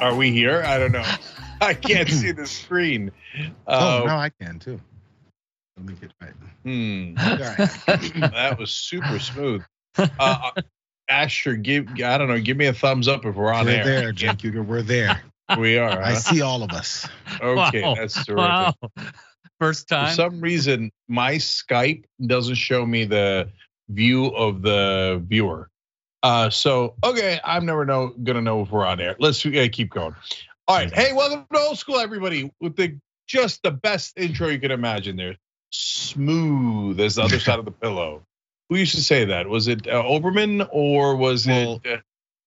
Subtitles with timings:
[0.00, 0.62] Are we here?
[0.66, 1.04] I don't know.
[1.60, 3.12] I can't see the screen.
[3.66, 4.80] oh, Uh, now I can too.
[5.76, 6.32] Let me get right.
[6.64, 8.30] hmm, All right.
[8.32, 9.62] that was super smooth.
[10.18, 10.50] Uh,
[11.08, 12.40] Asher, give I don't know.
[12.40, 13.84] Give me a thumbs up if we're on We're air.
[13.84, 14.64] there, Cenk Uygur.
[14.64, 15.20] We're there.
[15.58, 16.00] We are.
[16.00, 17.06] I see all of us.
[17.40, 17.94] Okay, Wow.
[17.94, 18.36] that's terrific.
[18.38, 18.74] Wow.
[19.60, 20.14] First For time.
[20.14, 23.50] some reason, my Skype doesn't show me the
[23.90, 25.68] view of the viewer.
[26.22, 29.16] Uh, so okay, I'm never know gonna know if we're on air.
[29.18, 30.14] Let's uh, keep going.
[30.68, 34.60] All right, hey, welcome to old school, everybody, with the just the best intro you
[34.60, 35.16] can imagine.
[35.16, 35.36] There,
[35.70, 38.22] smooth as the other side of the pillow.
[38.68, 39.48] Who used to say that?
[39.48, 41.98] Was it uh, Olbermann or was Well, it?
[41.98, 42.00] Uh,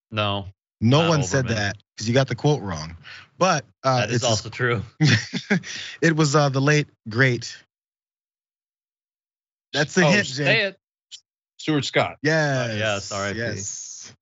[0.09, 0.45] no,
[0.79, 2.95] No Not one said that because you got the quote wrong.
[3.37, 4.81] But uh, that is it's also true.
[6.01, 7.57] it was uh, the late great.
[9.73, 10.79] That's the Oh, hint, Say it.
[11.65, 12.17] Stuart Scott.
[12.21, 12.75] Yes.
[12.77, 13.35] yes, All right.
[13.35, 14.13] Yes.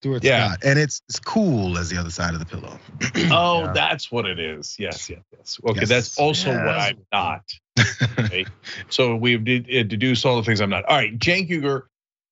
[0.00, 0.46] Stuart Yeah.
[0.50, 2.78] Scott, and it's it's cool as the other side of the pillow.
[3.32, 3.72] Oh, Yeah.
[3.72, 4.76] that's what it is.
[4.78, 5.58] Yes, yes, yes.
[5.68, 5.88] Okay, Yes.
[5.88, 7.42] that's also what I'm not.
[8.20, 8.46] Okay.
[8.90, 10.84] so we've de- uh, deduced all the things I'm not.
[10.84, 11.82] All right, Cenk Uygur,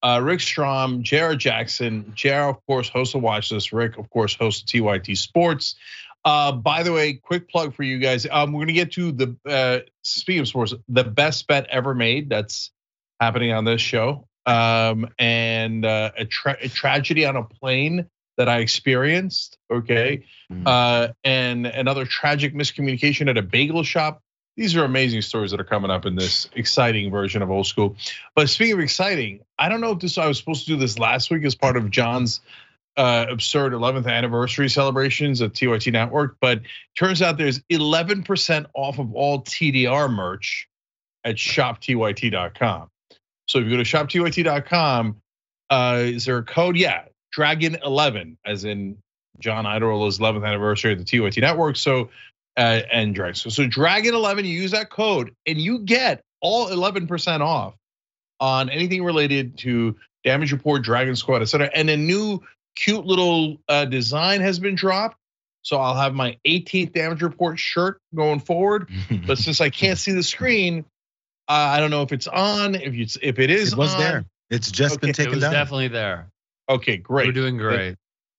[0.04, 2.12] uh, Rick Strom, Jayar Jackson.
[2.14, 3.72] Jayar, of course, hosts of Watch This.
[3.72, 5.74] Rick, of course, hosts of TYT Sports.
[6.24, 8.28] Uh, by the way, quick plug for you guys.
[8.30, 12.28] Um, we're gonna get to the uh, speaking of sports, the best bet ever made.
[12.30, 12.70] That's
[13.18, 14.28] happening on this show.
[14.46, 19.58] Um, and uh, a, tra- a tragedy on a plane that I experienced.
[19.70, 20.62] Okay, Mm.
[20.64, 24.22] uh, and another tragic miscommunication at a bagel shop.
[24.56, 27.96] These are amazing stories that are coming up in this exciting version of old school.
[28.36, 30.98] But speaking of exciting, I don't know if this I was supposed to do this
[31.00, 32.40] last week as part of John's
[32.96, 36.60] uh, absurd 11th anniversary celebrations at TYT Network, but
[36.96, 40.68] turns out there's 11% off of all TDR merch
[41.24, 42.88] at shoptyt.com.
[43.46, 45.16] So if you go to shoptyt.com,
[45.70, 46.76] uh, is there a code?
[46.76, 48.98] Yeah, Dragon 11, as in
[49.38, 51.76] John Iadarola's 11th anniversary of the TYT network.
[51.76, 52.10] So,
[52.56, 53.34] uh, and Dragon.
[53.34, 57.74] So, so Dragon 11, you use that code and you get all 11% off
[58.40, 61.70] on anything related to Damage Report, Dragon Squad, etc.
[61.74, 62.42] And a new
[62.74, 65.16] cute little uh, design has been dropped.
[65.62, 68.88] So I'll have my 18th Damage Report shirt going forward.
[69.26, 70.84] But since I can't see the screen,
[71.48, 72.74] uh, I don't know if it's on.
[72.74, 74.00] If it's if it is it was on.
[74.00, 74.24] there.
[74.50, 75.52] It's just been Okay, it It taken was down.
[75.52, 76.30] definitely there.
[76.68, 77.26] Okay, great.
[77.26, 77.96] We're doing great.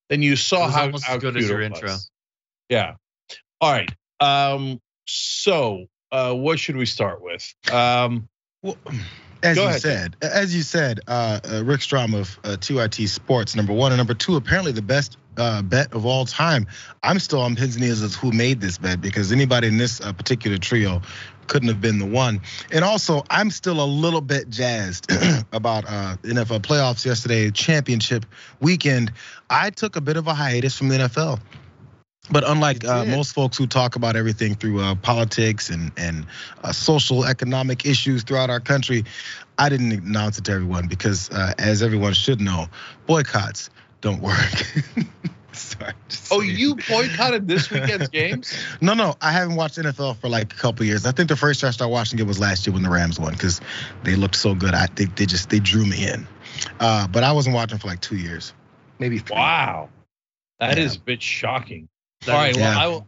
[0.09, 1.89] then you It saw was how, almost how as good cute as your intro.
[1.89, 2.09] was.
[2.69, 2.95] Yeah.
[3.61, 3.89] All right.
[4.19, 4.79] Um.
[5.05, 7.53] So, uh, what should we start with?
[7.71, 8.27] Um.
[8.61, 8.77] Well,
[9.43, 13.07] as Go you ahead, said, as you said, uh, uh, Rick Strom of uh, TYT
[13.07, 16.65] Sports, number one, and number two, apparently the best uh, bet of all time.
[17.03, 20.01] I'm still on pins and needles as who made this bet because anybody in this
[20.01, 21.01] uh, particular trio
[21.47, 22.41] couldn't have been the one.
[22.71, 25.11] And also, I'm still a little bit jazzed
[25.53, 28.25] about uh, NFL playoffs yesterday, championship
[28.61, 29.11] weekend.
[29.49, 31.39] I took a bit of a hiatus from the NFL.
[32.29, 36.25] But unlike uh, most folks who talk about everything through uh, politics and and
[36.61, 39.05] uh, social economic issues throughout our country,
[39.57, 42.67] I didn't announce it to everyone because, uh, as everyone should know,
[43.05, 43.69] boycotts
[44.01, 44.35] don't work.
[45.53, 45.93] Sorry.
[46.31, 46.55] Oh, saying.
[46.57, 48.53] you boycotted this weekend's games?
[48.81, 51.05] No, no, I haven't watched NFL for like a couple years.
[51.05, 53.19] I think the first time I started watching it was last year when the Rams
[53.19, 53.61] won because
[54.03, 54.73] they looked so good.
[54.73, 56.27] I think they just they drew me in.
[56.79, 58.53] Uh, but I wasn't watching for like two years,
[58.99, 59.35] maybe three.
[59.35, 59.89] Wow,
[60.59, 60.83] that Yeah.
[60.83, 61.87] is a bit shocking.
[62.25, 62.51] That All right.
[62.51, 62.79] is- Well, Yeah.
[62.83, 63.07] I will.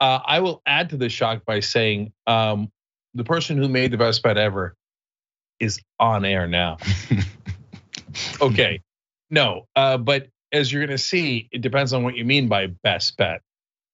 [0.00, 2.70] Uh, I will add to the shock by saying um,
[3.14, 4.74] the person who made the best bet ever
[5.58, 6.78] is on air now.
[8.40, 8.80] okay.
[9.30, 13.16] No, uh, but as you're gonna see, it depends on what you mean by best
[13.16, 13.42] bet.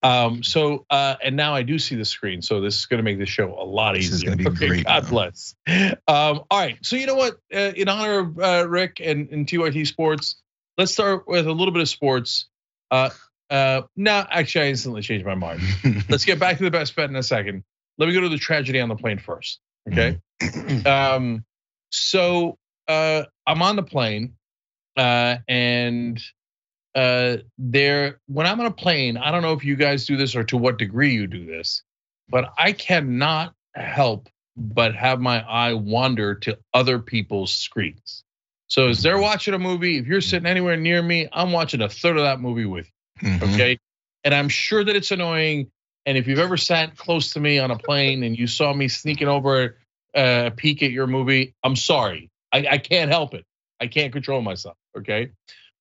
[0.03, 3.19] Um, so uh, and now I do see the screen, so this is gonna make
[3.19, 4.31] the show a lot This is easier.
[4.37, 5.09] gonna be okay, great God now.
[5.09, 5.55] bless.
[5.66, 7.34] Um, all right, so you know what?
[7.53, 10.37] Uh, in honor of uh, Rick and, and TYT Sports,
[10.78, 12.47] let's start with a little bit of sports.
[12.91, 13.11] Uh,
[13.50, 15.61] uh, no, actually, I instantly changed my mind.
[16.09, 17.62] Let's get back to the best bet in a second.
[17.97, 19.61] Let me go to the tragedy on the plane first.
[19.91, 20.19] Okay.
[20.87, 21.45] um,
[21.91, 22.59] so
[22.89, 24.34] uh, I'm on the plane,
[24.97, 26.21] uh, and
[26.97, 30.34] uh, there when I'm on a plane, I don't know if you guys do this
[30.34, 31.83] or to what degree you do this,
[32.28, 38.25] but I cannot help but have my eye wander to other people's screens.
[38.69, 41.89] So as they're watching a movie, if you're sitting anywhere near me, I'm watching a
[41.89, 42.93] third of that movie with you
[43.28, 43.54] Mhm.
[43.54, 43.78] okay
[44.25, 45.71] and i'm sure that it's annoying
[46.04, 48.89] and if you've ever sat close to me on a plane and you saw me
[48.89, 49.77] sneaking over
[50.15, 53.45] uh, a peek at your movie i'm sorry I, I can't help it
[53.81, 55.31] i can't control myself okay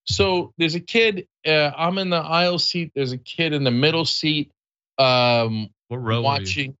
[0.06, 3.70] so there's a kid uh, i'm in the aisle seat there's a kid in the
[3.70, 4.52] middle seat
[4.98, 6.76] um, What row watching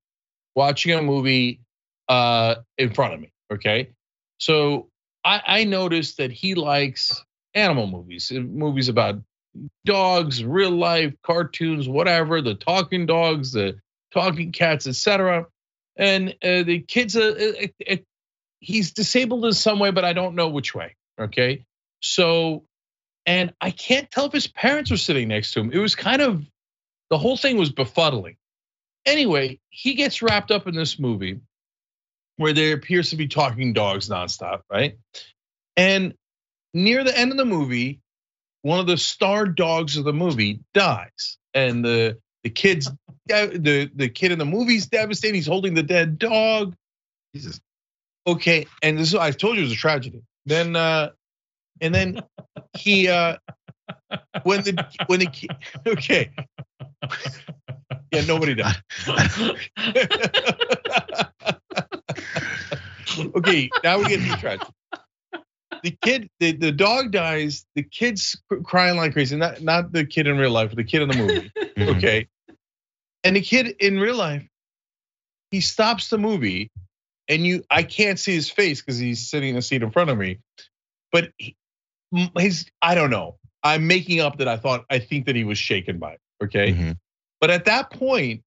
[0.54, 1.60] watching a movie
[2.08, 3.90] uh, in front of me okay
[4.38, 4.88] so
[5.24, 7.24] I, I noticed that he likes
[7.54, 9.20] animal movies uh, movies about
[9.84, 13.78] dogs, real life cartoons, whatever, the talking dogs, the
[14.12, 15.46] talking cats, etc.
[15.96, 18.04] And uh, the kid's a, a, a,
[18.60, 20.96] he's disabled in some way, but I don't know which way.
[21.18, 21.64] Okay,
[22.00, 22.64] so
[23.26, 25.72] and I can't tell if his parents were sitting next to him.
[25.72, 26.44] It was kind of
[27.10, 28.36] the whole thing was befuddling.
[29.04, 31.40] Anyway, he gets wrapped up in this movie
[32.36, 34.98] where there appears to be talking dogs nonstop, right?
[35.76, 36.14] And
[36.74, 38.00] near the end of the movie,
[38.62, 42.90] one of the star dogs of the movie dies, and the the kids,
[43.26, 45.34] the the kid in the movie's devastated.
[45.34, 46.74] He's holding the dead dog.
[47.34, 47.60] Jesus.
[48.26, 50.22] Okay, and this is, I told you it was a tragedy.
[50.46, 51.10] Then, uh,
[51.80, 52.20] and then
[52.76, 53.36] he, uh,
[54.42, 55.48] when the when the
[55.86, 56.30] okay,
[58.12, 58.76] yeah, nobody died.
[63.36, 64.70] okay, now we get to the tragedy.
[65.82, 67.66] The kid, the, the dog dies.
[67.74, 69.36] The kid's crying like crazy.
[69.36, 71.52] Not not the kid in real life, but the kid in the movie.
[71.76, 71.96] Mhm.
[71.96, 72.28] Okay,
[73.22, 74.46] and the kid in real life,
[75.50, 76.70] he stops the movie,
[77.28, 80.10] and you, I can't see his face because he's sitting in the seat in front
[80.10, 80.38] of me,
[81.12, 81.56] but he,
[82.38, 83.36] his, I don't know.
[83.62, 86.20] I'm making up that I thought I think that he was shaken by it.
[86.42, 86.98] Okay, Mhm.
[87.40, 88.42] but at that point,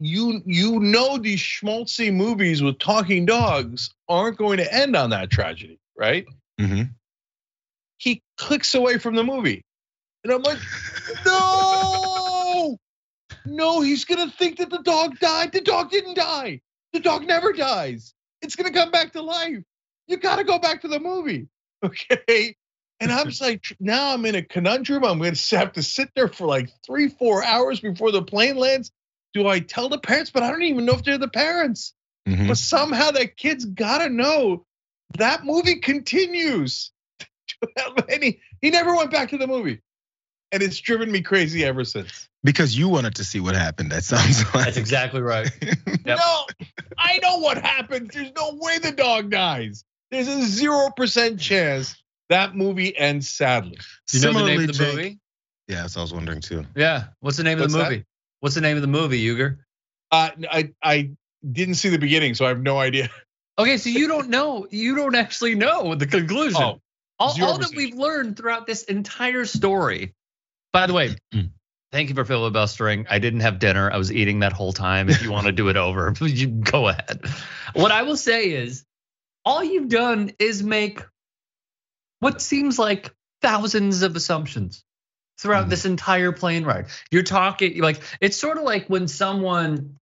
[0.00, 5.30] you you know these schmaltzy movies with talking dogs aren't going to end on that
[5.30, 6.24] tragedy, right?
[6.60, 6.94] Mhm.
[7.98, 9.64] He clicks away from the movie,
[10.22, 10.58] and I'm like,
[11.26, 12.78] no,
[13.44, 15.52] no, he's gonna think that the dog died.
[15.52, 16.60] The dog didn't die.
[16.92, 18.14] The dog never dies.
[18.40, 19.64] It's gonna come back to life.
[20.06, 21.48] You gotta go back to the movie,
[21.84, 22.54] okay?
[23.00, 25.04] And I'm just like, now I'm in a conundrum.
[25.04, 28.90] I'm gonna have to sit there for like three, four hours before the plane lands.
[29.34, 30.30] Do I tell the parents?
[30.30, 31.94] But I don't even know if they're the parents.
[32.26, 32.48] Mhm.
[32.48, 34.66] But somehow that kid's gotta know
[35.16, 36.90] that movie continues.
[38.08, 39.80] and he, he never went back to the movie.
[40.50, 42.28] And it's driven me crazy ever since.
[42.42, 43.92] Because you wanted to see what happened.
[43.92, 44.64] That sounds like.
[44.64, 45.50] That's exactly right.
[45.62, 46.18] Yep.
[46.18, 46.46] No,
[46.96, 48.14] I know what happens.
[48.14, 49.84] There's no way the dog dies.
[50.10, 53.78] There's a zero percent chance that movie ends sadly.
[54.12, 55.18] You know the name Similarly, of the Jake- movie?
[55.68, 56.64] Yeah, that's what I was wondering too.
[56.74, 57.04] Yeah.
[57.20, 57.90] What's the name What's of the that?
[57.90, 58.04] movie?
[58.40, 59.58] What's the name of the movie, Uygur?
[60.10, 61.10] Uh, I I
[61.50, 63.08] didn't see the beginning, so I have no idea.
[63.58, 64.66] Okay, so you don't know.
[64.70, 66.62] You don't actually know the conclusion.
[66.62, 66.80] Oh,
[67.18, 70.14] all, all that we've learned throughout this entire story.
[70.72, 71.16] By the way,
[71.92, 73.06] thank you for filibustering.
[73.10, 73.90] I didn't have dinner.
[73.90, 75.08] I was eating that whole time.
[75.10, 77.20] If you want to do it over, you go ahead.
[77.74, 78.84] What I will say is,
[79.48, 81.02] all you've done is make
[82.20, 84.84] what seems like thousands of assumptions
[85.40, 85.70] throughout Mhm.
[85.70, 86.88] this entire plane ride.
[87.10, 89.98] You're talking like it's sort of like when someone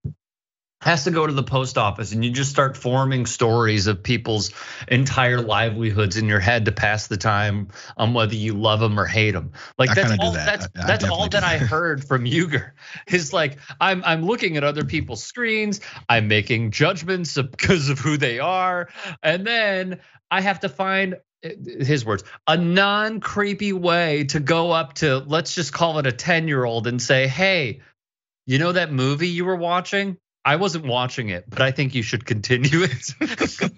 [0.81, 4.51] has to go to the post office and you just start forming stories of people's
[4.87, 9.05] entire livelihoods in your head to pass the time on whether you love them or
[9.05, 9.53] hate them.
[9.79, 10.45] Like I that's all that.
[10.45, 12.71] that's I- I that's all do that I heard from Uygur.
[13.07, 18.17] Is like I'm I'm looking at other people's screens, I'm making judgments because of who
[18.17, 18.89] they are,
[19.23, 24.93] and then I have to find eh, his words a non-creepy way to go up
[24.95, 27.81] to let's just call it a 10-year-old and say, "Hey,
[28.45, 30.17] you know that movie you were watching?
[30.47, 33.13] I wasn't watching it, but I think you should continue it."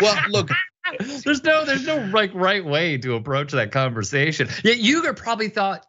[0.00, 0.50] well, look,
[1.24, 4.48] there's no there's no like right way to approach that conversation.
[4.62, 5.86] Yet Uygur probably thought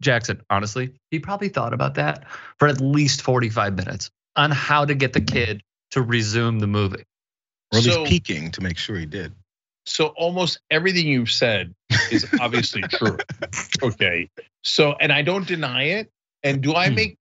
[0.00, 2.24] Jackson, honestly, he probably thought about that
[2.58, 7.04] for at least 45 minutes on how to get the kid to resume the movie.
[7.72, 9.32] Or at least So- peeking to make sure he did.
[9.86, 11.74] so almost everything you've said
[12.10, 13.16] is obviously true.
[13.82, 14.30] Okay.
[14.64, 16.10] So, and I don't deny it.
[16.44, 16.94] And do I Hmm.
[16.94, 17.18] make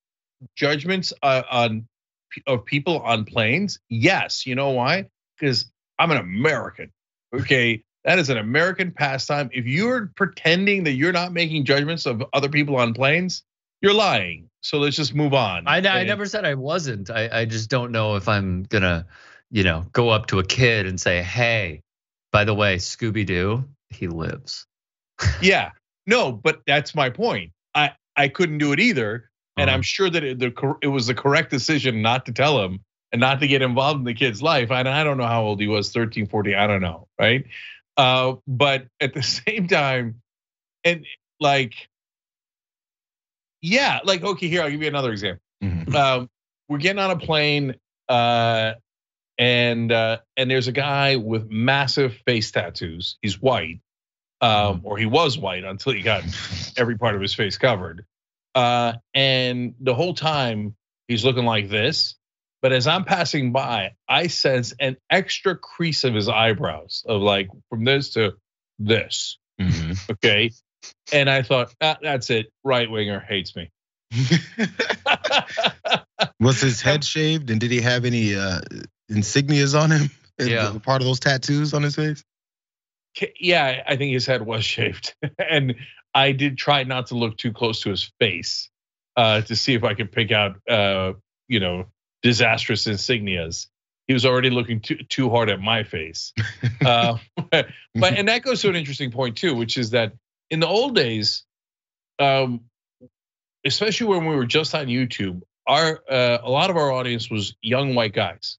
[0.55, 1.87] judgments uh, on
[2.47, 3.79] of people on planes?
[3.89, 4.45] Yes.
[4.45, 5.09] You know why?
[5.39, 5.65] Because
[5.99, 6.91] I'm an American.
[7.33, 7.83] Okay.
[8.03, 9.49] That is an American pastime.
[9.53, 13.43] If you're pretending that you're not making judgments of other people on planes,
[13.81, 14.49] you're lying.
[14.61, 15.67] So let's just move on.
[15.67, 17.09] I, I never said I wasn't.
[17.09, 19.07] I, I just don't know if I'm gonna,
[19.49, 21.81] you know, go up to a kid and say, "Hey,
[22.31, 24.65] by the way, Scooby Doo, he lives."
[25.41, 25.71] Yeah,
[26.07, 27.51] no, but that's my point.
[27.73, 29.30] I I couldn't do it either,
[29.61, 29.75] and Uh-huh.
[29.77, 32.79] I'm sure that it, the it was the correct decision not to tell him
[33.11, 34.71] and not to get involved in the kid's life.
[34.71, 37.45] And I don't know how old he was, 13, 14, I don't know, right?
[37.97, 40.21] Uh, but at the same time,
[40.83, 41.05] and
[41.39, 41.73] like,
[43.61, 45.93] yeah, like okay, here I'll give you another example Mhm.
[45.95, 46.29] um,
[46.67, 47.75] we're getting on a plane,
[48.09, 48.73] uh,
[49.37, 53.17] and uh, and there's a guy with massive face tattoos.
[53.21, 53.81] He's white,
[54.39, 56.23] um, or he was white until he got
[56.77, 58.05] every part of his face covered.
[58.55, 60.75] Uh, and the whole time
[61.07, 62.15] he's looking like this.
[62.61, 67.49] But as I'm passing by, I sense an extra crease of his eyebrows, of like
[67.69, 68.33] from this to
[68.79, 69.37] this.
[69.59, 69.97] Mhm.
[70.11, 70.51] Okay.
[71.13, 72.47] and I thought ah, that's it.
[72.63, 73.71] Right winger hates me.
[76.39, 78.61] Was his head shaved, and did he have any uh,
[79.11, 80.09] insignias on him?
[80.39, 80.75] Yeah.
[80.83, 82.23] part of those tattoos on his face.
[83.39, 85.75] yeah, I think his head was shaved, and
[86.13, 88.69] I did try not to look too close to his face
[89.15, 91.13] uh, to see if I could pick out, uh,
[91.47, 91.85] you know,
[92.21, 93.67] disastrous insignias.
[94.07, 96.33] He was already looking too too hard at my face,
[96.85, 97.17] uh,
[97.51, 97.67] but
[98.01, 100.13] and that goes to an interesting point too, which is that
[100.49, 101.45] in the old days,
[102.19, 102.61] um,
[103.65, 107.55] especially when we were just on YouTube, our uh, a lot of our audience was
[107.61, 108.57] young white guys,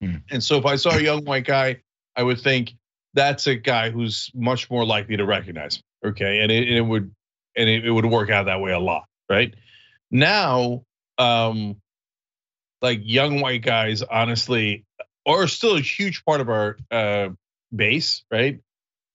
[0.00, 0.16] Hmm.
[0.30, 1.82] and so if I saw a young white guy,
[2.14, 2.74] I would think
[3.14, 5.82] that's a guy who's much more likely to recognize me.
[6.04, 7.14] Okay, and it, and it would
[7.56, 9.54] and it, it would work out that way a lot, right?
[10.10, 10.84] Now,
[11.18, 11.76] um,
[12.80, 14.84] like young white guys, honestly,
[15.26, 17.30] are still a huge part of our uh,
[17.74, 18.60] base, right?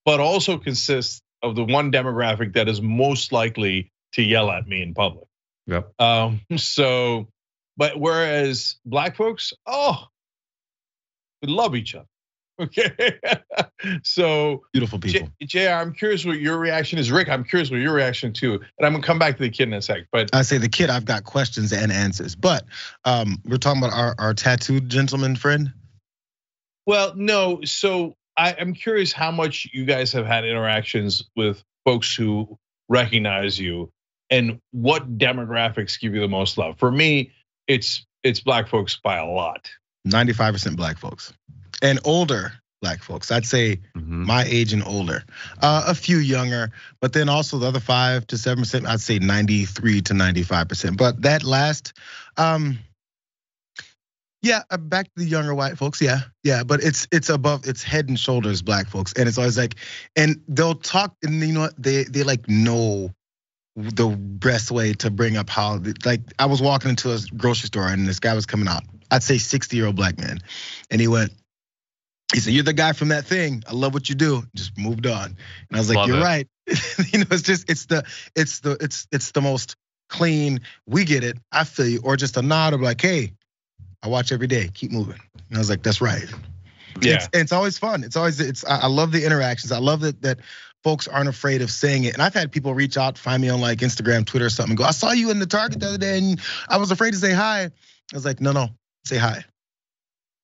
[0.06, 4.82] But also consists of the one demographic that is most likely to yell at me
[4.82, 5.28] in public.
[5.68, 5.94] Yep.
[6.00, 7.28] Um, so,
[7.78, 10.06] but whereas black folks, oh,
[11.42, 12.06] we love each other.
[12.60, 13.20] Okay.
[14.04, 15.30] so, Beautiful people.
[15.42, 17.12] J- JR, I'm curious what your reaction is.
[17.12, 18.54] Rick, I'm curious what your reaction too.
[18.54, 20.04] And I'm gonna come back to the kid in a sec.
[20.12, 22.36] But I say the kid, I've got questions and answers.
[22.36, 22.66] But
[23.06, 25.74] um, we're talking about our, our tattooed gentleman friend.
[26.86, 27.62] well, no.
[27.64, 32.58] So I, I'm curious how much you guys have had interactions with folks who
[32.90, 33.92] recognize you
[34.30, 36.78] and what demographics give you the most love.
[36.78, 37.32] For me,
[37.68, 39.70] it's it's black folks by a lot.
[40.08, 41.34] 95% black folks
[41.84, 43.32] and older black folks.
[43.32, 44.25] I'd say Mhm.
[44.25, 45.24] my age and older.
[45.62, 48.88] Uh, a few younger, but then also the other five to seven percent.
[48.88, 50.98] I'd say ninety three to ninety five percent.
[50.98, 51.94] But that last,
[52.36, 52.80] um,
[54.42, 56.02] yeah, uh, back to the younger white folks.
[56.02, 59.58] Yeah, yeah, but it's it's above, it's head and shoulders black folks, and it's always
[59.58, 59.75] like,
[60.18, 61.82] and they'll talk, and you know what?
[61.82, 63.13] They they like know
[63.78, 67.88] the best way to bring up how like I was walking into a grocery store
[67.88, 68.84] and this guy was coming out.
[69.10, 70.40] I'd say 60 year old black man,
[70.92, 71.32] and he went.
[72.34, 73.63] He said, "You're the guy from that thing.
[73.68, 75.38] I love what you do." Just moved on, and
[75.72, 76.22] I was like, Love "You're it.
[76.22, 76.48] right."
[77.12, 78.04] you know, it's just it's the
[78.36, 79.75] it's the it's it's the most
[80.10, 80.62] clean.
[80.88, 81.38] We get it.
[81.52, 83.34] I feel you, or just a nod of like, "Hey,
[84.02, 84.70] I watch every day.
[84.74, 86.25] Keep moving." And I was like, "That's right."
[87.02, 87.16] Yeah.
[87.16, 88.04] It's, it's always fun.
[88.04, 88.66] It's always it's.
[88.66, 89.72] I love the interactions.
[89.72, 90.40] I love that that
[90.84, 92.13] folks aren't afraid of saying it.
[92.13, 94.72] And I've had people reach out, find me on like Instagram, Twitter, or something.
[94.72, 97.12] and Go, I saw you in the Target the other day, and I was afraid
[97.12, 97.63] to say hi.
[97.63, 97.72] I
[98.13, 98.70] was like, no, no,
[99.06, 99.46] say hi.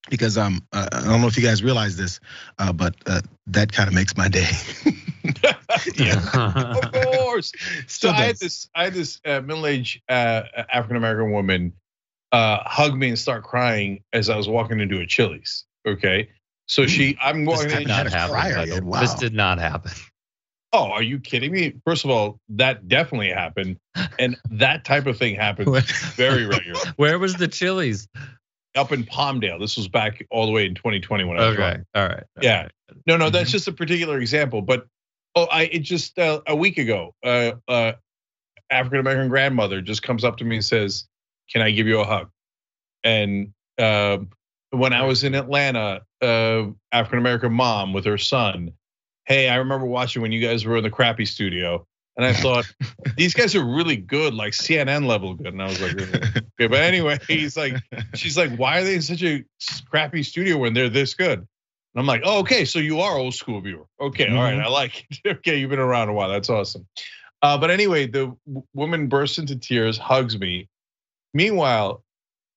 [0.09, 2.19] Because um, uh, I don't know if you guys realize this,
[2.57, 4.49] uh, but uh, that kind of makes my day.
[5.95, 6.19] yeah.
[6.83, 7.51] of course.
[7.51, 11.73] So Still I had this, I had this uh, middle-aged uh, African American woman
[12.31, 15.65] uh, hug me and start crying as I was walking into a Chili's.
[15.87, 16.29] Okay,
[16.67, 17.87] so she, I'm This walking time in.
[17.87, 18.35] you had not happen.
[18.35, 18.99] fryer, by the Ed, way.
[18.99, 19.91] This did not happen.
[20.71, 21.73] Oh, are you kidding me?
[21.83, 23.77] First of all, that definitely happened,
[24.19, 25.67] and that type of thing happens
[26.15, 26.91] very regularly.
[26.95, 28.07] Where was the Chili's?
[28.79, 31.83] Up in Palmdale, this was back all the way in 2020 when I was Okay,
[31.93, 32.23] all right.
[32.37, 32.61] all Yeah.
[32.63, 32.71] right.
[33.05, 33.53] No, no, that's Mhm.
[33.53, 34.61] just a particular example.
[34.61, 34.87] But
[35.35, 37.93] oh, I it just uh, a week ago, uh, uh,
[38.69, 41.07] African American grandmother just comes up to me and says,
[41.51, 42.29] "Can I give you a hug?"
[43.03, 44.29] And um,
[44.71, 48.71] when I was in Atlanta, uh, African American mom with her son,
[49.25, 51.85] hey, I remember watching when you guys were in the crappy studio.
[52.19, 52.65] And I thought
[53.15, 55.53] these guys are really good, like CNN level good.
[55.53, 56.67] And I was like, okay.
[56.67, 57.75] But anyway, he's like,
[58.13, 59.45] she's like, why are they in such a
[59.89, 61.39] crappy studio when they're this good?
[61.39, 61.47] And
[61.95, 63.85] I'm like, oh, okay, so you are old school viewer.
[64.01, 64.65] Okay, all right, Mhm.
[64.65, 65.19] I like it.
[65.37, 66.27] okay, you've been around a while.
[66.27, 66.85] That's awesome.
[67.41, 70.67] Uh, but anyway, the w- woman bursts into tears, hugs me.
[71.33, 72.03] Meanwhile,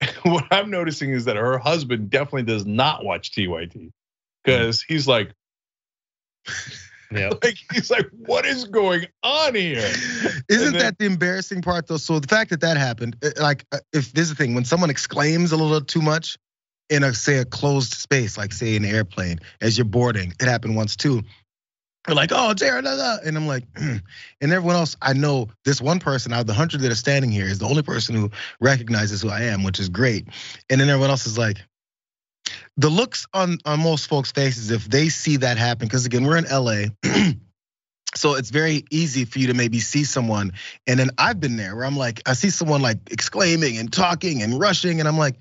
[0.24, 3.92] what I'm noticing is that her husband definitely does not watch TYT
[4.42, 5.30] because he's like,
[7.18, 7.30] Yeah.
[7.42, 9.78] like he's like, what is going on here?
[10.48, 11.96] Isn't then- that the embarrassing part though?
[11.98, 14.90] So the fact that that happened, uh, like uh, if there's a thing when someone
[14.90, 16.36] exclaims a little too much
[16.90, 20.76] in a say a closed space, like say an airplane as you're boarding, it happened
[20.76, 21.22] once too.
[22.06, 23.98] They're like, oh, Jayar, da, da," and I'm like, "Hmm."
[24.40, 27.30] and everyone else, I know this one person out of the hundred that are standing
[27.30, 28.28] here is the only person who
[28.60, 30.26] recognizes who I am, which is great.
[30.68, 31.58] And then everyone else is like,
[32.76, 36.38] the looks on on most folks' faces if they see that happen, because again, we're
[36.38, 36.86] in LA.
[38.14, 40.52] So it's very easy for you to maybe see someone,
[40.86, 44.42] and then I've been there where I'm like, I see someone like exclaiming and talking
[44.42, 45.36] and rushing, and I'm like,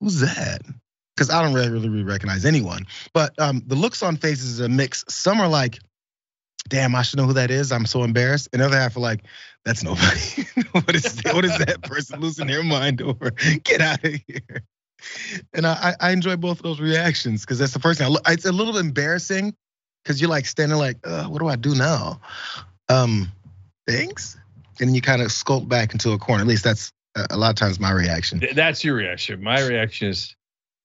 [0.00, 0.62] who's that?
[1.14, 2.86] Because I don't really, really recognize anyone.
[3.12, 5.04] But um, the looks on faces is a mix.
[5.08, 5.78] Some are like,
[6.68, 7.72] damn, I should know who that is.
[7.72, 8.48] I'm so embarrassed.
[8.52, 9.22] And the other half are like,
[9.64, 10.44] that's nobody.
[10.72, 13.30] what is what is that person losing their mind over?
[13.62, 14.64] Get out of here.
[15.54, 18.06] And I, I enjoy both of those reactions because that's the first thing.
[18.06, 19.54] I look, it's a little embarrassing
[20.02, 22.20] because you're like standing like, uh, what do I do now?
[22.88, 23.30] um,
[23.86, 24.36] thanks,
[24.80, 26.42] and you kind of sculpt back into a corner.
[26.42, 26.92] At least that's
[27.30, 28.42] a lot of times my reaction.
[28.54, 29.42] That's your reaction.
[29.42, 30.34] My reaction is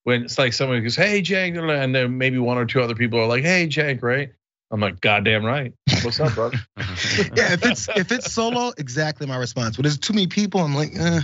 [0.04, 3.20] when it's like someone goes, "Hey, Jake," and then maybe one or two other people
[3.20, 4.32] are like, "Hey, Jake," right?
[4.72, 5.74] I'm like, "Goddamn right.
[6.02, 6.52] What's up, bro?
[6.78, 9.76] yeah, if it's if it's solo, exactly my response.
[9.76, 10.62] But there's too many people.
[10.62, 11.22] I'm like, eh,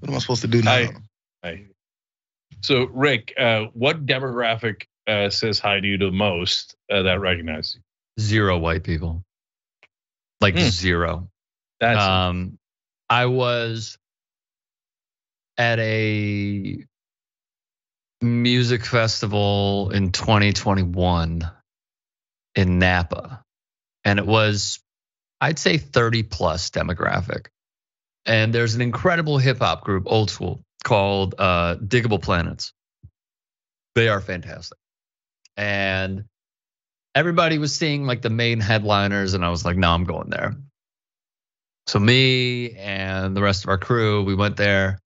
[0.00, 0.72] what am I supposed to do now?
[0.72, 0.90] I,
[1.42, 1.64] I,
[2.60, 7.76] so, Rick, uh, what demographic uh, says hi to you the most uh, that recognizes
[7.76, 7.80] you?
[8.20, 9.22] Zero white people.
[10.40, 10.60] Like hmm.
[10.60, 11.28] zero.
[11.80, 12.58] That's um,
[13.08, 13.98] I was
[15.56, 16.84] at a
[18.20, 21.50] music festival in 2021
[22.54, 23.42] in Napa.
[24.04, 24.80] And it was,
[25.40, 27.46] I'd say 30 plus demographic.
[28.26, 32.72] And there's an incredible hip hop group, old school, called uh, Digable Planets.
[33.94, 34.78] They are fantastic.
[35.56, 36.24] And
[37.14, 40.54] everybody was seeing like the main headliners, and I was like, no, I'm going there.
[41.86, 45.00] So me and the rest of our crew, we went there,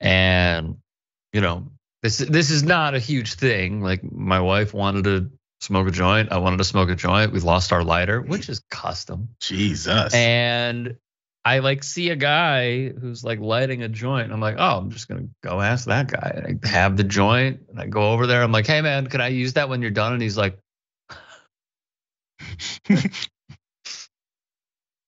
[0.00, 0.76] and
[1.32, 3.80] you know, this this is not a huge thing.
[3.80, 5.30] Like my wife wanted to
[5.62, 7.32] smoke a joint, I wanted to smoke a joint.
[7.32, 9.30] We lost our lighter, which is custom.
[9.40, 10.12] Jesus.
[10.12, 10.96] And
[11.44, 14.32] I like see a guy who's like lighting a joint.
[14.32, 16.32] I'm like, oh, I'm just gonna go ask that guy.
[16.36, 18.42] And I have the joint, and I go over there.
[18.42, 20.12] I'm like, hey man, can I use that when you're done?
[20.12, 20.56] And he's like,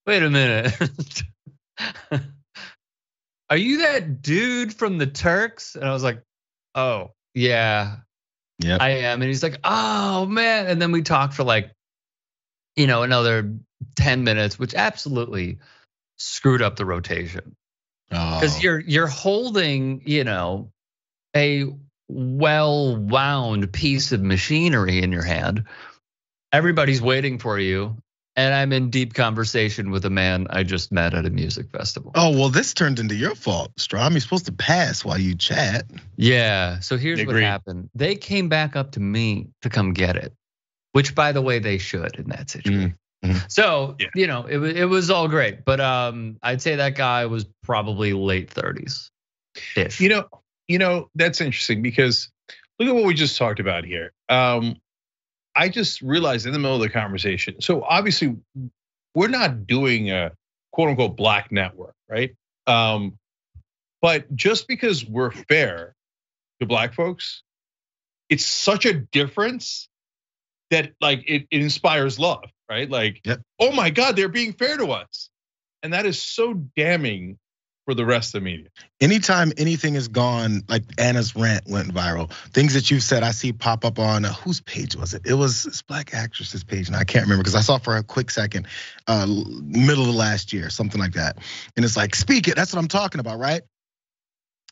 [0.06, 0.72] wait a minute.
[3.50, 5.76] Are you that dude from the Turks?
[5.76, 6.20] And I was like,
[6.74, 7.98] oh yeah,
[8.58, 9.22] yeah, I am.
[9.22, 10.66] And he's like, oh man.
[10.66, 11.70] And then we talked for like,
[12.74, 13.54] you know, another
[13.96, 15.58] 10 minutes, which absolutely
[16.16, 17.56] screwed up the rotation.
[18.08, 18.60] Because oh.
[18.60, 20.70] you're you're holding, you know,
[21.34, 21.66] a
[22.08, 25.64] well wound piece of machinery in your hand.
[26.52, 27.96] Everybody's waiting for you
[28.36, 32.12] and I'm in deep conversation with a man I just met at a music festival.
[32.14, 34.12] Oh, well, this turned into your fault, Strom.
[34.12, 35.86] You're supposed to pass while you chat.
[36.16, 36.80] Yeah.
[36.80, 37.90] So here's what happened.
[37.94, 40.32] They came back up to me to come get it,
[40.92, 42.50] which, by the way, they should in that mm.
[42.50, 42.98] situation.
[43.24, 43.38] Mm-hmm.
[43.48, 44.08] So yeah.
[44.14, 47.46] you know, it was it was all great, but um, I'd say that guy was
[47.62, 49.10] probably late 30s.
[50.00, 50.28] You know,
[50.68, 52.30] you know that's interesting because
[52.78, 54.12] look at what we just talked about here.
[54.28, 54.76] Um,
[55.54, 57.60] I just realized in the middle of the conversation.
[57.60, 58.36] So obviously,
[59.14, 60.32] we're not doing a
[60.72, 62.34] quote unquote black network, right?
[62.66, 63.18] Um,
[64.02, 65.94] but just because we're fair
[66.60, 67.42] to black folks,
[68.28, 69.88] it's such a difference
[70.70, 72.90] that like it, it inspires love, right?
[72.90, 73.40] Like, yep.
[73.60, 75.30] oh my God, they're being fair to us.
[75.82, 77.38] And that is so damning
[77.84, 78.68] for the rest of the media.
[79.00, 82.32] Anytime anything is gone, like Anna's rant went viral.
[82.52, 85.22] Things that you've said, I see pop up on uh, whose page was it?
[85.26, 88.02] It was this black actress's page, and I can't remember because I saw for a
[88.02, 88.66] quick second,
[89.06, 91.38] uh, middle of last year, something like that.
[91.76, 92.56] And it's like, speak it.
[92.56, 93.62] That's what I'm talking about, right?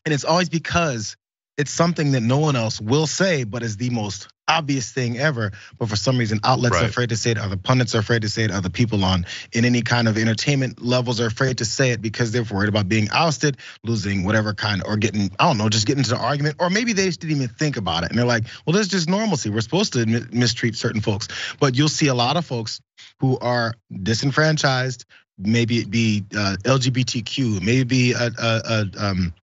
[0.05, 1.15] And it's always because
[1.57, 5.51] it's something that no one else will say, but is the most obvious thing ever.
[5.77, 6.83] But for some reason, outlets right.
[6.83, 9.25] are afraid to say it, other pundits are afraid to say it, other people on
[9.51, 12.87] in any kind of entertainment levels are afraid to say it because they're worried about
[12.87, 16.57] being ousted, losing whatever kind, or getting, I don't know, just getting into the argument,
[16.59, 18.09] or maybe they just didn't even think about it.
[18.09, 19.49] And they're like, well, there's just normalcy.
[19.49, 21.27] We're supposed to mistreat certain folks.
[21.59, 22.81] But you'll see a lot of folks
[23.19, 25.05] who are disenfranchised,
[25.37, 29.33] maybe it be uh, LGBTQ, maybe a, a, a um,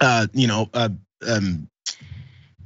[0.00, 0.88] uh, you know, uh,
[1.28, 1.68] um,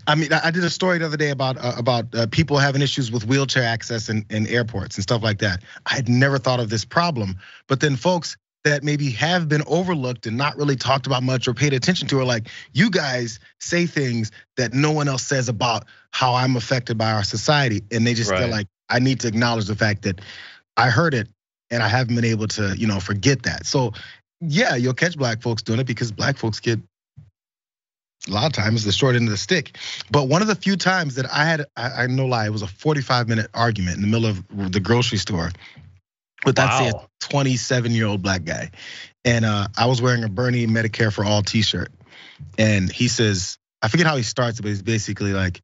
[0.06, 2.82] I mean, I did a story the other day about uh, about uh, people having
[2.82, 5.62] issues with wheelchair access in, in airports and stuff like that.
[5.86, 10.26] I had never thought of this problem, but then folks that maybe have been overlooked
[10.26, 13.86] and not really talked about much or paid attention to are like, you guys say
[13.86, 18.14] things that no one else says about how I'm affected by our society, and they
[18.14, 18.40] just right.
[18.40, 20.20] feel like I need to acknowledge the fact that
[20.76, 21.28] I heard it
[21.70, 23.66] and I haven't been able to, you know, forget that.
[23.66, 23.92] So
[24.40, 26.78] yeah, you'll catch black folks doing it because black folks get
[28.28, 29.76] a lot of times the short end of the stick.
[30.10, 32.62] But one of the few times that I had, I, I no lie, it was
[32.62, 35.50] a 45 minute argument in the middle of the grocery store
[36.44, 36.66] with wow.
[36.66, 38.70] that say 27 year old black guy.
[39.24, 41.90] And uh, I was wearing a Bernie Medicare for All t shirt.
[42.58, 45.60] And he says, I forget how he starts, but he's basically like,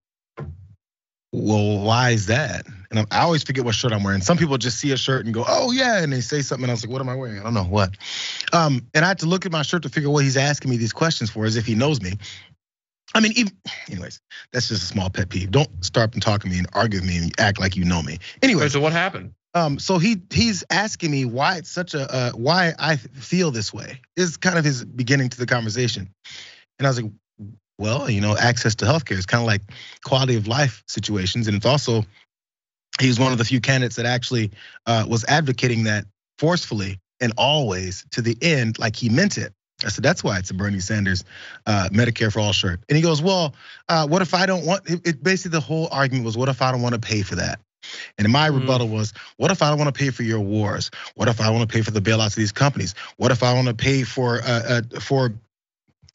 [1.32, 2.66] well, why is that?
[2.90, 4.20] And I always forget what shirt I'm wearing.
[4.20, 6.64] Some people just see a shirt and go, oh yeah, and they say something.
[6.64, 7.38] And I was like, what am I wearing?
[7.38, 7.96] I don't know what.
[8.52, 10.70] Um, and I had to look at my shirt to figure out what he's asking
[10.70, 12.12] me these questions for, as if he knows me.
[13.14, 13.52] I mean, even,
[13.90, 14.20] anyways,
[14.52, 15.50] that's just a small pet peeve.
[15.50, 18.02] Don't start and talk to me and argue with me and act like you know
[18.02, 18.18] me.
[18.42, 19.34] Anyway, so what happened?
[19.54, 23.72] Um, so he he's asking me why it's such a uh, why I feel this
[23.72, 24.00] way.
[24.16, 26.08] Is kind of his beginning to the conversation,
[26.78, 27.12] and I was like,
[27.78, 29.62] well, you know, access to healthcare is kind of like
[30.04, 32.06] quality of life situations, and it's also
[33.00, 34.50] he was one of the few candidates that actually
[34.86, 36.06] uh, was advocating that
[36.38, 39.52] forcefully and always to the end, like he meant it.
[39.84, 41.24] I said, that's why it's a Bernie Sanders
[41.66, 42.80] uh, Medicare for all shirt.
[42.88, 43.54] And he goes, well,
[43.88, 46.62] uh, what if I don't want, it, it, basically the whole argument was, what if
[46.62, 47.60] I don't want to pay for that?
[48.18, 48.60] And my mm.
[48.60, 50.90] rebuttal was, what if I don't want to pay for your wars?
[51.14, 52.94] What if I want to pay for the bailouts of these companies?
[53.16, 55.34] What if I want to pay for uh, uh, for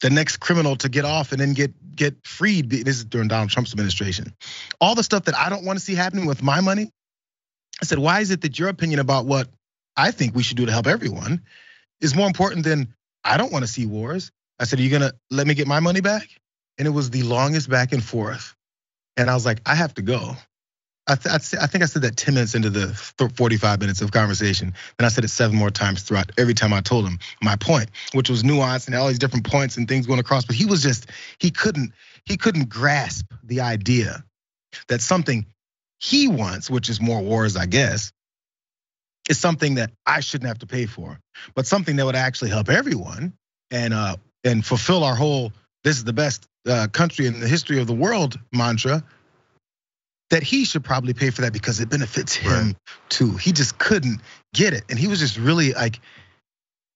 [0.00, 2.70] the next criminal to get off and then get get freed?
[2.70, 4.34] This is during Donald Trump's administration.
[4.80, 6.90] All the stuff that I don't want to see happening with my money.
[7.80, 9.48] I said, why is it that your opinion about what
[9.96, 11.42] I think we should do to help everyone
[12.00, 14.30] is more important than I don't want to see wars.
[14.58, 16.28] I said, Are you gonna let me get my money back?
[16.78, 18.54] And it was the longest back and forth.
[19.16, 20.36] And I was like, I have to go.
[21.08, 22.88] I, th- I think I said that 10 minutes into the
[23.34, 24.74] 45 minutes of conversation.
[24.98, 27.88] And I said it seven more times throughout every time I told him my point,
[28.12, 30.44] which was nuanced and all these different points and things going across.
[30.44, 31.94] But he was just, he couldn't,
[32.26, 34.22] he couldn't grasp the idea
[34.88, 35.46] that something
[35.98, 38.12] he wants, which is more wars, I guess,
[39.28, 41.18] is something that I shouldn't have to pay for,
[41.54, 43.34] but something that would actually help everyone
[43.70, 45.52] and uh and fulfill our whole
[45.84, 49.02] this is the best uh, country in the history of the world mantra
[50.30, 52.76] that he should probably pay for that because it benefits him right.
[53.08, 53.36] too.
[53.36, 54.20] He just couldn't
[54.52, 54.84] get it.
[54.90, 56.00] And he was just really like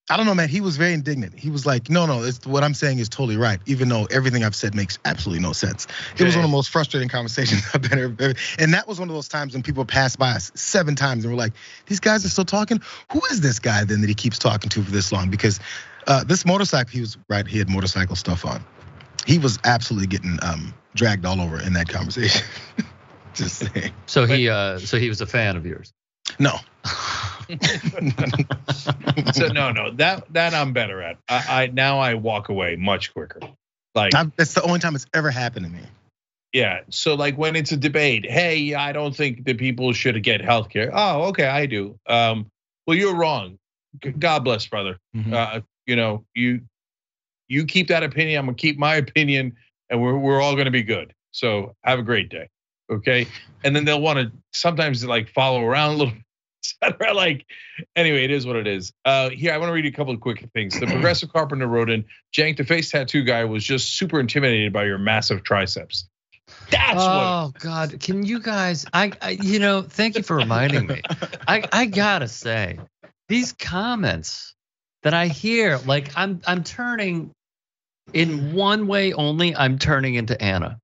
[0.09, 0.49] I don't know, man.
[0.49, 1.39] He was very indignant.
[1.39, 4.43] He was like, "No, no, it's, what I'm saying is totally right, even though everything
[4.43, 6.23] I've said makes absolutely no sense." Okay.
[6.23, 8.33] It was one of the most frustrating conversations I've been ever.
[8.59, 11.33] And that was one of those times when people passed by us seven times and
[11.33, 11.53] were like,
[11.85, 12.81] "These guys are still talking.
[13.13, 15.61] Who is this guy then that he keeps talking to for this long?" Because
[16.07, 17.47] uh, this motorcycle, he was right.
[17.47, 18.63] He had motorcycle stuff on.
[19.25, 22.45] He was absolutely getting um, dragged all over in that conversation.
[23.33, 23.93] Just saying.
[24.05, 25.93] So he, uh, so he was a fan of yours.
[26.39, 26.57] No.
[29.33, 31.17] so no, no, that that I'm better at.
[31.29, 33.39] I, I now I walk away much quicker.
[33.95, 35.81] Like that's the only time it's ever happened to me.
[36.51, 36.81] Yeah.
[36.89, 40.69] So like when it's a debate, hey, I don't think that people should get health
[40.69, 40.91] care.
[40.93, 41.99] Oh, okay, I do.
[42.07, 42.47] Um,
[42.85, 43.57] well, you're wrong.
[44.19, 44.97] God bless, brother.
[45.15, 45.33] Mm-hmm.
[45.33, 46.61] Uh, you know, you
[47.47, 48.39] you keep that opinion.
[48.39, 49.55] I'm gonna keep my opinion,
[49.89, 51.13] and we're we're all gonna be good.
[51.31, 52.49] So have a great day.
[52.91, 53.27] Okay.
[53.63, 56.13] And then they'll want to sometimes like follow around a little
[56.63, 57.13] etc.
[57.13, 57.45] Like,
[57.95, 58.93] anyway, it is what it is.
[59.05, 60.79] Uh, here, I want to read you a couple of quick things.
[60.79, 64.85] The progressive carpenter wrote in, Cenk, the face tattoo guy was just super intimidated by
[64.85, 66.07] your massive triceps.
[66.69, 67.03] That's what.
[67.05, 67.99] oh what God!
[67.99, 68.85] Can you guys?
[68.93, 71.01] I, I, you know, thank you for reminding me.
[71.47, 72.79] I I gotta say,
[73.29, 74.53] these comments
[75.03, 77.31] that I hear, like I'm I'm turning
[78.11, 79.55] in one way only.
[79.55, 80.79] I'm turning into Anna.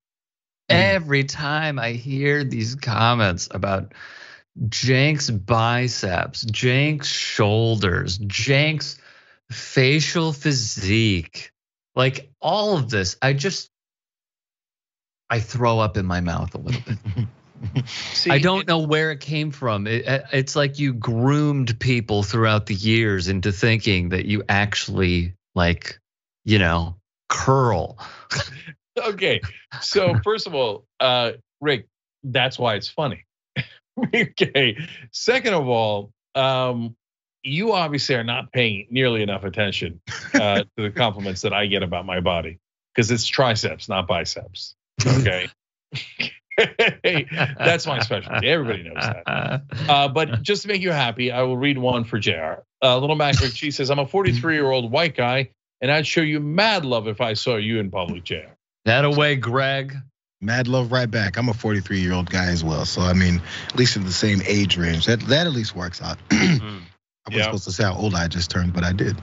[0.69, 3.93] Every time I hear these comments about
[4.71, 8.99] Cenk's biceps, Cenk's shoulders, Cenk's
[9.51, 11.51] facial physique,
[11.95, 13.69] like all of this, I just
[15.29, 17.85] I throw up in my mouth a little bit.
[18.13, 19.85] See, I don't know where it came from.
[19.85, 25.33] It, uh, it's like you groomed people throughout the years into thinking that you actually
[25.55, 25.99] like,
[26.45, 26.95] you know,
[27.27, 27.97] curl.
[28.99, 29.41] okay.
[29.81, 31.87] So first of all, uh, Rick,
[32.23, 33.25] that's why it's funny.
[34.15, 34.77] okay.
[35.11, 36.95] Second of all, um,
[37.43, 40.01] you obviously are not paying nearly enough attention
[40.33, 42.59] uh, to the compliments that I get about my body
[42.93, 44.75] because it's triceps, not biceps.
[45.05, 45.47] Okay.
[47.57, 48.47] That's my specialty.
[48.47, 49.63] Everybody knows that.
[49.87, 52.63] Uh, but just to make you happy, I will read one for JR.
[52.83, 56.21] Uh, Little Mac she says, I'm a 43 year old white guy, and I'd show
[56.21, 58.58] you mad love if I saw you in public, JR.
[58.89, 59.95] That away, Greg.
[60.41, 61.37] Mad love right back.
[61.37, 64.11] I'm a 43 year old guy as well, so I mean, at least in the
[64.11, 65.05] same age range.
[65.05, 66.17] That that at least works out.
[66.29, 66.81] Mm.
[67.27, 69.15] I wasn't supposed to say how old I just turned, but I did.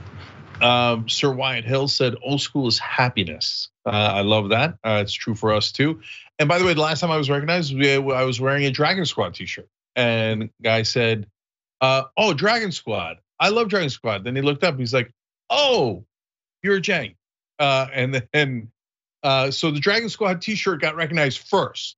[0.61, 4.77] Um, Sir Wyatt Hill said, "Old school is happiness." Uh, I love that.
[4.85, 5.99] Uh, it's true for us too.
[6.39, 9.05] And by the way, the last time I was recognized, I was wearing a Dragon
[9.05, 11.27] Squad T-shirt, and guy said,
[11.81, 13.17] uh, "Oh, Dragon Squad!
[13.37, 14.79] I love Dragon Squad." Then he looked up.
[14.79, 15.11] He's like,
[15.49, 16.05] "Oh,
[16.63, 17.15] you're a Cenk."
[17.59, 18.71] Uh, and then uh,
[19.51, 21.95] so the Dragon Squad T-shirt got recognized first.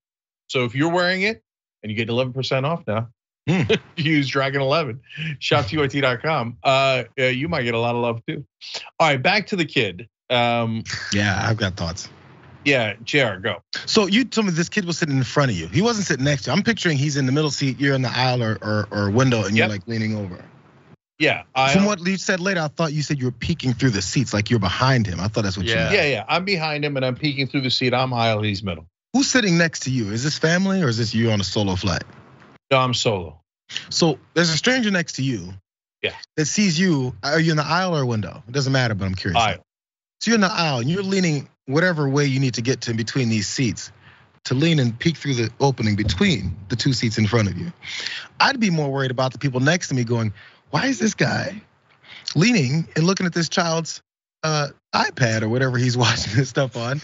[0.47, 1.43] So if you're wearing it
[1.83, 3.09] and you get 11% off now,
[3.47, 3.79] mm.
[3.97, 4.99] use Dragon 11.
[5.39, 6.57] ShopTYT.com.
[6.63, 8.45] Uh, you might get a lot of love too.
[8.99, 10.07] All right, back to the kid.
[10.29, 12.09] Um, yeah, I've got thoughts.
[12.65, 13.63] Yeah, JR, go.
[13.85, 15.67] So you told me this kid was sitting in front of you.
[15.67, 16.57] He wasn't sitting next to you.
[16.57, 19.45] I'm picturing he's in the middle seat, you're in the aisle or or, or window,
[19.45, 20.43] and you're like leaning over.
[21.19, 21.43] Yeah.
[21.53, 23.89] I, From um, what you said later, I thought you said you were peeking through
[23.89, 25.19] the seats, like you're behind him.
[25.19, 25.73] I thought that's what yeah.
[25.73, 25.95] you meant.
[25.95, 26.25] Yeah, yeah.
[26.27, 27.93] I'm behind him and I'm peeking through the seat.
[27.93, 28.87] I'm aisle, he's middle.
[29.13, 30.11] Who's sitting next to you?
[30.11, 32.03] Is this family or is this you on a solo flight?
[32.71, 33.41] No, I'm solo.
[33.89, 35.53] So there's a stranger next to you.
[36.01, 36.15] Yeah.
[36.37, 37.15] That sees you.
[37.21, 38.41] Are you in the aisle or window?
[38.47, 39.37] It doesn't matter, but I'm curious.
[39.37, 39.61] Aisle.
[40.21, 42.91] So you're in the aisle and you're leaning whatever way you need to get to
[42.91, 43.91] in between these seats.
[44.45, 47.71] to lean and peek through the opening between the two seats in front of you.
[48.39, 50.33] I'd be more worried about the people next to me going,
[50.69, 51.61] why is this guy
[52.35, 54.01] leaning and looking at this child's
[54.43, 57.01] uh, iPad or whatever he's watching this stuff on?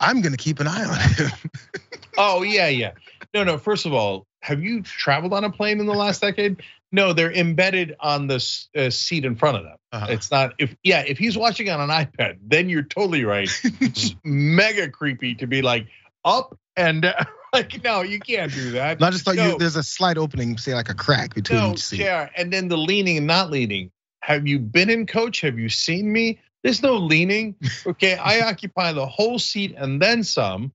[0.00, 1.30] I'm gonna keep an eye on him.
[2.18, 2.92] oh yeah, yeah.
[3.34, 3.58] No, no.
[3.58, 6.62] First of all, have you traveled on a plane in the last decade?
[6.92, 9.76] No, they're embedded on the uh, seat in front of them.
[9.92, 10.06] Uh-huh.
[10.10, 13.50] It's not if yeah, if he's watching on an iPad, then you're totally right.
[13.80, 15.86] it's mega creepy to be like
[16.24, 17.26] up and down.
[17.52, 19.00] like no, you can't do that.
[19.00, 19.52] No, I just thought no.
[19.52, 22.00] you, there's a slight opening, say like a crack between no, each seat.
[22.00, 23.90] Yeah, and then the leaning and not leaning.
[24.22, 25.40] Have you been in coach?
[25.40, 26.40] Have you seen me?
[26.62, 27.54] There's no leaning.
[27.86, 30.72] Okay, I occupy the whole seat and then some.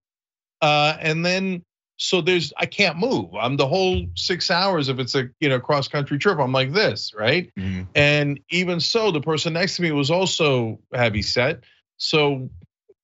[0.61, 1.63] Uh, and then
[1.97, 3.33] so there's I can't move.
[3.35, 6.39] I'm the whole six hours if it's a you know cross country trip.
[6.39, 7.51] I'm like this, right?
[7.55, 7.83] Mm-hmm.
[7.95, 11.63] And even so, the person next to me was also heavy set.
[11.97, 12.49] So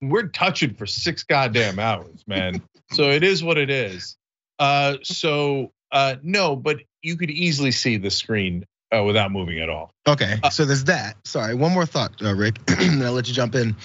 [0.01, 2.61] we're touching for six goddamn hours, man.
[2.91, 4.17] so it is what it is.
[4.59, 9.69] Uh, so uh, no, but you could easily see the screen uh, without moving at
[9.69, 9.91] all.
[10.07, 11.15] Okay, uh, so there's that.
[11.25, 13.75] Sorry, one more thought, uh, Rick, and I'll let you jump in.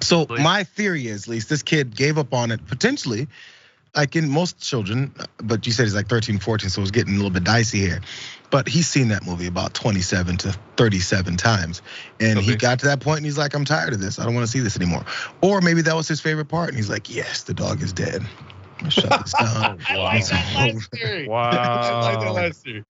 [0.00, 0.42] So Please.
[0.42, 3.28] my theory is, at least this kid gave up on it potentially
[3.96, 7.16] like in most children, but you said he's like 13, 14, so it's getting a
[7.16, 8.00] little bit dicey here.
[8.50, 11.82] But he's seen that movie about 27 to 37 times.
[12.20, 12.46] And okay.
[12.48, 14.18] he got to that point and he's like, I'm tired of this.
[14.18, 15.04] I don't want to see this anymore.
[15.40, 16.68] Or maybe that was his favorite part.
[16.68, 18.22] And he's like, yes, the dog is dead.
[18.90, 19.78] Shut this down.
[19.88, 21.26] I like that last theory.
[21.26, 21.50] Wow.
[21.50, 22.84] I like that last theory.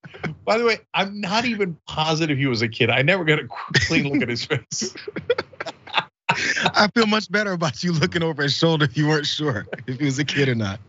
[0.45, 2.91] By the way, I'm not even positive he was a kid.
[2.91, 4.93] I never got a clean look at his face.
[6.29, 9.97] I feel much better about you looking over his shoulder if you weren't sure if
[9.97, 10.79] he was a kid or not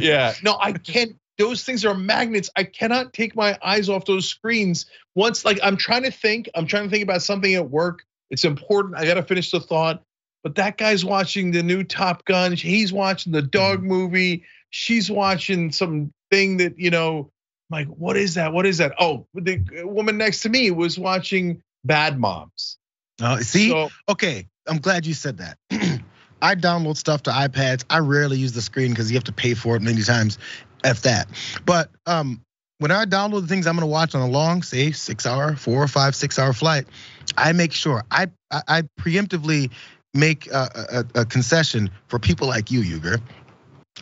[0.00, 0.34] yeah.
[0.42, 1.16] No, I can't.
[1.38, 2.48] Those things are magnets.
[2.56, 4.86] I cannot take my eyes off those screens.
[5.14, 8.04] Once, like, I'm trying to think, I'm trying to think about something at work.
[8.30, 8.96] It's important.
[8.96, 10.02] I got to finish the thought.
[10.42, 12.52] But that guy's watching the new Top Gun.
[12.52, 13.88] He's watching the dog mm-hmm.
[13.88, 14.44] movie.
[14.70, 17.30] She's watching some thing that, you know,
[17.70, 18.52] I'm like, what is that?
[18.52, 18.94] What is that?
[18.98, 22.78] Oh, the woman next to me was watching Bad Moms.
[23.20, 23.70] Oh, see?
[23.70, 25.58] So, okay, I'm glad you said that.
[26.42, 27.84] I download stuff to iPads.
[27.90, 30.38] I rarely use the screen because you have to pay for it many times.
[30.84, 31.28] F that.
[31.64, 32.42] But um,
[32.78, 35.82] when I download the things I'm gonna watch on a long, say six hour, four
[35.82, 36.86] or five, six hour flight,
[37.36, 39.70] I make sure I I, I preemptively
[40.14, 43.20] make a, a, a, concession for people like you, Uygur,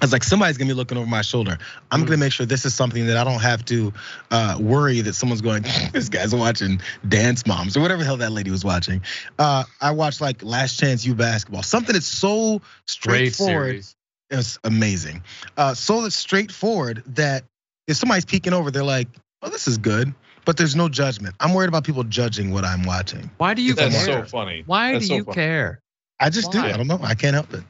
[0.02, 1.56] it's like somebody's gonna be looking over my shoulder.
[1.90, 2.06] I'm mm-hmm.
[2.06, 3.92] gonna make sure this is something that I don't have to
[4.30, 5.64] uh, worry that someone's going.
[5.92, 9.02] this guy's watching Dance Moms or whatever the hell that lady was watching.
[9.38, 13.84] Uh, I watched like Last Chance U basketball, something that's so straightforward.
[14.30, 15.22] It's amazing.
[15.56, 17.44] Uh, so it's straightforward that
[17.86, 19.08] if somebody's peeking over, they're like,
[19.42, 20.12] "Oh, this is good."
[20.44, 21.34] But there's no judgment.
[21.40, 23.30] I'm worried about people judging what I'm watching.
[23.38, 24.26] Why do you That's care?
[24.26, 24.62] so funny.
[24.66, 25.34] Why That's do so you funny.
[25.34, 25.80] care?
[26.20, 26.68] I just Why?
[26.68, 26.74] do.
[26.74, 27.00] I don't know.
[27.02, 27.62] I can't help it.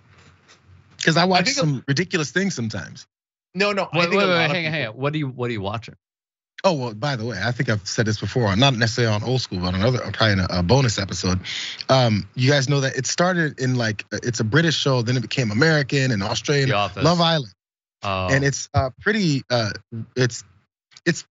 [1.04, 3.06] Because I watch I some a, ridiculous things sometimes.
[3.54, 3.90] No, no.
[3.92, 4.94] Wait, wait, wait, wait hang on, hang on.
[4.94, 5.94] What do you what are you watching?
[6.66, 9.42] Oh well, by the way, I think I've said this before, not necessarily on old
[9.42, 11.40] school, but another probably in a, a, bonus episode.
[11.90, 15.20] Um, you guys know that it started in like it's a British show, then it
[15.20, 16.70] became American and Australian.
[16.70, 17.52] Love Island,
[18.02, 18.28] oh.
[18.30, 19.42] and it's uh, pretty.
[19.50, 19.72] Uh,
[20.16, 20.42] it's
[21.04, 21.26] it's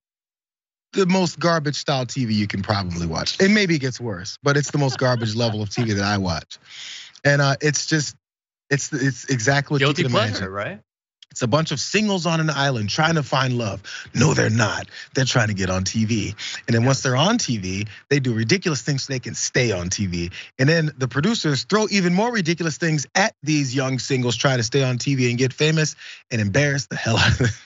[0.91, 3.41] the most garbage style TV you can probably watch.
[3.41, 6.19] And maybe it gets worse, but it's the most garbage level of TV that I
[6.19, 6.59] watch.
[7.25, 8.15] And uh, it's just
[8.69, 10.49] it's it's exactly what Guilty pleasure, imagine.
[10.49, 10.79] right?
[11.31, 13.81] It's a bunch of singles on an island trying to find love.
[14.13, 14.87] No, they're not.
[15.15, 16.35] They're trying to get on TV.
[16.67, 19.89] And then once they're on TV, they do ridiculous things so they can stay on
[19.89, 20.31] TV.
[20.59, 24.63] And then the producers throw even more ridiculous things at these young singles trying to
[24.63, 25.95] stay on TV and get famous
[26.29, 27.49] and embarrass the hell out of them.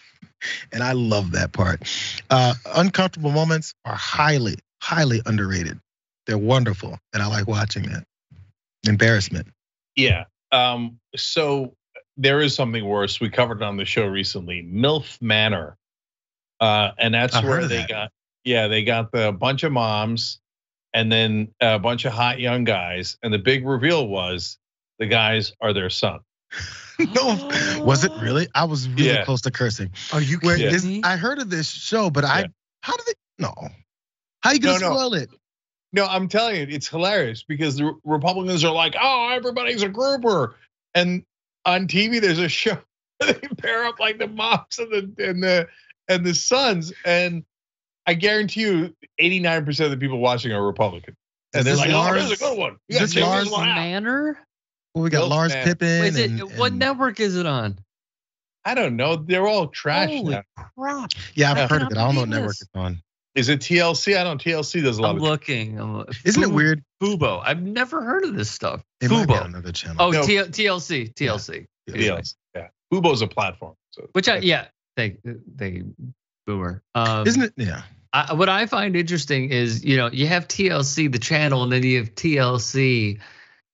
[0.71, 1.81] And I love that part.
[2.29, 5.79] Uh, uncomfortable moments are highly, highly underrated.
[6.27, 6.99] They're wonderful.
[7.11, 8.03] And I like watching that.
[8.87, 9.47] Embarrassment.
[9.95, 10.25] Yeah.
[10.51, 11.75] Um, so
[12.17, 13.19] there is something worse.
[13.19, 15.77] We covered it on the show recently, MILF Manor,
[16.59, 17.89] uh, and that's I where they that.
[17.89, 18.11] got
[18.43, 20.39] yeah they got the bunch of moms
[20.93, 24.57] and then a bunch of hot young guys, and the big reveal was
[24.99, 26.19] the guys are their son.
[26.99, 27.49] no,
[27.83, 28.47] was it really?
[28.55, 29.25] I was really yeah.
[29.25, 29.91] close to cursing.
[30.13, 31.01] Are you kidding this.
[31.03, 32.47] I heard of this show, but I
[32.81, 33.53] how did they no?
[34.41, 35.13] How you gonna no, no.
[35.13, 35.29] it?
[35.97, 40.55] No, I'm telling you, it's hilarious because the Republicans are like, oh, everybody's a grouper.
[40.93, 41.23] And
[41.65, 42.77] on TV, there's a show
[43.19, 45.67] they pair up like the moms and the and the
[46.07, 46.93] and the sons.
[47.03, 47.43] And
[48.05, 51.17] I guarantee you, 89% of the people watching are Republican.
[51.55, 52.77] And they're like, Lars, oh, this is a good one.
[52.89, 54.37] You is this Lars Manor?
[54.93, 56.01] Well, we got Bill Lars Pippen.
[56.01, 57.79] Wait, and, it, what and, network is it on?
[58.65, 59.15] I don't know.
[59.15, 60.43] They're all trash Holy now.
[60.77, 61.11] crap.
[61.33, 61.97] Yeah, I've heard of it.
[61.97, 63.01] I don't know what network it's on.
[63.37, 64.17] Is it TLC?
[64.17, 64.43] I don't.
[64.43, 65.11] TLC does a lot.
[65.11, 65.79] I'm of looking.
[65.79, 66.15] I'm, looking.
[66.25, 66.83] Isn't it weird?
[67.01, 67.39] Fubo.
[67.45, 68.83] I've never heard of this stuff.
[68.99, 69.45] It Fubo.
[69.45, 69.97] another channel.
[69.99, 70.23] Oh, no.
[70.23, 71.13] TLC.
[71.13, 71.65] TLC.
[71.85, 71.93] Yeah.
[71.93, 72.35] TLC.
[72.55, 72.67] Yeah.
[72.91, 73.75] Fubo's a platform.
[73.91, 75.83] So Which I yeah, they they
[76.47, 76.81] boomer.
[76.95, 77.53] Um, Isn't it?
[77.57, 77.83] Yeah.
[78.13, 81.83] I, what I find interesting is, you know, you have TLC, the channel, and then
[81.83, 83.19] you have TLC,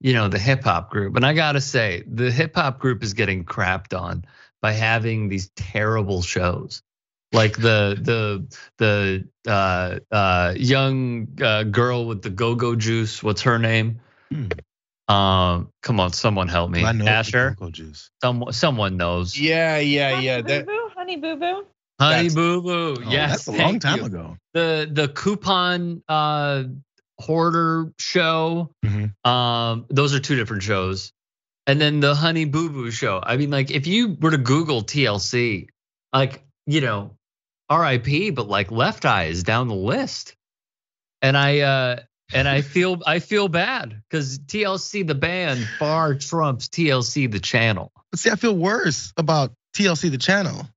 [0.02, 1.16] you know, the hip hop group.
[1.16, 4.26] And I gotta say, the hip hop group is getting crapped on
[4.62, 6.82] by having these terrible shows,
[7.34, 13.22] like the the the uh, uh, young uh, girl with the go go juice.
[13.24, 14.00] What's her name?
[14.32, 14.48] Hmm.
[15.14, 16.84] Um, come on, someone help me.
[16.84, 18.10] I know Asher, Cocoa juice.
[18.22, 19.38] someone someone knows.
[19.38, 20.36] yeah, yeah, yeah.
[20.38, 21.66] Honey That Boo Boo, Honey Boo Boo.
[22.00, 22.96] Honey That's- Boo Boo.
[23.06, 24.06] Oh, yes, that's a long time you.
[24.06, 24.38] ago.
[24.54, 26.64] the the coupon uh
[27.20, 29.14] hoarder show Mhm.
[29.26, 31.14] um those are two different shows
[31.68, 34.82] and then the honey boo boo show i mean like if you were to google
[34.82, 35.68] tlc
[36.12, 37.16] like you know
[37.80, 40.36] rip but like left eye is down the list
[41.22, 42.00] and i uh
[42.34, 47.92] and i feel i feel bad because tlc the band far trumps tlc the channel
[48.12, 50.68] But see, I feel worse about TLC, the channel.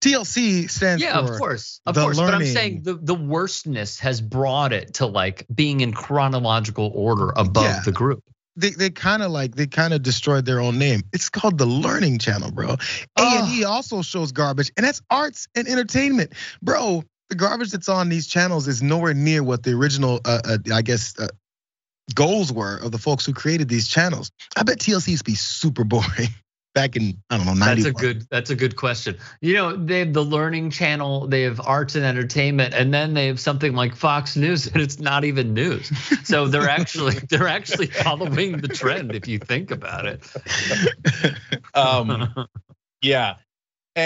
[0.00, 4.22] TLC stands yeah for of course of course but i'm saying the, the worstness has
[4.22, 7.80] brought it to like being in chronological order above Yeah.
[7.84, 8.24] the group
[8.56, 11.02] they they kind of like they kind of destroyed their own name.
[11.12, 12.70] It's called the Learning Channel, bro.
[12.70, 16.32] A and E also shows garbage, and that's arts and entertainment,
[16.62, 17.04] bro.
[17.28, 20.82] The garbage that's on these channels is nowhere near what the original, uh, uh, I
[20.82, 21.28] guess, uh,
[22.12, 24.32] goals were of the folks who created these channels.
[24.56, 26.28] I bet TLC used to be super boring
[26.74, 27.82] back in I don't know ninety.
[27.82, 31.42] that's a good that's a good question you know they have the learning channel they
[31.42, 35.24] have arts and entertainment and then they have something like fox news and it's not
[35.24, 35.90] even news
[36.26, 40.22] so they're actually they're actually following the trend if you think about it
[41.74, 42.32] um,
[43.02, 43.36] yeah.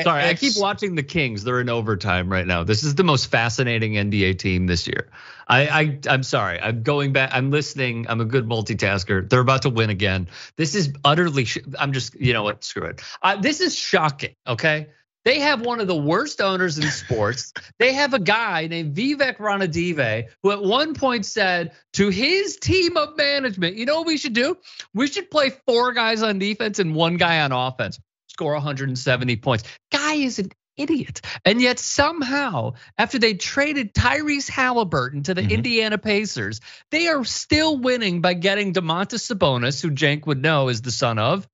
[0.01, 1.45] A- Sorry, I keep watching the Kings.
[1.45, 2.65] They're in overtime right now.
[2.65, 5.09] This is the most fascinating NBA team this year.
[5.49, 6.61] I, I I'm sorry.
[6.61, 7.31] I'm going back.
[7.33, 8.07] I'm listening.
[8.09, 9.29] I'm a good multitasker.
[9.29, 10.29] They're about to win again.
[10.57, 11.45] This is utterly.
[11.45, 12.15] Sh- I'm just.
[12.21, 12.65] You know what?
[12.65, 13.03] Screw it.
[13.23, 14.35] Uh, this is shocking.
[14.47, 14.89] Okay.
[15.25, 17.55] They have one of the worst owners in sports.
[17.79, 22.97] they have a guy named Vivek Ranadive who at one point said to his team
[22.99, 24.59] of management, "You know what we should do?
[24.93, 27.99] We should play four guys on defense and one guy on offense."
[28.35, 31.21] Score 170 points guy is an idiot.
[31.45, 35.51] And yet somehow, after they traded Tyrese Halliburton to the Mhm.
[35.51, 40.83] Indiana Pacers, they are still winning by getting Domantas Sabonis, who Cenk would know is
[40.83, 41.47] the son of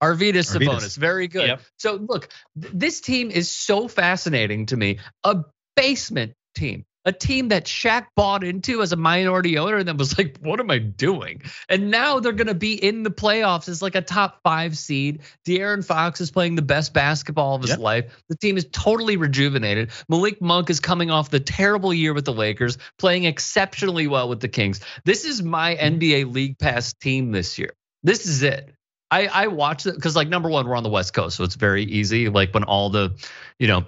[0.00, 0.56] Arvydas.
[0.56, 0.96] Sabonis.
[0.96, 1.48] Very good.
[1.48, 1.62] Yep.
[1.78, 2.28] So look,
[2.60, 5.00] th- this team is so fascinating to me.
[5.24, 5.42] A
[5.74, 6.84] basement team.
[7.04, 10.60] A team that Shaq bought into as a minority owner and then was like, what
[10.60, 11.42] am I doing?
[11.68, 15.20] And now they're going to be in the playoffs as like a top five seed.
[15.46, 17.78] De'Aaron Fox is playing the best basketball of his Yep.
[17.78, 18.24] life.
[18.28, 19.90] The team is totally rejuvenated.
[20.08, 24.40] Malik Monk is coming off the terrible year with the Lakers, playing exceptionally well with
[24.40, 24.80] the Kings.
[25.04, 25.98] This is my mm-hmm.
[25.98, 27.74] NBA League Pass team this year.
[28.02, 28.74] This is it.
[29.10, 31.54] I, I watch it because, like, number one, we're on the West Coast, so it's
[31.54, 32.28] very easy.
[32.28, 33.14] Like when all the,
[33.58, 33.84] you know,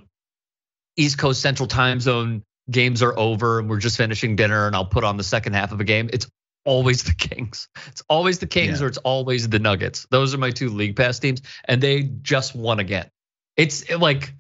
[0.97, 4.87] East Coast Central Time Zone games are over and we're just finishing dinner, and I'll
[4.87, 6.11] put on the second half of a game.
[6.13, 6.27] It's
[6.65, 7.69] always the Kings.
[7.89, 8.87] It's always the Kings Yeah.
[8.87, 10.07] or it's always the Nuggets.
[10.11, 13.09] Those are my two league pass teams, and they just won again.
[13.57, 14.35] It's like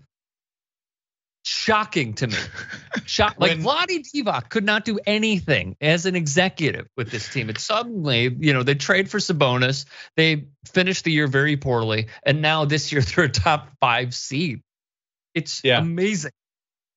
[1.45, 2.35] shocking to me.
[3.07, 7.49] Shock like Vlade Divac could not do anything as an executive with this team.
[7.49, 9.85] And suddenly, you know, they trade for Sabonis.
[10.17, 14.63] They finished the year very poorly, and now this year they're a top five seed.
[15.35, 15.79] It's Yeah.
[15.79, 16.33] amazing.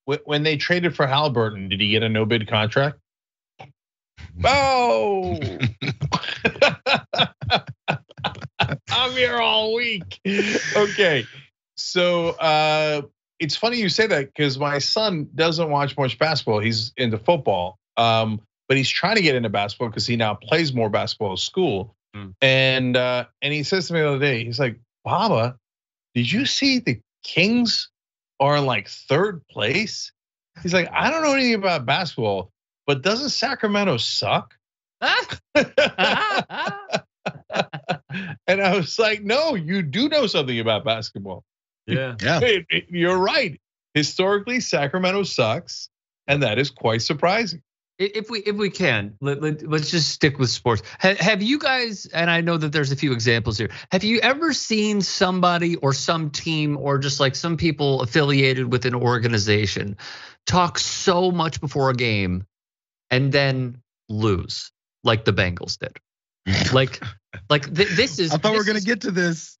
[0.06, 2.98] Wh- When they traded for Halliburton, did he get a no bid contract?
[4.44, 5.38] Oh!
[8.90, 10.20] I'm here all week.
[10.76, 11.24] Okay.
[11.76, 13.02] So uh,
[13.38, 16.60] it's funny you say that because my son doesn't watch much basketball.
[16.60, 17.78] He's into football.
[17.96, 21.38] Um, but he's trying to get into basketball because he now plays more basketball at
[21.40, 21.96] school.
[22.14, 22.34] Mm.
[22.40, 25.56] And uh, and he says to me the other day, he's like, Baba,
[26.14, 27.89] did you see the Kings
[28.40, 30.12] are in like third place?
[30.62, 32.50] He's like, I don't know anything about basketball,
[32.86, 34.54] but doesn't Sacramento suck?
[38.46, 41.44] and I was like, no, you do know something about basketball.
[41.86, 42.16] yeah.
[42.20, 42.40] Yeah.
[42.42, 43.60] It- it- You're right.
[43.94, 45.88] Historically, Sacramento sucks,
[46.28, 47.62] and that is quite surprising.
[48.00, 50.82] If we if we can, let, let, us just stick with sports.
[51.00, 52.06] Have, have you guys?
[52.06, 53.68] And I know that there's a few examples here.
[53.92, 58.86] Have you ever seen somebody or some team or just like some people affiliated with
[58.86, 59.98] an organization
[60.46, 62.46] talk so much before a game
[63.10, 64.72] and then lose,
[65.04, 65.98] like the Bengals did?
[66.72, 67.04] Like,
[67.50, 68.32] like th- this is.
[68.32, 69.58] I thought we were gonna is- get to this.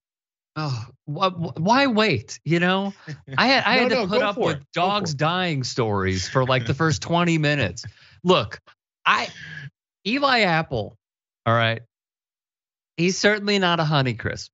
[0.56, 2.40] Oh, why wait?
[2.44, 2.94] You know,
[3.36, 4.62] I had I No, had to no, put up with it.
[4.72, 7.84] Dogs dying stories for like the first 20 minutes.
[8.22, 8.60] Look,
[9.04, 9.28] I
[10.06, 10.96] Eli Apple,
[11.46, 11.82] all right.
[12.96, 14.50] He's certainly not a honey crisp.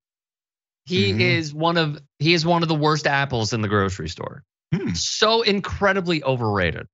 [0.85, 1.19] He Mhm.
[1.19, 4.43] is one of he is one of the worst apples in the grocery store.
[4.73, 4.93] Hmm.
[4.93, 6.87] So incredibly overrated.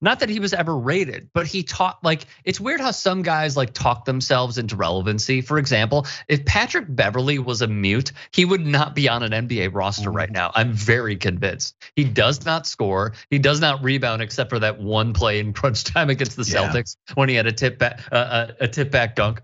[0.00, 3.56] Not that he was ever rated, but he taught like it's weird how some guys
[3.56, 5.40] like talk themselves into relevancy.
[5.40, 9.74] For example, if Patrick Beverly was a mute, he would not be on an NBA
[9.74, 10.52] roster right now.
[10.54, 11.74] I'm very convinced.
[11.96, 13.14] He does not score.
[13.30, 16.70] He does not rebound except for that one play in crunch time against the Yeah.
[16.70, 19.42] Celtics when he had a tip back uh, a, a tip back dunk.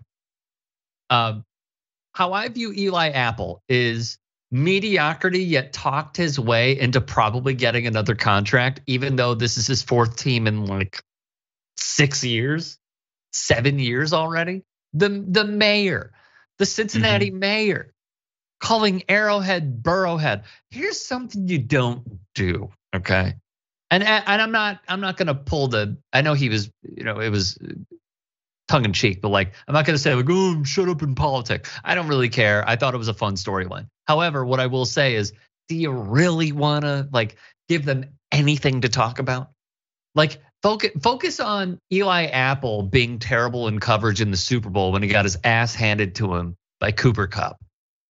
[1.11, 1.45] Um,
[2.13, 4.19] how I view Eli Apple is
[4.55, 9.83] mediocrity yet talked his way into probably getting another contract even though this is his
[9.83, 11.03] fourth team in like
[11.77, 12.79] 6 years
[13.33, 14.63] 7 years already?
[14.93, 16.13] The the mayor
[16.59, 17.41] the Cincinnati mm-hmm.
[17.41, 17.95] mayor
[18.61, 20.45] calling Arrowhead Burrowhead.
[20.71, 23.35] Here's something you don't do okay?
[23.91, 27.03] And and I'm not I'm not going to pull the I know he was you
[27.03, 27.59] know it was
[28.69, 31.71] tongue in cheek, but like I'm not gonna say like, oh, shut up in politics.
[31.85, 32.67] I don't really care.
[32.69, 33.89] I thought it was a fun storyline.
[34.07, 35.33] However, what I will say is,
[35.69, 37.37] do you really wanna like
[37.69, 39.51] give them anything to talk about?
[40.15, 45.03] Like focus focus on Eli Apple being terrible in coverage in the Super Bowl when
[45.03, 47.59] he got his ass handed to him by Cooper Kupp.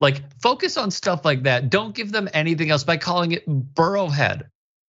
[0.00, 1.70] Like focus on stuff like that.
[1.70, 4.42] Don't give them anything else by calling it Burrowhead.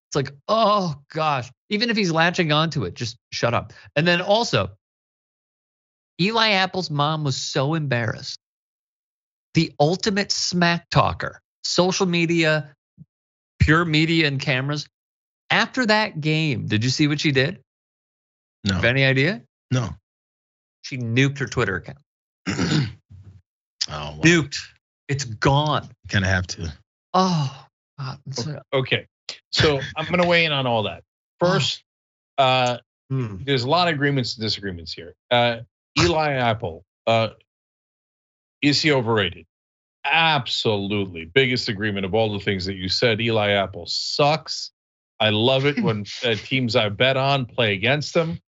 [0.10, 3.74] It's like, oh gosh, even if he's latching onto it, just shut up.
[3.96, 4.72] And then also,
[6.20, 8.40] Eli Apple's mom was so embarrassed.
[9.54, 12.74] The ultimate smack talker, social media,
[13.60, 14.88] pure media and cameras.
[15.50, 17.60] After that game, did you see what she did?
[18.64, 19.42] No, Have any idea?
[19.72, 19.90] no.
[20.82, 21.98] She nuked her Twitter account.
[22.48, 22.90] oh,
[23.90, 24.60] well, Nuked.
[25.08, 25.90] It's gone.
[26.10, 26.72] kind of have to.
[27.16, 27.66] Oh,
[27.98, 28.20] God.
[28.72, 29.08] Okay,
[29.52, 31.04] so I'm gonna weigh in on all that.
[31.40, 31.84] First,
[32.38, 32.78] uh,
[33.10, 33.38] hmm.
[33.44, 35.16] there's a lot of agreements and disagreements here.
[35.32, 35.62] Uh,
[36.00, 37.30] Eli Apple, uh,
[38.62, 39.46] is he overrated?
[40.04, 41.26] Absolutely.
[41.26, 43.20] Biggest agreement of all the things that you said.
[43.22, 44.72] Eli Apple sucks.
[45.20, 48.40] I love it when uh, teams I bet on play against him.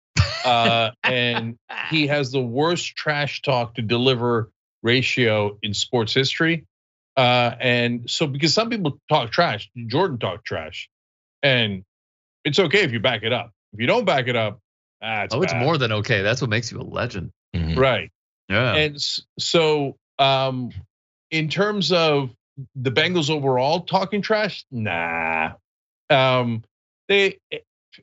[0.44, 1.56] Uh, and
[1.90, 4.50] he has the worst trash talk to deliver
[4.82, 6.66] ratio in sports history.
[7.16, 10.88] Uh, and so, because some people talk trash, Jordan talked trash,
[11.42, 11.82] and
[12.44, 13.50] it's okay if you back it up.
[13.72, 14.60] If you don't back it up,
[15.02, 16.22] ah, it's oh, it's more than okay.
[16.22, 17.32] That's what makes you a legend.
[17.54, 17.76] Mhm.
[17.76, 18.10] right.
[18.48, 18.74] Yeah.
[18.74, 18.96] And
[19.38, 20.70] so, um,
[21.30, 22.30] in terms of
[22.74, 25.52] the Bengals overall talking trash, nah.
[26.10, 26.64] Um,
[27.08, 27.38] they,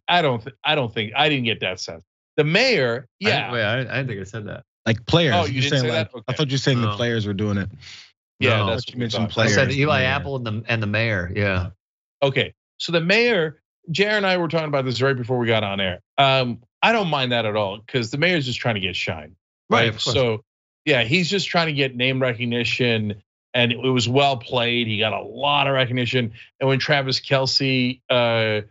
[0.07, 2.03] I don't, th- I don't think I didn't get that sense.
[2.37, 4.63] The mayor, I- yeah, wait, I, I didn't think I said that.
[4.85, 5.33] Like players.
[5.35, 6.23] Oh, you you're didn't saying say like, that?
[6.27, 7.69] I thought you were saying the players were doing it.
[8.39, 9.45] yeah, No, that's but you mentioned thought.
[9.45, 10.15] I said Eli yeah.
[10.15, 11.31] Apple and the and the mayor.
[11.35, 11.69] Yeah.
[12.21, 15.63] Okay, so the mayor, Jared and I were talking about this right before we got
[15.63, 16.01] on air.
[16.19, 19.35] Um, I don't mind that at all because the mayor's just trying to get shine,
[19.69, 19.99] Right, right?
[19.99, 20.43] so,
[20.85, 23.21] yeah, he's just trying to get name recognition,
[23.53, 24.87] and it was well played.
[24.87, 28.61] He got a lot of recognition, and when Travis Kelce, uh,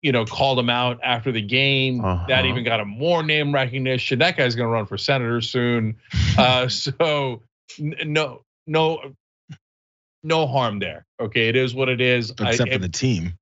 [0.00, 2.46] you know, called him out after the game, that Uh-huh.
[2.46, 4.20] even got him more name recognition.
[4.20, 5.96] That guy's going to run for senator soon.
[6.38, 7.42] uh, so,
[7.78, 9.14] n- no, no.
[10.24, 11.06] No harm there.
[11.20, 12.32] Okay, it is what it is.
[12.40, 13.34] I- Except for the team.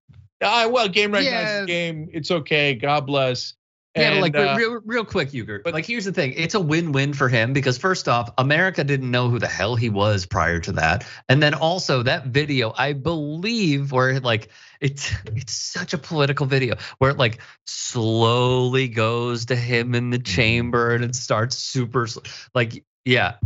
[0.43, 1.65] Ah, well, game recognizes Yeah.
[1.67, 2.11] game.
[2.13, 2.75] It's okay.
[2.75, 3.55] God bless.
[3.97, 5.63] Yeah, but like uh, real, real quick, Uygur.
[5.63, 9.11] but- like, here's the thing: it's a win-win for him because first off, America didn't
[9.11, 12.93] know who the hell he was prior to that, and then also that video, I
[12.93, 14.49] believe, where like
[14.81, 20.19] it's it's such a political video where it like slowly goes to him in the
[20.19, 22.07] chamber and it starts super
[22.55, 23.37] like yeah,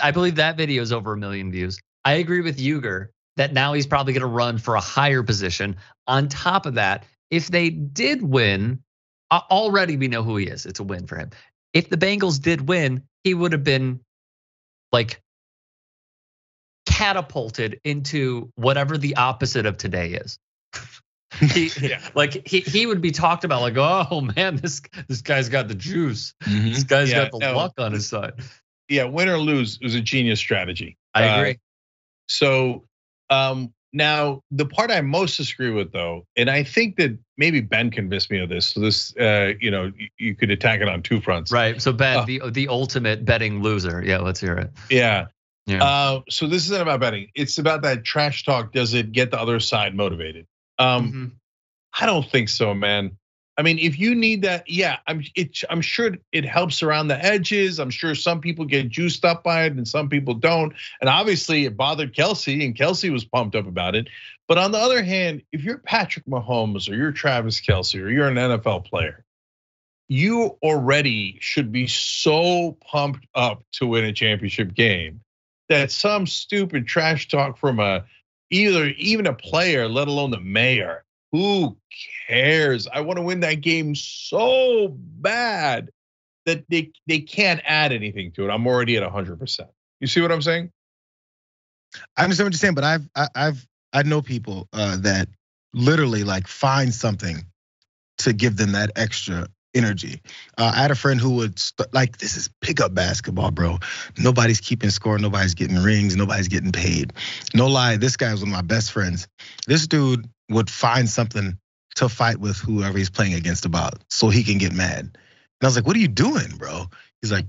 [0.00, 1.78] I believe that video is over a million views.
[2.04, 5.76] I agree with Uygur that now he's probably going to run for a higher position.
[6.06, 8.82] On top of that, if they did win
[9.30, 10.66] already we know who he is.
[10.66, 11.30] It's a win for him.
[11.72, 14.00] If the Bengals did win, he would have been
[14.92, 15.22] like
[16.86, 20.38] catapulted into whatever the opposite of today is.
[21.38, 22.00] he, Yeah.
[22.14, 25.74] Like he he would be talked about like, oh man, this this guy's got the
[25.74, 26.34] juice.
[26.42, 26.74] Mhm.
[26.74, 27.56] This guy's Yeah, got the no.
[27.56, 28.34] luck on his side.
[28.88, 30.96] yeah, win or lose it was a genius strategy.
[31.14, 31.58] I Uh, agree.
[32.28, 32.84] So
[33.30, 37.90] um, now the part I most disagree with, though, and I think that maybe Ben
[37.90, 38.66] convinced me of this.
[38.66, 41.50] So this, uh, you know, you, you could attack it on two fronts.
[41.52, 41.80] right.
[41.80, 44.02] So Ben, uh, the the ultimate betting loser.
[44.04, 44.70] Yeah, let's hear it.
[44.90, 45.26] Yeah.
[45.66, 45.84] Yeah.
[45.84, 47.28] Uh, so this isn't about betting.
[47.34, 48.72] It's about that trash talk.
[48.72, 50.46] Does it get the other side motivated?
[50.78, 51.30] Um, Mhm.
[52.00, 53.18] I don't think so, man.
[53.60, 57.22] I mean, if you need that, yeah, I'm it, I'm sure it helps around the
[57.22, 57.78] edges.
[57.78, 60.72] I'm sure some people get juiced up by it and some people don't.
[61.02, 64.08] And obviously it bothered Kelce and Kelce was pumped up about it.
[64.48, 68.28] But on the other hand, if you're Patrick Mahomes or you're Travis Kelce or you're
[68.28, 69.26] an NFL player,
[70.08, 75.20] you already should be so pumped up to win a championship game
[75.68, 78.06] that some stupid trash talk from a
[78.48, 81.04] either even a player, let alone the mayor.
[81.32, 81.76] Who
[82.30, 82.86] cares?
[82.86, 85.90] I want to win that game so bad
[86.46, 88.50] that they they can't add anything to it.
[88.50, 89.60] I'm already at 100%.
[90.00, 90.70] You see what I'm saying?
[92.16, 95.28] I understand what you're saying, but I've I, I've I know people uh, that
[95.74, 97.44] literally like find something
[98.18, 100.20] to give them that extra energy.
[100.58, 103.78] Uh, I had a friend who would st- like, this is pickup basketball, bro.
[104.18, 105.18] Nobody's keeping score.
[105.18, 106.16] Nobody's getting rings.
[106.16, 107.12] Nobody's getting paid.
[107.54, 109.28] No lie, this guy was one of my best friends.
[109.66, 111.58] This dude would find something
[112.00, 115.00] to fight with whoever he's playing against about so he can get mad.
[115.00, 115.12] And
[115.62, 116.86] I was like, what are you doing, bro?
[117.20, 117.46] He's like,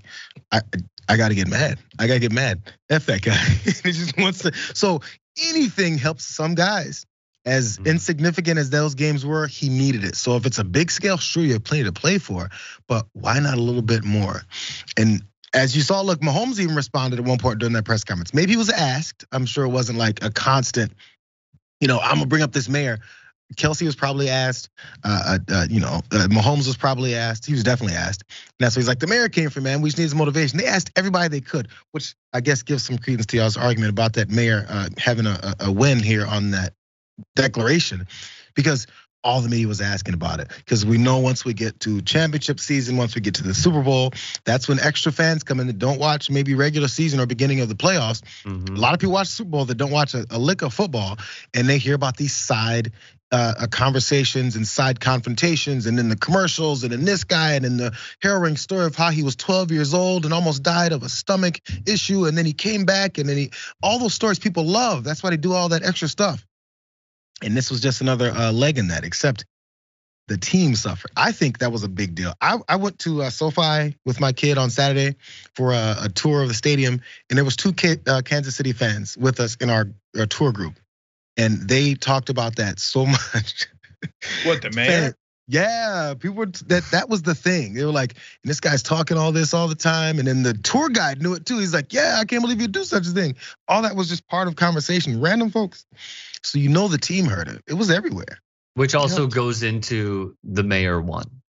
[0.52, 0.62] I
[1.08, 1.80] I gotta get mad.
[2.00, 2.62] I gotta get mad.
[2.90, 3.34] F that guy.
[3.64, 4.54] he just wants to.
[4.74, 5.02] So
[5.50, 7.06] anything helps some guys.
[7.44, 7.88] As mm-hmm.
[7.88, 10.16] insignificant as those games were, he needed it.
[10.16, 12.50] So if it's a big scale, sure you have plenty to play for,
[12.88, 14.44] but why not a little bit more?
[14.96, 15.24] And
[15.54, 18.34] as you saw, look, Mahomes even responded at one point during that press conference.
[18.34, 19.26] Maybe he was asked.
[19.32, 20.94] I'm sure it wasn't like a constant,
[21.80, 23.00] you know, I'm gonna bring up this mayor.
[23.56, 24.70] Kelce was probably asked.
[25.04, 27.46] Uh, uh, uh, you know, uh, Mahomes was probably asked.
[27.46, 28.24] He was definitely asked.
[28.30, 29.00] And that's what he's like.
[29.00, 29.82] The mayor came from, man.
[29.82, 30.58] We just need some motivation.
[30.58, 34.14] They asked everybody they could, which I guess gives some credence to y'all's argument about
[34.14, 36.74] that mayor uh, having a, a win here on that
[37.36, 38.08] declaration
[38.56, 38.88] because
[39.24, 42.60] all the media was asking about it because we know once we get to championship
[42.60, 44.12] season, once we get to the Super Bowl,
[44.46, 47.70] that's when extra fans come in that don't watch maybe regular season or beginning of
[47.70, 48.22] the playoffs.
[48.44, 48.76] Mm-hmm.
[48.76, 51.18] A lot of people watch Super Bowl that don't watch a, a lick of football,
[51.54, 52.92] and they hear about these side
[53.32, 57.66] uh, uh, conversations and side confrontations, and then the commercials, and then this guy, and
[57.66, 61.04] then the harrowing story of how he was 12 years old and almost died of
[61.04, 63.52] a stomach issue, and then he came back, and then he
[63.82, 65.04] all those stories people love.
[65.04, 66.46] That's why they do all that extra stuff.
[67.44, 69.46] And this was just another uh, leg in that, except
[70.28, 71.12] the team suffered.
[71.18, 72.34] I think that was a big deal.
[72.40, 75.18] I, I went to uh, SoFi with my kid on Saturday
[75.56, 78.72] for a, a tour of the stadium, and there was two kid, uh, Kansas City
[78.72, 80.80] fans with us in our, our, tour group,
[81.38, 83.68] and they talked about that so much.
[84.46, 85.14] What the man?
[85.48, 87.74] Yeah, people were that that was the thing.
[87.74, 90.54] They were like, and this guy's talking all this all the time, and then the
[90.54, 91.60] tour guide knew it too.
[91.60, 93.36] He's like, yeah, I can't believe you do such a thing.
[93.68, 95.86] All that was just part of conversation, random folks.
[96.42, 97.62] So you know the team heard it.
[97.68, 98.40] It was everywhere.
[98.76, 101.41] Which also goes into the mayor one.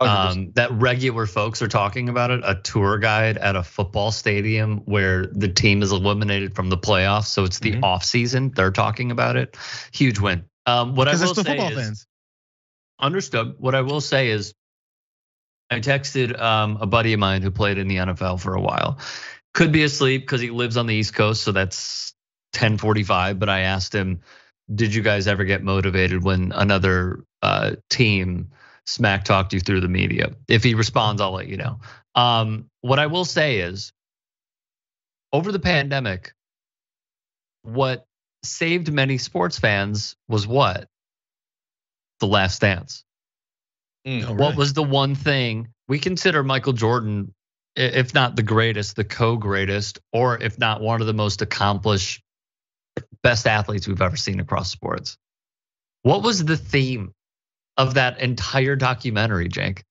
[0.00, 2.40] Um, that regular folks are talking about it.
[2.44, 7.26] A tour guide at a football stadium where the team is eliminated from the playoffs,
[7.26, 7.84] so it's the mm-hmm.
[7.84, 8.52] off season.
[8.54, 9.56] They're talking about it.
[9.92, 10.44] Huge win.
[10.66, 12.06] Um, what I will say is, fans.
[13.00, 13.56] understood.
[13.58, 14.54] What I will say is,
[15.68, 18.98] I texted um, a buddy of mine who played in the NFL for a while.
[19.52, 22.14] Could be asleep because he lives on the East Coast, so that's
[22.52, 23.40] 10:45.
[23.40, 24.20] But I asked him,
[24.72, 28.50] "Did you guys ever get motivated when another uh, team
[28.88, 31.80] smack talked you through the media?" If he responds, I'll let you know.
[32.14, 33.92] Um, what I will say is,
[35.32, 36.32] over the pandemic,
[37.62, 38.06] what
[38.42, 40.88] saved many sports fans was what?
[42.20, 43.04] The Last Dance.
[44.06, 47.34] Mm, what was the one thing we consider Michael Jordan,
[47.76, 52.22] if not the greatest, the co-greatest, or if not one of the most accomplished
[53.22, 55.18] best athletes we've ever seen across sports.
[56.02, 57.12] What was the theme
[57.78, 59.82] of that entire documentary, Cenk?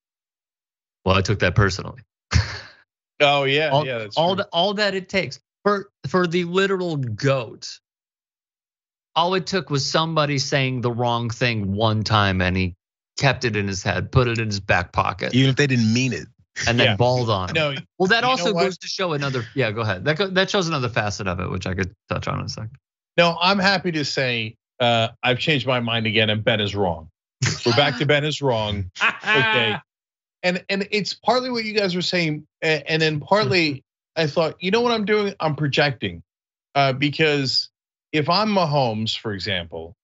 [1.06, 2.02] Well, I took that personally.
[3.20, 4.08] Oh yeah, all, yeah.
[4.16, 7.80] all the, all that it takes for for the literal goat.
[9.16, 12.76] All it took was somebody saying the wrong thing one time, and he
[13.18, 15.92] kept it in his head, put it in his back pocket, even if they didn't
[15.92, 16.28] mean it,
[16.68, 16.96] and then yeah.
[16.96, 17.50] balled on.
[17.50, 17.54] Him.
[17.56, 19.44] No, well, that also goes to show another.
[19.56, 20.06] Yeah, go ahead.
[20.06, 22.78] That that shows another facet of it, which I could touch on in a second.
[23.18, 27.10] No, I'm happy to say uh, I've changed my mind again, and Ben is wrong.
[27.66, 28.92] We're back to Ben is wrong.
[29.02, 29.76] Okay,
[30.44, 33.84] and and it's partly what you guys were saying, and then partly
[34.18, 35.36] I thought, you know what I'm doing?
[35.40, 36.24] I'm projecting,
[36.74, 37.70] uh, because
[38.12, 39.96] if I'm Mahomes, for example,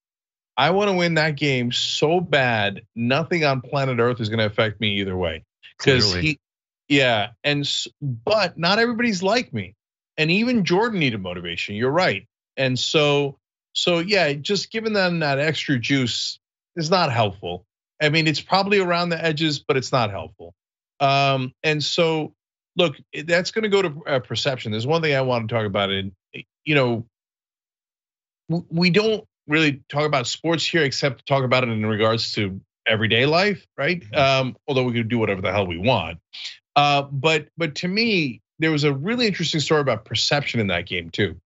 [0.56, 4.46] I want to win that game so bad, nothing on planet Earth is going to
[4.46, 5.44] affect me either way.
[5.80, 6.40] Because he,
[6.88, 7.68] yeah, and
[8.02, 9.74] but not everybody's like me,
[10.18, 11.76] and even Jordan needed motivation.
[11.76, 12.28] You're right.
[12.56, 13.40] And so,
[13.74, 16.40] so yeah, just giving them that extra juice
[16.76, 17.66] is not helpful.
[18.02, 20.54] I mean, it's probably around the edges, but it's not helpful.
[21.00, 22.34] Um, and so,
[22.76, 22.96] look,
[23.26, 24.72] that's going to go to uh, perception.
[24.72, 26.12] There's one thing I want to talk about, and
[26.66, 27.06] you know,
[28.70, 32.62] we don't really talk about sports here except to talk about it in regards to
[32.86, 34.02] everyday life, right?
[34.02, 34.48] Mm-hmm.
[34.48, 36.20] Um, although we can do whatever the hell we want.
[36.76, 40.86] Uh, but but to me, there was a really interesting story about perception in that
[40.86, 41.40] game too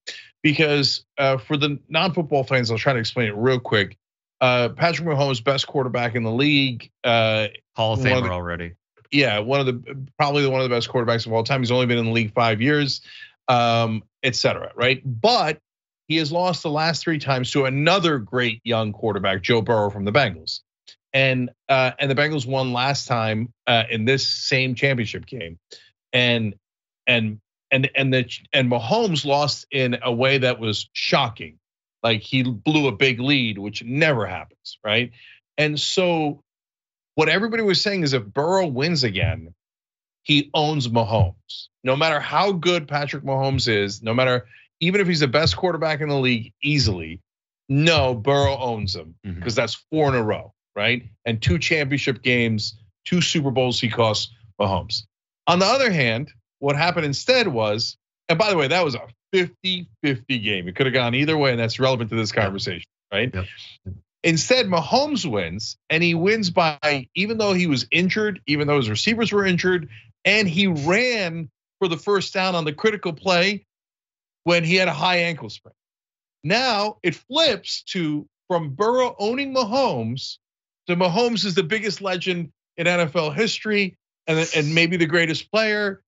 [0.44, 3.98] because uh, for the non-football fans, I'll try to explain it real quick.
[4.40, 8.74] Uh, Patrick Mahomes, best quarterback in the league, uh, Hall of Famer the, already.
[9.12, 11.62] Yeah, one of the probably one of the best quarterbacks of all time.
[11.62, 13.02] He's only been in the league five years.
[13.48, 14.72] Um, etc.
[14.76, 15.60] Right, but
[16.08, 20.06] he has lost the last three times to another great young quarterback, Joe Burrow from
[20.06, 20.62] the Bengals,
[21.14, 25.60] and uh, and the Bengals won last time uh, in this same championship game,
[26.14, 26.56] and
[27.06, 27.40] and
[27.72, 31.58] and and the and Mahomes lost in a way that was shocking,
[32.04, 35.12] like he blew a big lead, which never happens, right?
[35.58, 36.44] And so,
[37.16, 39.54] what everybody was saying is if Burrow wins again,
[40.24, 41.68] he owns Mahomes.
[41.84, 44.46] No matter how good Patrick Mahomes is, no matter
[44.80, 47.22] even if he's the best quarterback in the league easily,
[47.70, 49.62] no, Burrow owns him because mm-hmm.
[49.62, 51.04] that's four in a row, right?
[51.26, 55.04] And two championship games, two Super Bowls he costs Mahomes.
[55.48, 57.98] On the other hand, what happened instead was,
[58.30, 59.02] and by the way, that was a
[59.34, 60.68] 50 50 game.
[60.68, 63.34] It could have gone either way, and that's relevant to this conversation, right?
[63.34, 63.46] Yep.
[64.24, 68.90] Instead, Mahomes wins, and he wins by, even though he was injured, even though his
[68.90, 69.90] receivers were injured,
[70.26, 71.50] and he ran
[71.80, 73.66] for the first down on the critical play
[74.44, 75.74] when he had a high ankle sprain.
[76.44, 80.38] Now it flips to from Burrow owning Mahomes
[80.88, 86.02] to Mahomes is the biggest legend in NFL history and, and maybe the greatest player.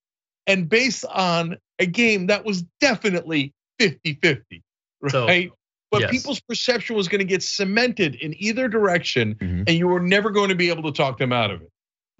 [0.49, 4.63] And based on a game that was definitely 50 50,
[5.01, 5.11] right?
[5.11, 5.55] So,
[5.91, 6.11] but yes.
[6.11, 9.63] people's perception was going to get cemented in either direction, mm-hmm.
[9.67, 11.71] and you were never going to be able to talk them out of it.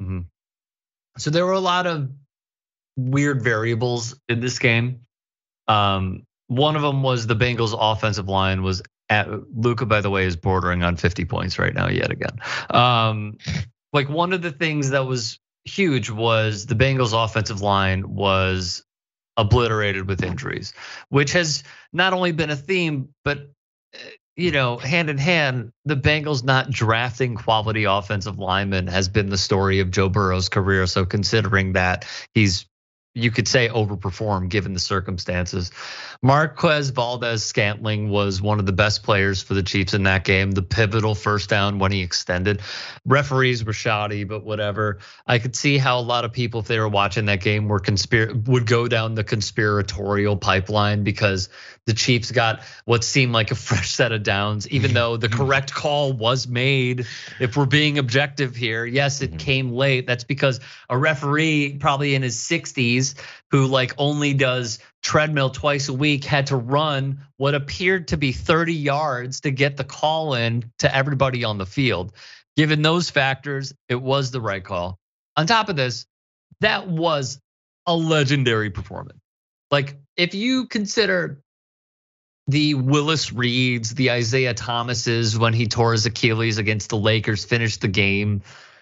[0.02, 0.20] Mm-hmm.
[1.18, 2.10] So there were a lot of
[2.98, 5.02] weird variables in this game.
[5.68, 9.86] Um, one of them was the Bengals' offensive line was at Luka.
[9.86, 12.40] By the way, is bordering on 50 points right now yet again.
[12.70, 13.38] Um,
[13.94, 15.40] like one of the things that was
[15.70, 18.84] huge was the Bengals' offensive line was
[19.38, 20.74] obliterated with injuries,
[21.10, 21.64] which has
[21.94, 23.50] not only been a theme, but
[23.94, 23.98] eh,
[24.36, 29.38] you know, hand in hand, the Bengals not drafting quality offensive linemen has been the
[29.38, 30.88] story of Joe Burrow's career.
[30.88, 32.69] So considering that he's
[33.20, 35.72] you could say overperformed given the circumstances.
[36.22, 40.52] Marquez Valdes-Scantling was one of the best players for the Chiefs in that game.
[40.52, 42.62] The pivotal first down when he extended.
[43.06, 45.00] Referees were shoddy, but whatever.
[45.26, 47.80] I could see how a lot of people, if they were watching that game, were
[47.80, 51.50] conspir would go down the conspiratorial pipeline because
[51.86, 55.74] the Chiefs got what seemed like a fresh set of downs, even though the correct
[55.74, 57.06] call was made.
[57.40, 59.38] If we're being objective here, yes, it mm-hmm.
[59.38, 60.06] came late.
[60.06, 60.60] That's because
[60.90, 63.09] a referee, probably in his 60s,
[63.52, 68.32] who like only does treadmill twice a week, had to run what appeared to be
[68.32, 72.14] 30 yards to get the call in to everybody on the field.
[72.56, 75.00] Given those factors, it was the right call.
[75.38, 76.06] On top of this,
[76.60, 77.40] that was
[77.86, 79.20] a legendary performance.
[79.72, 81.42] Like, if you consider
[82.48, 87.82] the Willis Reeds, the Isaiah Thomases when he tore his Achilles against the Lakers, finished
[87.82, 88.42] the game,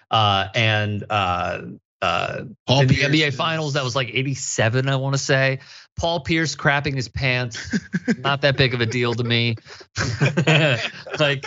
[0.10, 1.62] uh, and uh,
[2.02, 5.60] uh, Paul in the Pierce NBA Finals that was like 87, I want to say.
[5.98, 7.80] Paul Pierce crapping his pants,
[8.20, 9.56] not that big of a deal to me.
[11.20, 11.46] like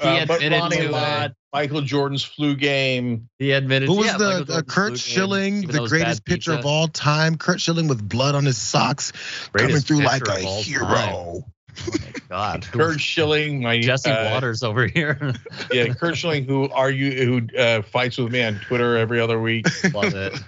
[0.00, 1.32] he uh, admitted to it.
[1.52, 3.28] Michael Jordan's flu game.
[3.38, 3.88] He admitted.
[3.88, 7.36] Who was yeah, the uh, Curt Schilling, game, the greatest pitcher of all time?
[7.36, 9.12] Curt Schilling with blood on his socks,
[9.52, 11.44] greatest coming through like a hero.
[11.80, 11.96] Oh
[12.28, 15.34] God, Curt Schilling, my Jesse uh, Watters over here.
[15.72, 17.26] yeah, Curt Schilling, who are you?
[17.26, 19.66] who uh, fights with me on Twitter every other week.
[19.92, 20.38] Love it,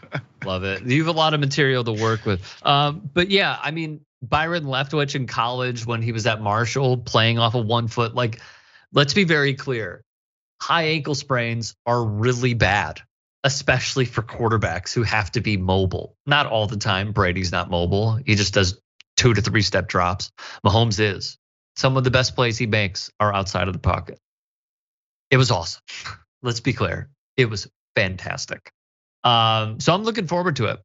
[0.44, 0.82] love it.
[0.82, 2.42] You have a lot of material to work with.
[2.66, 7.38] Um, but yeah, I mean Byron Leftwich in college when he was at Marshall playing
[7.38, 8.14] off of one foot.
[8.14, 8.40] Like,
[8.92, 10.04] let's be very clear
[10.64, 13.02] high ankle sprains are really bad,
[13.44, 16.16] especially for quarterbacks who have to be mobile.
[16.24, 17.12] Not all the time.
[17.12, 18.18] Brady's not mobile.
[18.24, 18.80] He just does
[19.24, 20.30] two to three step drops.
[20.66, 21.38] Mahomes is.
[21.76, 24.18] Some of the best plays he makes are outside of the pocket.
[25.30, 25.82] It was awesome.
[26.42, 27.08] Let's be clear.
[27.38, 27.66] It was
[27.96, 28.70] fantastic.
[29.24, 30.80] Um, so I'm looking forward to it.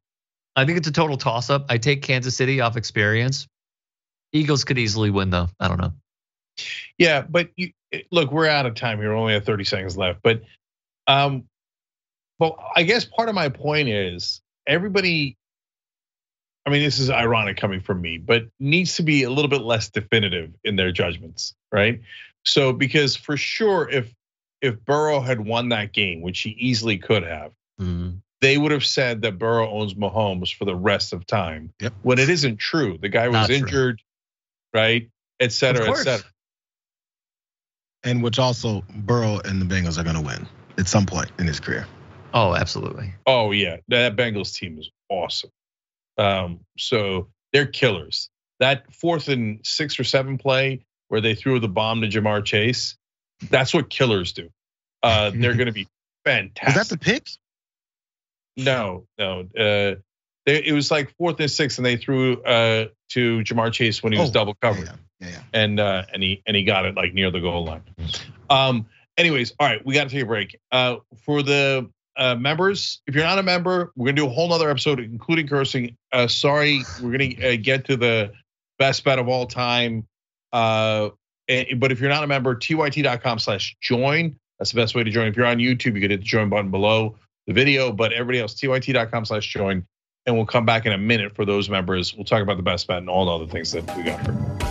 [0.56, 1.66] I think it's a total toss up.
[1.68, 3.46] I take Kansas City off experience.
[4.32, 5.50] Eagles could easily win though.
[5.60, 5.92] I don't know.
[6.96, 7.72] Yeah, but you,
[8.10, 9.12] look, we're out of time here.
[9.12, 10.20] We only have 30 seconds left.
[10.22, 10.44] But
[11.06, 11.44] um,
[12.38, 15.36] but I guess part of my point is everybody.
[16.70, 19.62] I mean, this is ironic coming from me, but needs to be a little bit
[19.62, 22.00] less definitive in their judgments, right?
[22.44, 24.14] So because for sure, if
[24.62, 28.18] if Burrow had won that game, which he easily could have, mm-hmm.
[28.40, 31.72] they would have said that Burrow owns Mahomes for the rest of time.
[31.80, 31.94] Yep.
[32.02, 34.80] When it isn't true, the guy was Not injured, true.
[34.80, 35.10] right,
[35.40, 36.30] et cetera, et cetera
[38.04, 40.46] and which also Burrow and the Bengals are going to win
[40.78, 41.86] at some point in his career.
[42.32, 43.12] Oh, absolutely.
[43.26, 45.50] Oh yeah, that Bengals team is awesome.
[46.20, 48.28] Um, so they're killers.
[48.60, 52.96] That fourth and six or seven play where they threw the bomb to Ja'Marr Chase,
[53.48, 54.50] that's what killers do.
[55.02, 55.88] Uh, they're going to be
[56.24, 56.68] fantastic.
[56.68, 57.26] Is that the pick?
[58.56, 59.40] No, no.
[59.56, 59.96] Uh,
[60.46, 64.12] They, it was like fourth and six, and they threw uh, to Ja'Marr Chase when
[64.12, 65.42] he was Oh, double covered, Yeah, yeah, yeah.
[65.52, 67.82] and uh, and he and he got it like near the goal line.
[68.48, 68.86] Um.
[69.16, 70.58] Anyways, all right, we got to take a break.
[70.72, 70.96] Uh,
[71.26, 74.70] for the uh, members, if you're not a member, we're gonna do a whole nother
[74.70, 75.96] episode, including cursing.
[76.12, 78.32] Uh, sorry, we're gonna uh, get to the
[78.78, 80.06] best bet of all time.
[80.52, 81.10] Uh,
[81.48, 84.36] and- but if you're not a member, tyt.com/slash join.
[84.58, 85.26] That's the best way to join.
[85.26, 87.92] If you're on YouTube, you can hit the join button below the video.
[87.92, 89.86] But everybody else, tyt.com/slash join,
[90.26, 92.14] and we'll come back in a minute for those members.
[92.14, 94.69] We'll talk about the best bet and all the other things that we got for.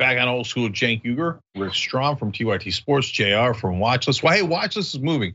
[0.00, 0.68] Back on old school.
[0.70, 4.22] Cenk Uygur, Rick Strom from TYT Sports, Jayar from Watchlist.
[4.22, 5.34] Well, hey, Watchlist is moving.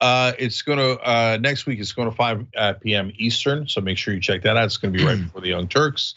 [0.00, 1.80] Uh, it's gonna uh, next week.
[1.80, 3.12] It's going to 5 uh, p.m.
[3.16, 4.64] Eastern, so make sure you check that out.
[4.66, 6.14] It's going to be right before the Young Turks.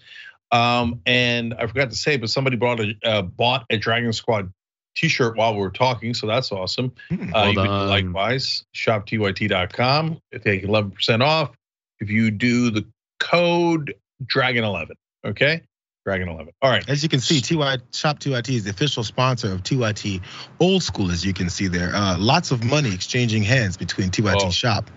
[0.51, 4.51] Um, and I forgot to say, but somebody bought a uh, bought a Dragon Squad
[4.95, 6.93] T-shirt while we were talking, so that's awesome.
[7.09, 7.33] Hmm.
[7.33, 8.63] Uh, you can do likewise.
[8.75, 10.19] Shoptyt.com.
[10.43, 11.51] Take 11% off
[11.99, 12.85] if you do the
[13.19, 13.93] code
[14.25, 14.91] Dragon11.
[15.25, 15.63] Okay,
[16.07, 16.49] Dragon11.
[16.61, 16.87] All right.
[16.87, 20.21] As you can see, TY Shop TYT is the official sponsor of TYT
[20.59, 21.11] Old School.
[21.11, 24.49] As you can see there, uh, lots of money exchanging hands between TYT Oh.
[24.49, 24.89] Shop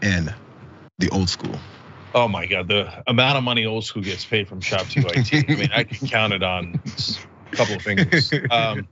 [0.00, 0.34] and
[0.98, 1.58] the Old School.
[2.14, 5.50] Oh my God, the amount of money old school gets paid from Shop TYT.
[5.50, 6.80] I mean, I can count it on
[7.52, 8.32] a couple of fingers.
[8.50, 8.88] Um,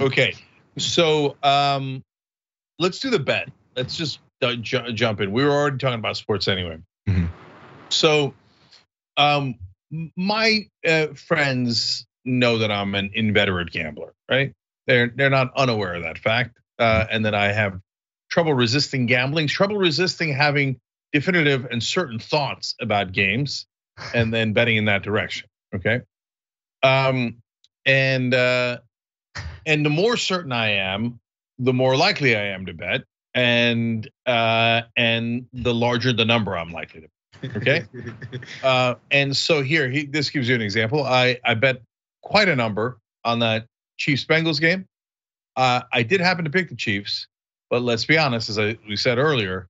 [0.00, 0.34] okay,
[0.78, 2.02] so um,
[2.78, 3.50] let's do the bet.
[3.76, 5.30] Let's just uh, ju- jump in.
[5.32, 6.78] We were already talking about sports anyway.
[7.08, 7.28] Mhm.
[7.90, 8.32] So,
[9.18, 9.56] um,
[10.16, 14.52] my uh, friends know that I'm an inveterate gambler, right?
[14.86, 17.80] They're they're not unaware of that fact, uh, and that I have
[18.30, 20.80] trouble resisting gambling, trouble resisting having
[21.12, 23.66] definitive and certain thoughts about games,
[24.14, 25.48] and then betting in that direction.
[25.74, 26.00] Okay,
[26.82, 27.36] um,
[27.84, 28.78] and uh,
[29.66, 31.20] and the more certain I am,
[31.58, 33.02] the more likely I am to bet,
[33.34, 37.08] and uh, and the larger the number I'm likely to.
[37.44, 37.84] Okay.
[38.62, 41.04] Uh, and so here, he, this gives you an example.
[41.04, 41.82] I I bet
[42.22, 43.66] quite a number on that
[43.96, 44.86] Chiefs Bengals game.
[45.56, 47.26] Uh, I did happen to pick the Chiefs,
[47.70, 49.68] but let's be honest, as I, we said earlier,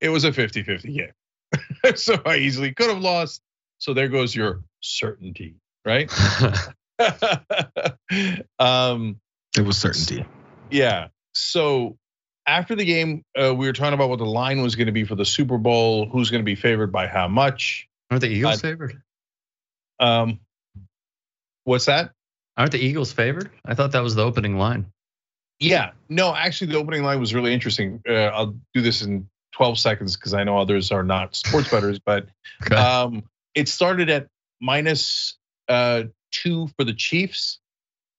[0.00, 1.12] it was a 50-50 game.
[1.96, 3.42] so I easily could have lost.
[3.78, 6.10] So there goes your certainty, right?
[8.58, 9.20] um,
[9.56, 10.24] it was certainty.
[10.70, 11.08] yeah.
[11.32, 11.96] So
[12.50, 15.04] after the game, uh, we were talking about what the line was going to be
[15.04, 17.88] for the Super Bowl, who's going to be favored by how much.
[18.10, 19.00] Aren't the Eagles favored?
[20.00, 20.40] Um,
[21.62, 22.10] what's that?
[22.56, 23.50] Aren't the Eagles favored?
[23.64, 24.86] I thought that was the opening line.
[25.60, 28.02] Yeah, no, actually, the opening line was really interesting.
[28.08, 32.00] Uh, I'll do this in 12 seconds because I know others are not sports bettors,
[32.04, 32.26] but
[32.72, 33.22] um,
[33.54, 34.26] it started at
[34.60, 35.38] minus
[35.68, 37.60] uh, two for the Chiefs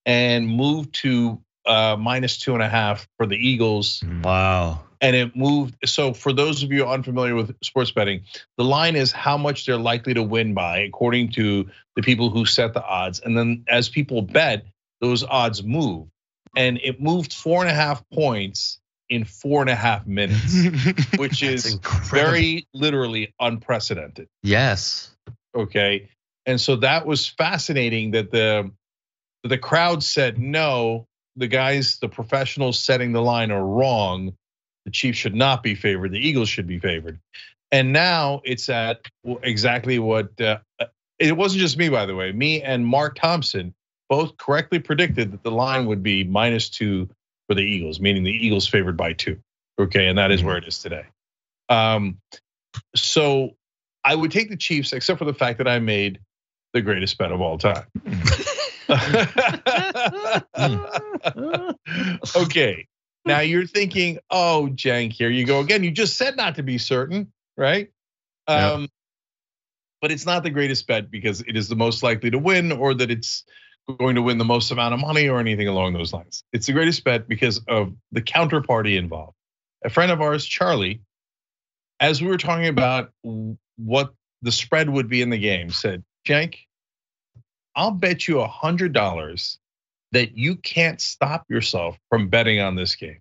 [0.05, 4.03] and moved to uh, minus two and a half for the Eagles.
[4.23, 4.81] wow.
[5.01, 5.75] and it moved.
[5.85, 8.23] So for those of you unfamiliar with sports betting,
[8.57, 12.45] the line is how much they're likely to win by, according to the people who
[12.45, 13.19] set the odds.
[13.19, 14.65] And then as people bet,
[15.01, 16.07] those odds move,
[16.55, 20.55] and it moved four and a half points in four and a half minutes,
[21.17, 22.31] which is incredible.
[22.31, 24.27] very literally unprecedented.
[24.41, 25.13] Yes.
[25.55, 26.09] Okay,
[26.45, 28.71] and so that was fascinating that the
[29.43, 31.07] the crowd said no.
[31.35, 34.33] The guys, the professionals setting the line are wrong.
[34.85, 36.11] The Chiefs should not be favored.
[36.11, 37.19] The Eagles should be favored.
[37.71, 39.07] And now it's at
[39.43, 40.57] exactly what uh,
[41.19, 42.31] it wasn't just me, by the way.
[42.31, 43.73] Me and Mark Thompson
[44.09, 47.09] both correctly predicted that the line would be minus two
[47.47, 49.39] for the Eagles, meaning the Eagles favored by two.
[49.79, 51.05] Okay, and that is where it is today.
[51.69, 52.17] Um,
[52.93, 53.55] so
[54.03, 56.19] I would take the Chiefs, except for the fact that I made
[56.73, 57.85] the greatest bet of all time.
[62.35, 62.87] okay.
[63.25, 65.83] Now you're thinking, oh, Cenk, here you go again.
[65.83, 67.91] You just said not to be certain, right?
[68.47, 68.71] Yeah.
[68.71, 68.89] Um,
[70.01, 72.95] but it's not the greatest bet because it is the most likely to win, or
[72.95, 73.43] that it's
[73.99, 76.43] going to win the most amount of money, or anything along those lines.
[76.51, 79.35] It's the greatest bet because of the counterparty involved.
[79.85, 81.01] A friend of ours, Charlie,
[81.99, 83.11] as we were talking about
[83.77, 86.55] what the spread would be in the game, said, Cenk,
[87.75, 89.57] I'll bet you a hundred dollars
[90.11, 93.19] that you can't stop yourself from betting on this game.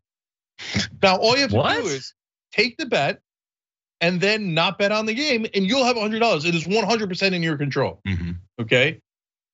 [1.03, 1.81] Now, all you have to What?
[1.83, 2.15] do is
[2.53, 3.21] take the bet
[4.01, 6.45] and then not bet on the game, and you'll have a hundred dollars.
[6.45, 8.01] It is 100% in your control.
[8.07, 8.37] Mhm.
[8.61, 9.01] Okay.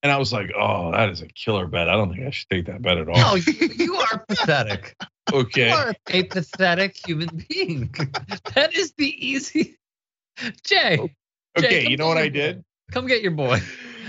[0.03, 1.89] And I was like, oh, that is a killer bet.
[1.89, 3.17] I don't think I should take that bet at all.
[3.17, 4.95] No, you, you are pathetic.
[5.33, 5.69] Okay.
[5.71, 7.93] You are a pathetic human being.
[8.55, 9.77] That is the easy.
[10.65, 11.11] Jay, Jay,
[11.59, 11.83] Okay.
[11.83, 12.33] come You know what I boy.
[12.33, 12.65] did?
[12.93, 13.61] Come get your boy.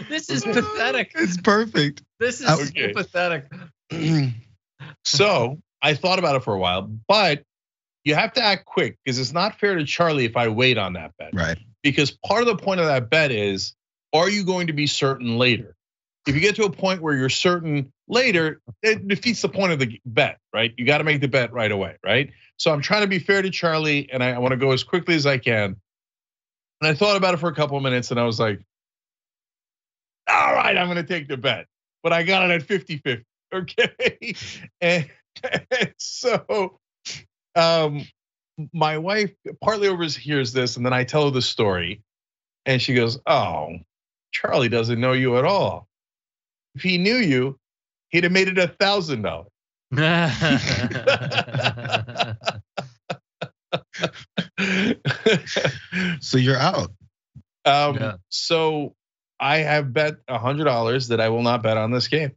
[0.10, 1.12] This is pathetic.
[1.16, 2.04] It's perfect.
[2.20, 2.94] This is Okay.
[2.94, 3.52] so pathetic.
[5.04, 7.44] So I thought about it for a while, but
[8.04, 10.94] you have to act quick because it's not fair to Charlie if I wait on
[10.94, 11.34] that bet.
[11.34, 11.58] Right.
[11.82, 13.74] Because part of the point of that bet is,
[14.14, 15.76] are you going to be certain later?
[16.28, 19.80] If you get to a point where you're certain later, it defeats the point of
[19.80, 20.74] the bet, right?
[20.78, 22.32] You got to make the bet right away, right?
[22.58, 25.16] So I'm trying to be fair to Charlie, and I want to go as quickly
[25.16, 25.78] as I can.
[26.82, 28.60] And I thought about it for a couple of minutes, and I was like,
[30.28, 31.68] all right, I'm going to take the bet.
[32.04, 33.24] But I got it at 50 50.
[33.54, 34.36] Okay.
[34.82, 35.10] and,
[35.72, 36.80] and so
[37.56, 38.06] um,
[38.74, 39.32] my wife
[39.64, 42.02] partly overhears this, and then I tell her the story,
[42.66, 43.78] and she goes, "Oh,
[44.34, 45.88] Charlie doesn't know you at all.
[46.76, 47.58] If he knew you,
[48.10, 49.48] he'd have made it a thousand dollars."
[56.20, 56.92] So you're out.
[57.66, 58.14] Um, Yeah.
[58.30, 58.96] So
[59.40, 62.32] I have bet a hundred dollars that I will not bet on this game.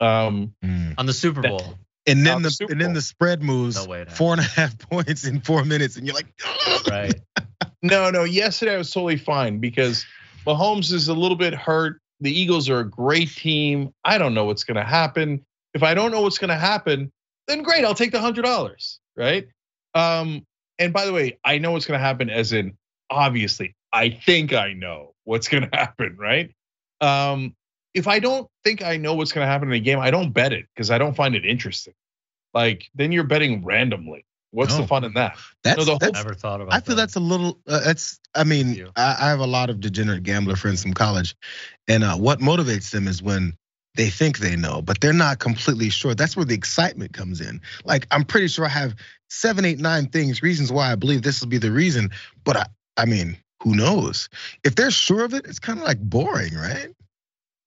[0.00, 0.94] Um, Mm.
[0.98, 1.78] On the Super Bowl.
[2.06, 4.76] And then the the and then the spread moves No way four and a half
[4.90, 6.26] points in four minutes, and you're like,
[6.88, 7.14] Right.
[7.82, 8.24] no, no.
[8.24, 10.04] Yesterday I was totally fine because
[10.44, 12.00] Mahomes is a little bit hurt.
[12.20, 13.92] The Eagles are a great team.
[14.04, 15.44] I don't know what's going to happen.
[15.74, 17.12] If I don't know what's going to happen,
[17.46, 17.84] then great.
[17.84, 19.48] I'll take the hundred dollars, right?
[19.94, 20.44] Um,
[20.78, 22.30] and by the way, I know what's going to happen.
[22.30, 22.76] As in,
[23.10, 26.54] obviously, I think I know what's going to happen, right?
[27.00, 27.54] Um,
[27.94, 30.32] if I don't think I know what's going to happen in a game, I don't
[30.32, 31.94] bet it because I don't find it interesting.
[32.54, 34.24] Like then you're betting randomly.
[34.50, 34.82] What's No.
[34.82, 35.38] the fun in that?
[35.64, 37.02] that's No, the whole- that's Never thought about I feel that.
[37.02, 37.58] that's a little.
[37.66, 38.20] Uh, that's.
[38.34, 41.34] I mean, I, I have a lot of degenerate gambler friends from college,
[41.88, 43.56] and uh, what motivates them is when
[43.94, 46.14] they think they know, but they're not completely sure.
[46.14, 47.60] That's where the excitement comes in.
[47.84, 48.94] Like I'm pretty sure I have
[49.30, 52.10] seven, eight, nine things, reasons why I believe this will be the reason.
[52.44, 52.66] But I,
[52.98, 54.28] I mean, who knows?
[54.64, 56.88] If they're sure of it, it's kind of like boring, right?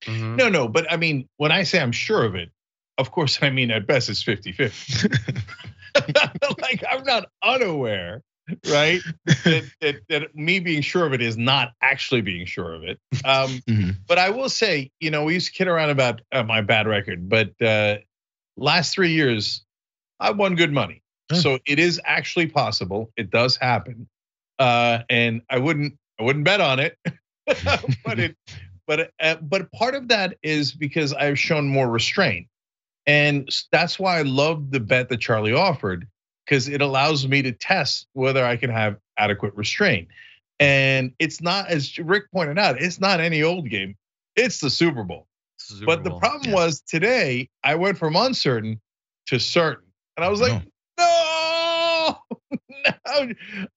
[0.05, 0.35] Mhm.
[0.37, 2.51] No, no, but I mean, when I say I'm sure of it,
[2.97, 5.09] of course, I mean at best it's 50 50.
[6.61, 8.21] like I'm not unaware,
[8.69, 9.01] right?
[9.25, 12.99] that, that, that me being sure of it is not actually being sure of it.
[13.23, 13.95] Um, Mhm.
[14.07, 16.87] but I will say, you know, we used to kid around about uh, my bad
[16.87, 17.97] record, but uh,
[18.57, 19.63] last three years,
[20.19, 21.01] I won good money.
[21.31, 21.37] Huh.
[21.37, 23.11] So it is actually possible.
[23.17, 24.07] It does happen,
[24.59, 26.97] uh, and I wouldn't, I wouldn't bet on it,
[28.05, 28.35] but it,
[28.87, 32.47] but uh, but part of that is because I've shown more restraint,
[33.05, 36.07] and that's why I love the bet that Charlie offered
[36.45, 40.07] because it allows me to test whether I can have adequate restraint.
[40.59, 43.95] And it's not, as Rick pointed out, it's not any old game.
[44.35, 45.27] It's the Super Bowl.
[45.57, 46.55] Super but the problem yeah.
[46.55, 48.79] was today I went from uncertain
[49.27, 49.85] to certain,
[50.15, 50.61] and I was like, no.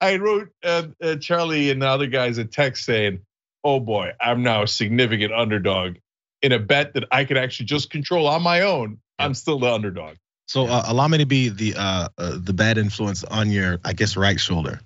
[0.00, 3.20] I wrote uh, uh, Charlie and the other guys a text saying,
[3.64, 5.96] "Oh boy, I'm now a significant underdog
[6.42, 8.98] in a bet that I could actually just control on my own.
[9.18, 12.78] I'm still the underdog." So uh, allow me to be the uh, uh, the bad
[12.78, 14.80] influence on your, I guess, right shoulder.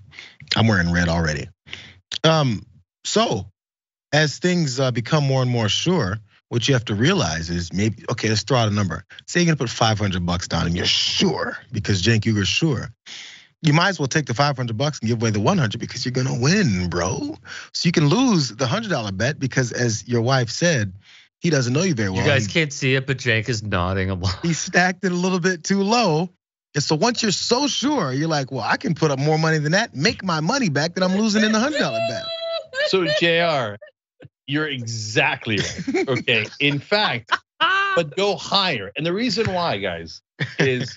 [0.56, 1.48] I'm wearing red already.
[2.24, 2.66] Um,
[3.04, 3.46] so
[4.12, 6.18] as things uh, become more and more sure,
[6.48, 8.28] what you have to realize is maybe okay.
[8.28, 9.04] Let's throw out a number.
[9.26, 12.90] Say you're gonna put 500 bucks down, and you're sure because Cenk Uygur's sure.
[13.62, 16.12] You might as well take the 500 bucks and give away the 100 because you're
[16.12, 17.36] gonna win, bro.
[17.72, 20.92] So you can lose the hundred dollar bet because, as your wife said,
[21.40, 22.20] he doesn't know you very well.
[22.20, 24.36] You guys He- can't see it, but Jake is nodding a lot.
[24.42, 26.28] he stacked it a little bit too low.
[26.74, 29.58] And so once you're so sure, you're like, well, I can put up more money
[29.58, 32.24] than that, make my money back that I'm losing in the hundred dollar bet.
[32.88, 33.76] So Jayar.
[34.48, 36.08] You're exactly right.
[36.08, 36.46] Okay.
[36.58, 38.90] In fact, but go higher.
[38.96, 40.20] And the reason why, guys,
[40.58, 40.94] is I-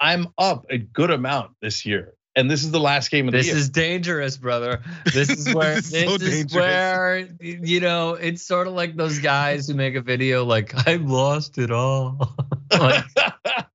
[0.00, 2.14] I'm up a good amount this year.
[2.36, 3.54] And this is the last game of the year.
[3.54, 4.82] This is dangerous, brother.
[5.12, 8.96] This is where This this, is so is where you know it's sort of like
[8.96, 12.34] those guys who make a video like I lost it all.
[12.72, 13.04] like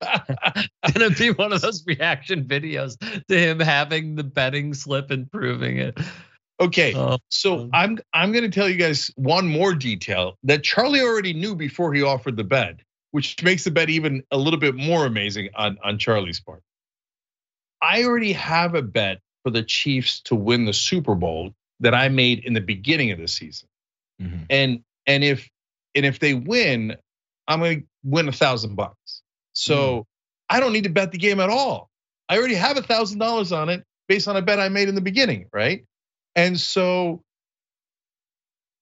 [0.94, 2.98] gonna be one of those reaction videos
[3.28, 5.98] to him having the betting slip and proving it.
[6.60, 6.94] okay.
[6.96, 11.34] Oh, So I'm I'm going to tell you guys one more detail that Charlie already
[11.34, 12.82] knew before he offered the bet,
[13.12, 16.62] which makes the bet even a little bit more amazing on on Charlie's part.
[17.82, 22.10] I already have a bet for the Chiefs to win the Super Bowl that I
[22.10, 23.70] made in the beginning of the season.
[24.22, 24.44] Mm-hmm.
[24.50, 25.50] And and if
[25.96, 26.96] and if they win,
[27.48, 29.22] I'm going to win a thousand bucks.
[29.54, 30.56] So mm-hmm.
[30.56, 31.90] I don't need to bet the game at all.
[32.28, 34.96] I already have a thousand dollars on it based on a bet I made in
[34.96, 35.86] the beginning, right?
[36.36, 37.24] And so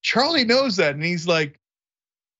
[0.01, 1.59] Charlie knows that, and he's like,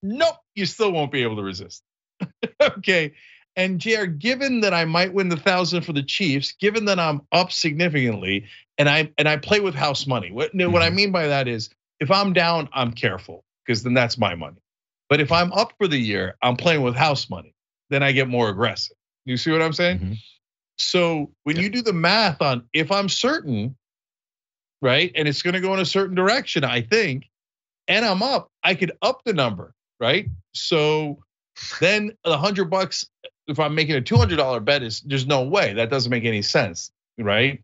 [0.02, 1.82] "Nope, you still won't be able to resist."
[2.62, 3.12] okay.
[3.56, 7.22] And Jayar, given that I might win the thousand for the Chiefs, given that I'm
[7.32, 8.44] up significantly,
[8.78, 10.30] and I and I play with house money.
[10.30, 11.70] What what I mean by that is,
[12.00, 14.58] if I'm down, I'm careful because then that's my money.
[15.08, 17.54] But if I'm up for the year, I'm playing with house money.
[17.90, 18.96] Then I get more aggressive.
[19.24, 19.98] You see what I'm saying?
[19.98, 20.18] Mhm.
[20.78, 23.76] So when you do the math on if I'm certain,
[24.80, 27.28] right, and it's going to go in a certain direction, I think,
[27.88, 30.28] and I'm up, I could up the number, right?
[30.52, 31.18] So
[31.80, 33.06] then the hundred bucks,
[33.46, 36.24] if I'm making a two hundred dollar bet, is there's no way that doesn't make
[36.24, 37.62] any sense, right?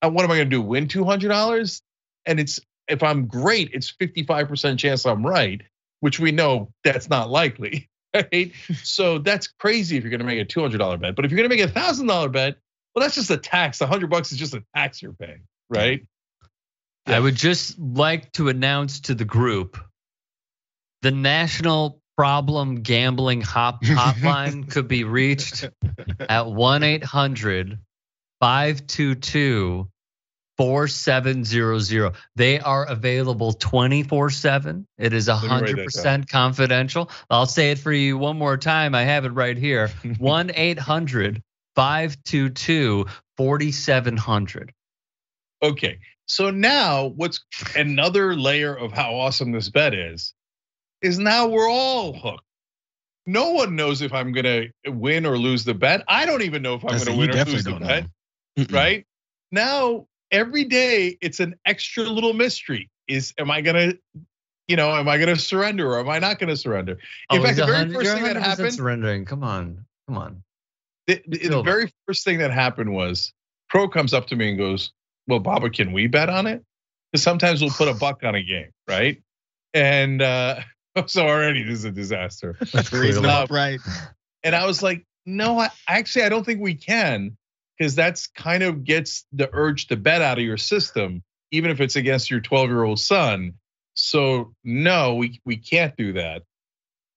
[0.00, 0.62] And what am I going to do?
[0.62, 1.82] Win two hundred dollars?
[2.26, 5.62] And it's if I'm great, it's fifty five percent chance I'm right,
[6.00, 7.88] which we know that's not likely.
[8.14, 8.52] Right?
[8.82, 11.16] so that's crazy if you're going to make a two hundred dollar bet.
[11.16, 12.58] But if you're going to make a thousand dollar bet,
[12.94, 13.80] well, that's just a tax.
[13.80, 16.04] A hundred bucks is just a tax you're paying, right?
[17.06, 19.78] I would just like to announce to the group
[21.02, 25.68] the National Problem Gambling Hop Hotline could be reached
[26.20, 27.78] at 1 800
[28.40, 29.88] 522
[30.58, 32.12] 4700.
[32.36, 34.86] They are available 24 7.
[34.98, 37.10] It is me 100% confidential.
[37.30, 38.94] I'll say it for you one more time.
[38.94, 39.88] I have it right here
[40.18, 41.42] 1 800
[41.74, 44.72] 522 4700.
[45.62, 45.98] Okay.
[46.26, 47.44] So now what's
[47.74, 50.34] another layer of how awesome this bet is,
[51.02, 52.44] is now we're all hooked.
[53.26, 56.02] No one knows if I'm gonna win or lose the bet.
[56.08, 58.06] I don't even know if I'm That's gonna win or lose the bet.
[58.58, 58.72] Mm-mm.
[58.74, 59.06] Right?
[59.50, 62.90] Now every day it's an extra little mystery.
[63.08, 63.92] Is am I gonna,
[64.66, 66.92] you know, am I gonna surrender or am I not gonna surrender?
[67.30, 69.24] In Oh, fact, the very first thing that happened, surrendering.
[69.24, 69.84] Come on.
[70.08, 70.42] Come on.
[71.06, 73.32] the, the- the very first thing that happened was
[73.68, 74.92] Pro comes up to me and goes,
[75.26, 76.62] "Well, Baba, can we bet on it?
[77.10, 79.22] Because sometimes we'll put a buck on a game, right?"
[79.74, 80.60] And uh,
[81.06, 82.56] so already this is a disaster.
[82.92, 83.80] Raising them Uh, up right.
[84.44, 87.36] And I was like, "No, I, actually, I don't think we can,
[87.78, 91.80] because that's kind of gets the urge to bet out of your system, even if
[91.80, 93.54] it's against your 12 year old son.
[93.94, 96.42] So no, we we can't do that."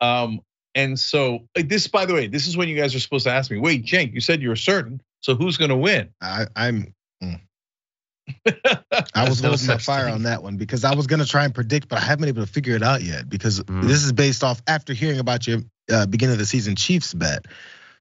[0.01, 0.41] Um,
[0.75, 3.49] and so this, by the way, this is when you guys are supposed to ask
[3.49, 5.01] me, wait, Cenk, you said you were certain.
[5.21, 6.09] So who's gonna win?
[6.21, 6.93] I, I'm.
[9.13, 10.13] I was no holding my fire thing.
[10.13, 12.45] on that one because I was gonna try and predict, but I haven't been able
[12.45, 13.83] to figure it out yet because Mm.
[13.87, 15.61] this is based off after hearing about your
[15.91, 17.45] uh, beginning of the season Chiefs bet.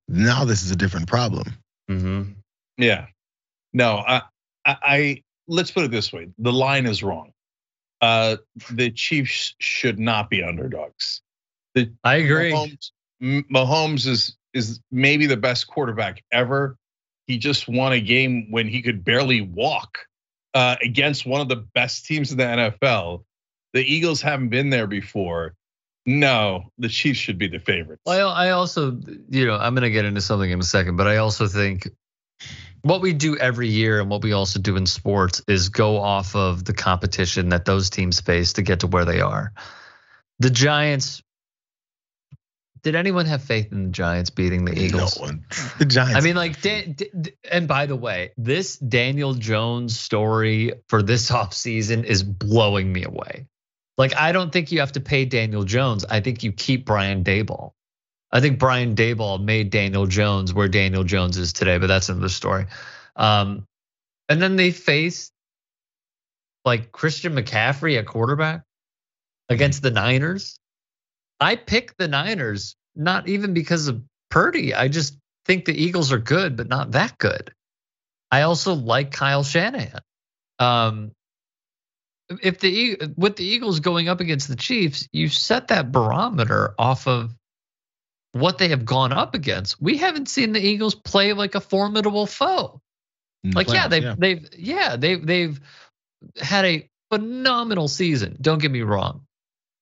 [0.09, 1.55] Now this is a different problem.
[1.91, 2.33] Mm-hmm.
[2.79, 3.07] yeah.
[3.72, 4.22] No, I,
[4.64, 6.29] I, I let's put it this way.
[6.39, 7.33] The line is wrong.
[8.01, 8.37] Uh,
[8.70, 11.20] the Chiefs should not be underdogs.
[12.05, 12.53] I agree.
[12.53, 12.91] Mahomes,
[13.53, 16.77] Mahomes is is maybe the best quarterback ever.
[17.27, 19.99] He just won a game when he could barely walk
[20.55, 23.24] Uh, against one of the best teams in the NFL.
[23.72, 25.57] The Eagles haven't been there before.
[26.07, 28.02] No, the Chiefs should be the favorites.
[28.07, 29.00] Well, I also,
[29.30, 31.88] you know, I'm going to get into something in a second, but I also think
[32.82, 36.36] what we do every year and what we also do in sports is go off
[36.36, 39.52] of the competition that those teams face to get to where they are.
[40.38, 41.22] The Giants.
[42.85, 45.18] Did anyone have faith in the Giants beating the Eagles?
[45.18, 45.47] No one.
[45.78, 46.16] The Giants.
[46.16, 51.03] I mean, like, Dan, D- D- and by the way, this Daniel Jones story for
[51.03, 53.47] this offseason is blowing me away.
[53.97, 56.05] Like, I don't think you have to pay Daniel Jones.
[56.05, 57.72] I think you keep Brian Daboll.
[58.30, 62.28] I think Brian Daboll made Daniel Jones where Daniel Jones is today, but that's another
[62.28, 62.66] story.
[63.16, 63.66] Um,
[64.28, 65.32] and then they faced
[66.64, 68.62] like Christian McCaffrey at quarterback
[69.49, 70.59] against the Niners.
[71.41, 74.74] I pick the Niners not even because of Purdy.
[74.74, 77.53] I just think the Eagles are good, but not that good.
[78.30, 80.01] I also like Kyle Shanahan.
[80.59, 81.12] Um,
[82.43, 87.07] if the with the Eagles going up against the Chiefs, you set that barometer off
[87.07, 87.35] of
[88.32, 89.80] what they have gone up against.
[89.80, 92.80] We haven't seen the Eagles play like a formidable foe.
[93.45, 95.61] Like yeah, they've they've yeah they've they've
[96.41, 98.39] had a phenomenal season.
[98.41, 99.24] Don't get me wrong,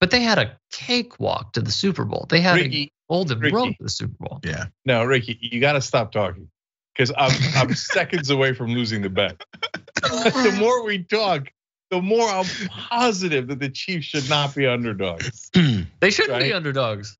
[0.03, 2.27] but they had a cakewalk to the Super Bowl.
[2.29, 3.55] They had a Ricky, golden Ricky.
[3.55, 4.41] road to the Super Bowl.
[4.43, 4.65] Yeah.
[4.85, 6.51] no, Ricky, you got to stop talking
[6.93, 9.45] because I'm I'm seconds away from losing the bet.
[9.95, 11.53] the more we talk,
[11.93, 15.53] the more I'm positive that the Chiefs should not be underdogs.
[16.01, 17.17] They shouldn't be underdogs.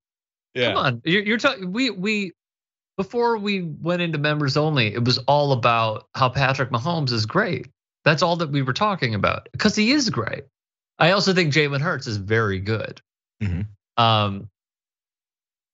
[0.53, 0.73] Yeah.
[0.73, 1.71] Come on, you're, you're talking.
[1.71, 2.33] We we
[2.97, 7.69] before we went into members only, it was all about how Patrick Mahomes is great.
[8.03, 10.43] That's all that we were talking about because he is great.
[10.99, 13.01] I also think Jalen Hurts is very good.
[13.41, 13.67] Mhm.
[13.97, 14.49] Um,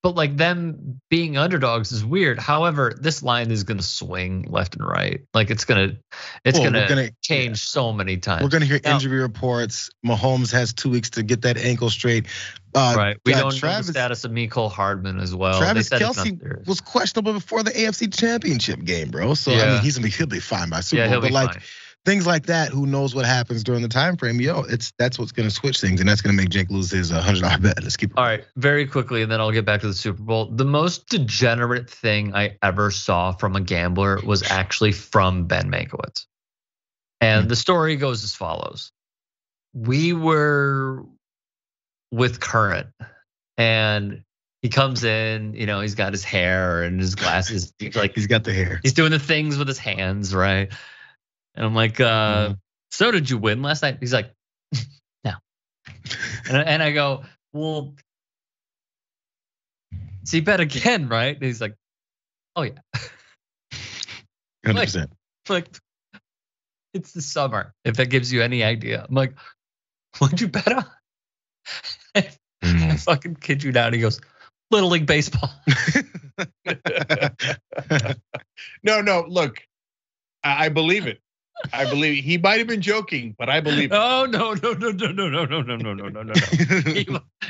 [0.02, 2.38] but like them being underdogs is weird.
[2.38, 5.20] However, this line is going to swing left and right.
[5.34, 5.98] Like it's gonna,
[6.42, 8.42] it's Well, gonna, gonna- change so many times.
[8.42, 9.90] We're gonna hear Now- injury reports.
[10.04, 12.26] Mahomes has two weeks to get that ankle straight.
[12.74, 13.16] Uh, right.
[13.26, 15.58] We uh, don't know the status of Mecole Hardman as well.
[15.60, 19.34] They Travis Kelce was questionable before the AFC Championship game, bro.
[19.34, 21.12] So I mean, he's gonna be he'll be fine by Super yeah, Bowl.
[21.12, 21.62] he'll but be like fine.
[22.04, 22.70] Things like that.
[22.70, 24.40] Who knows what happens during the time frame?
[24.40, 27.20] Yo, it's that's what's gonna switch things, and that's gonna make Jake lose his uh,
[27.20, 27.82] hundred dollar bet.
[27.82, 28.16] Let's keep.
[28.16, 30.46] All right, very quickly, and then I'll get back to the Super Bowl.
[30.46, 36.26] The most degenerate thing I ever saw from a gambler was actually from Ben Mankiewicz,
[37.20, 38.92] and the story goes as follows:
[39.74, 41.04] We were
[42.10, 42.88] with Current,
[43.56, 44.24] and
[44.62, 48.44] he comes in, you know, he's got his hair and his glasses, like He's got
[48.44, 48.78] the hair.
[48.82, 50.70] he's doing the things with his hands, right?
[51.54, 52.54] And I'm like, uh,
[52.90, 53.98] so did you win last night?
[54.00, 54.32] He's like,
[55.24, 55.32] no.
[56.48, 57.94] And, I- and I go, well,
[60.24, 61.34] so you bet again, right?
[61.34, 61.74] And he's like,
[62.56, 62.72] oh yeah.
[64.64, 65.12] Hundred percent.
[65.48, 65.68] like,
[66.92, 67.72] it's the summer.
[67.84, 69.34] If that gives you any idea, I'm like,
[70.18, 70.84] what'd you bet on?
[72.62, 73.92] I fucking kid you not.
[73.94, 74.20] He goes,
[74.70, 75.50] Little League Baseball.
[78.82, 79.62] no, no, look,
[80.44, 81.20] I I believe it.
[81.72, 83.90] I believe he might have been joking, but I believe.
[83.92, 86.34] Oh no no no no no no no no no no no no no.
[86.92, 87.06] He,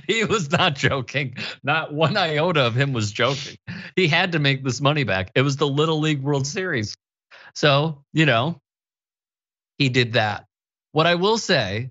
[0.07, 1.37] he was not joking.
[1.63, 3.57] Not one iota of him was joking.
[3.97, 5.31] He had to make this money back.
[5.35, 6.97] It was the Little League World Series.
[7.55, 8.61] So, you know,
[9.79, 10.47] he did that.
[10.93, 11.91] What I will say,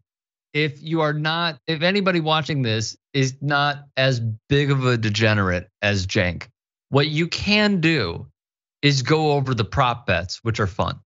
[0.53, 5.69] if you are not, if anybody watching this is not as big of a degenerate
[5.81, 6.47] as Cenk,
[6.89, 8.27] what you can do
[8.81, 10.99] is go over the prop bets, which are fun.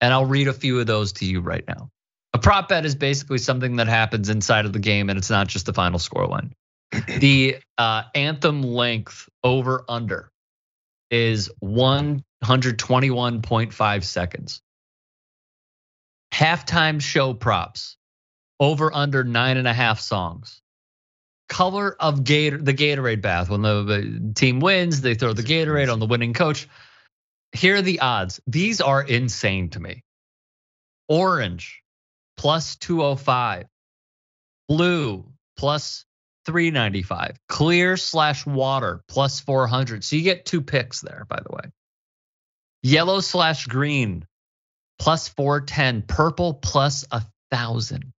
[0.00, 1.88] And I'll read a few of those to you right now.
[2.34, 5.48] A prop bet is basically something that happens inside of the game and it's not
[5.48, 6.52] just the final score line.
[7.18, 10.30] the uh, anthem length over under
[11.10, 14.62] is 121.5 seconds.
[16.32, 17.96] Halftime show props
[18.60, 20.60] over under nine and a half songs.
[21.48, 23.48] Color of Gator, the Gatorade bath.
[23.48, 26.68] When the, the team wins, they throw the Gatorade on the winning coach.
[27.52, 28.40] Here are the odds.
[28.46, 30.04] These are insane to me.
[31.08, 31.82] Orange
[32.36, 33.66] plus 205.
[34.68, 36.04] Blue plus
[36.46, 37.36] 395.
[37.48, 40.04] Clear slash water plus 400.
[40.04, 41.70] So you get two picks there, by the way.
[42.82, 44.26] Yellow slash green
[44.98, 46.02] plus 410.
[46.02, 48.12] Purple plus a thousand.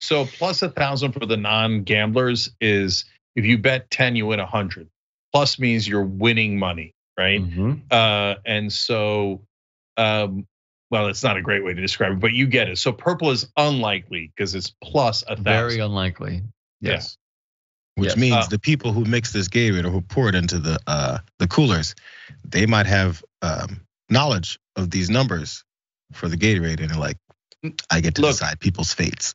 [0.00, 3.04] So plus a thousand for the non-gamblers is
[3.36, 4.88] if you bet ten, you win hundred.
[5.32, 7.42] Plus means you're winning money, right?
[7.90, 9.42] Uh, and so,
[9.96, 10.46] um,
[10.90, 12.78] well, it's not a great way to describe it, but you get it.
[12.78, 15.44] So purple is unlikely because it's plus a thousand.
[15.44, 15.82] Very thousand.
[15.82, 16.42] unlikely.
[16.80, 16.92] Yeah.
[16.92, 17.16] Yes.
[17.96, 18.20] Which Yeah.
[18.20, 21.18] means Uh, the people who mix this Gatorade or who pour it into the uh,
[21.38, 21.94] the coolers,
[22.44, 25.62] they might have um, knowledge of these numbers
[26.12, 27.18] for the Gatorade, and they're like,
[27.90, 28.30] I get to Look.
[28.32, 29.34] decide people's fates.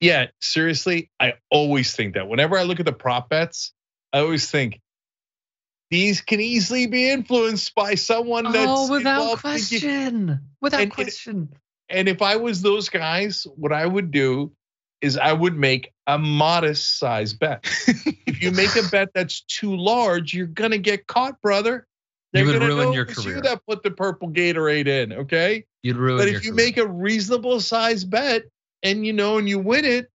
[0.00, 2.28] Yeah, seriously, I always think that.
[2.28, 3.72] Whenever I look at the prop bets,
[4.12, 4.80] I always think
[5.90, 10.40] these can easily be influenced by someone oh, that's Oh, without involved in the- question.
[10.60, 11.48] Without And question.
[11.88, 14.52] And if I was those guys, what I would do
[15.00, 17.64] is I would make a modest size bet.
[18.26, 21.86] if you make a bet that's too large, you're gonna get caught, brother.
[22.32, 23.36] You would ruin your career.
[23.36, 25.64] You that put the purple Gatorade in, okay?
[25.82, 26.66] You'd ruin But if you career.
[26.66, 28.44] make a reasonable size bet
[28.84, 30.08] and you know and you win it,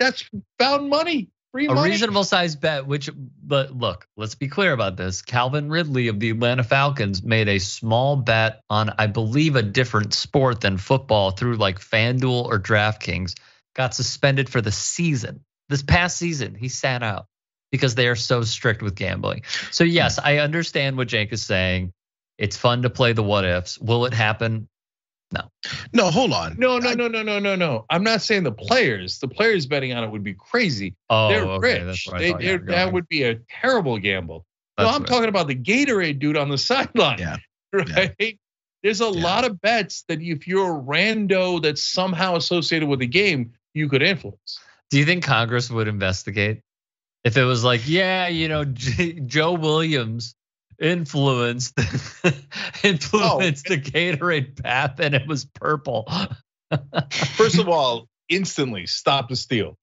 [0.00, 1.90] that's found money, free a money.
[1.90, 5.22] reasonable size bet, which, but look, let's be clear about this.
[5.22, 10.14] Calvin Ridley of the Atlanta Falcons made a small bet on, I believe, a different
[10.14, 13.36] sport than football through like FanDuel or DraftKings,
[13.76, 15.44] got suspended for the season.
[15.68, 17.26] This past season, he sat out
[17.70, 19.42] because they are so strict with gambling.
[19.70, 21.92] So, yes, I understand what Jake is saying.
[22.36, 23.78] It's fun to play the what ifs.
[23.78, 24.66] Will it happen?
[25.32, 25.42] No,
[25.92, 26.54] No, hold on.
[26.58, 27.86] No, no, no, no, no, no, no.
[27.90, 29.18] I'm not saying the players.
[29.18, 30.94] The players betting on it would be crazy.
[31.10, 31.78] Oh, They're okay.
[31.84, 31.84] rich.
[31.86, 34.44] That's what they, thought, they're, were that would be a terrible gamble.
[34.78, 37.18] No, I'm what- talking about the Gatorade dude on the sideline.
[37.18, 37.36] Yeah.
[37.72, 38.38] Right.
[38.84, 39.22] There's a Yeah.
[39.24, 43.88] lot of bets that if you're a rando that's somehow associated with the game, you
[43.88, 44.60] could influence.
[44.90, 46.60] Do you think Congress would investigate
[47.24, 50.36] if it was like, yeah, you know, J- Joe Williams
[50.80, 51.78] influenced
[52.82, 56.08] influenced the Gatorade path and it was purple?
[57.10, 59.76] First of all, instantly stop the steal.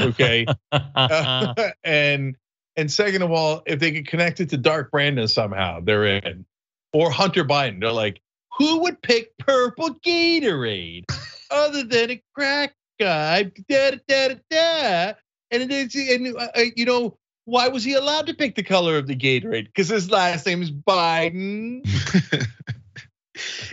[0.00, 0.46] Okay.
[1.84, 2.36] and
[2.76, 6.46] and second of all, if they could connect it to Dark Brandon somehow, they're in.
[6.92, 8.20] Or Hunter Biden, they're like,
[8.58, 11.04] who would pick purple Gatorade
[11.50, 13.44] other than a crack guy?
[13.68, 15.12] Da, da, da, da, da.
[15.50, 18.96] And, it's, and uh, uh, you know, why was he allowed to pick the color
[18.96, 19.66] of the Gatorade?
[19.66, 21.86] Because his last name is Biden.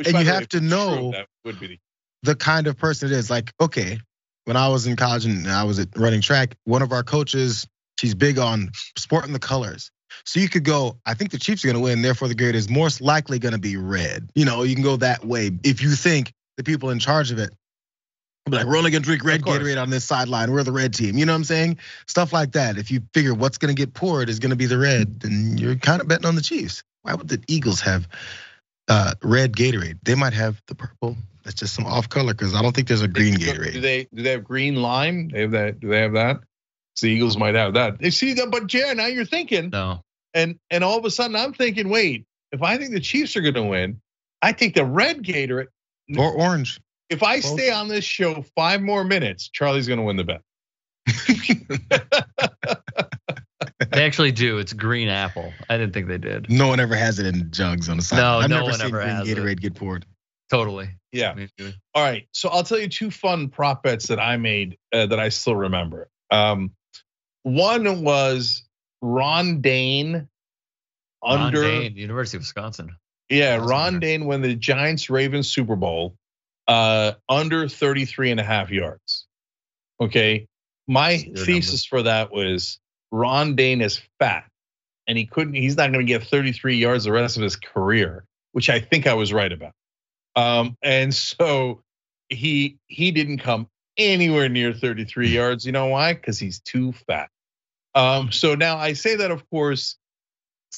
[0.06, 1.80] And you have way, to if it's true, know- that would be the
[2.24, 3.30] the kind of person it is.
[3.30, 4.00] Like, okay,
[4.46, 7.68] when I was in college and I was at running track, one of our coaches,
[8.00, 9.92] she's big on sporting the colors.
[10.26, 12.70] So you could go, I think the Chiefs are gonna win, therefore the grade is
[12.70, 14.30] most likely gonna be red.
[14.36, 17.40] You know, you can go that way if you think the people in charge of
[17.40, 17.52] it.
[18.50, 20.52] Be like, we're only gonna drink red Gatorade on this sideline.
[20.52, 21.18] We're the red team.
[21.18, 21.78] You know what I'm saying?
[22.08, 22.78] Stuff like that.
[22.78, 26.02] If you figure what's gonna get poured is gonna be the red, then you're kind
[26.02, 26.84] of betting on the Chiefs.
[27.04, 28.08] Why would the Eagles have
[28.88, 30.00] uh, red Gatorade?
[30.04, 31.16] They might have the purple.
[31.44, 33.74] That's just some off color because I don't think there's a green Gatorade.
[33.74, 33.82] Do Gatorade.
[33.82, 35.30] they do they have green lime?
[35.30, 35.80] They have that.
[35.80, 36.42] Do they have that?
[36.96, 37.98] So the Eagles might have that.
[38.00, 40.02] They see that, but Jared, now you're thinking, No.
[40.34, 43.42] and and all of a sudden I'm thinking, wait, if I think the Chiefs are
[43.42, 44.02] going to win,
[44.42, 45.68] I take the red Gatorade.
[46.18, 46.82] Or orange.
[47.10, 47.52] If I Both.
[47.52, 50.42] stay on this show five more minutes, Charlie's going to win the bet.
[53.92, 54.58] They actually do.
[54.60, 55.52] It's green apple.
[55.70, 56.50] I didn't think they did.
[56.50, 58.18] No one ever has it in jugs on the side.
[58.18, 59.38] No, I've no never one seen ever green has it.
[59.38, 60.06] Gatorade get poured.
[60.52, 60.90] Totally.
[61.12, 61.36] Yeah.
[61.96, 62.28] All right.
[62.32, 65.56] So I'll tell you two fun prop bets that I made uh, that I still
[65.56, 66.10] remember.
[66.30, 66.72] Um,
[67.44, 68.64] one was
[69.02, 70.28] Ron Dayne
[71.24, 72.96] Ron under Dayne, University of Wisconsin.
[73.30, 74.00] yeah Awesome Ron winner.
[74.00, 76.16] Dayne when the Giants Ravens Super Bowl
[76.70, 79.26] uh, under 33 and a half yards.
[80.00, 80.48] Okay.
[80.88, 82.80] My thesis for that was
[83.12, 84.46] Ron Dayne is fat
[85.08, 88.24] and he couldn't he's not going to get 33 yards the rest of his career,
[88.54, 89.74] which I think I was right about.
[90.36, 91.82] Um, and so
[92.30, 93.68] he he didn't come
[93.98, 95.66] anywhere near 33 yards.
[95.66, 96.14] You know why?
[96.14, 97.30] Because he's too fat.
[97.96, 99.98] Um, so now I say that, of course,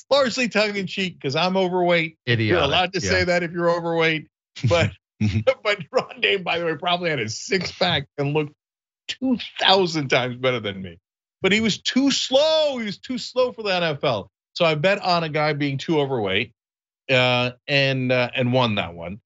[0.10, 2.18] largely tongue in cheek because I'm overweight.
[2.28, 2.50] Idiotic.
[2.50, 3.10] You're allowed to yeah.
[3.10, 4.28] say that if you're overweight,
[4.70, 4.92] but
[5.64, 8.54] but Ron Dayne, by the way, probably had a six pack and looked
[9.08, 10.98] two thousand times better than me.
[11.42, 12.78] But he was too slow.
[12.78, 14.28] He was too slow for the NFL.
[14.54, 16.54] So I bet on a guy being too overweight,
[17.10, 19.20] uh, and uh, and won that one.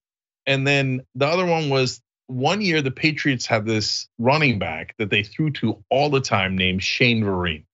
[0.46, 5.10] And then the other one was one year the Patriots have this running back that
[5.10, 7.64] they threw to all the time named Shane Vereen.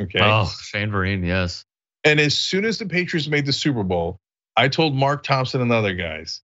[0.00, 0.20] Okay.
[0.20, 1.64] Oh, Shane Vereen, yes.
[2.04, 4.18] And as soon as the Patriots made the Super Bowl,
[4.56, 6.40] I told Mark Thompson and the other guys,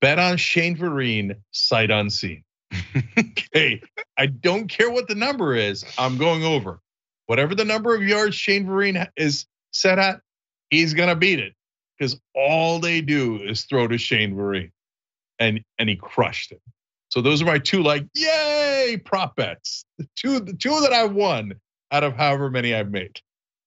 [0.00, 2.44] bet on Shane Vereen, sight unseen.
[3.18, 3.80] okay,
[4.18, 6.80] I don't care what the number is, I'm going over.
[7.26, 10.20] Whatever the number of yards Shane Vereen is set at,
[10.70, 11.54] he's gonna beat it
[11.98, 14.70] because all they do is throw to Shane Vereen,
[15.38, 16.60] and and he crushed it.
[17.08, 21.04] So those are my two like yay prop bets, the two the two that I
[21.04, 21.54] won
[21.92, 23.20] out of however many I've made.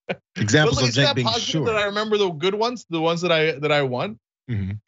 [0.35, 1.65] Examples of Jake that being sure.
[1.65, 4.19] that I remember the good ones, the ones that I that I won.
[4.49, 4.79] Mhm.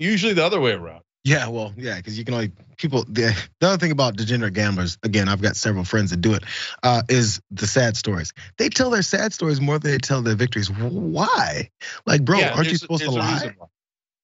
[0.00, 1.02] Usually the other way around.
[1.24, 3.04] Yeah, well, yeah, because you can only people.
[3.04, 6.42] The, the other thing about degenerate gamblers, again, I've got several friends that do it,
[6.82, 8.32] uh, is the sad stories.
[8.56, 10.70] They tell their sad stories more than they tell their victories.
[10.70, 11.68] Why?
[12.06, 13.54] Like, bro, Yeah, aren't you supposed to there's lie?
[13.58, 13.66] why.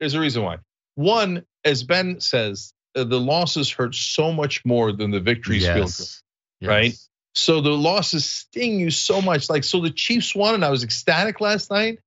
[0.00, 0.56] There's a reason why.
[0.94, 5.74] One, as Ben says, uh, the losses hurt so much more than the victories feel
[5.74, 5.84] good.
[5.84, 6.22] Yes.
[6.62, 6.94] right?
[7.34, 9.50] So the losses sting you so much.
[9.50, 11.98] Like, so the Chiefs won, and I was ecstatic last night,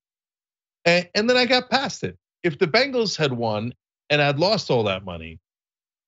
[0.84, 2.18] and, and then I got past it.
[2.44, 3.74] If the Bengals had won
[4.10, 5.40] and I'd lost all that money,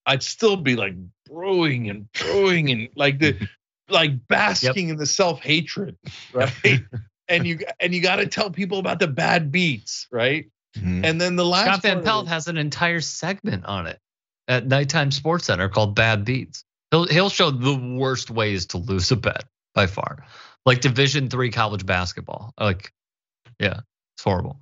[0.06, 0.96] I'd still be like
[1.26, 3.48] brewing and brewing and like the
[3.90, 5.98] like basking in the self hatred,
[6.34, 6.82] right?
[7.28, 10.46] and you and you got to tell people about the bad beats, right?
[10.78, 11.06] Mhm.
[11.06, 14.00] And then the last Scott Van Pelt has an entire segment on it
[14.48, 16.64] at Nighttime Sports Center called Bad Beats.
[16.92, 20.26] He'll he'll show the worst ways to lose a bet by far,
[20.66, 22.54] like Division three college basketball.
[22.60, 22.92] Like,
[23.60, 23.82] yeah,
[24.16, 24.60] it's horrible.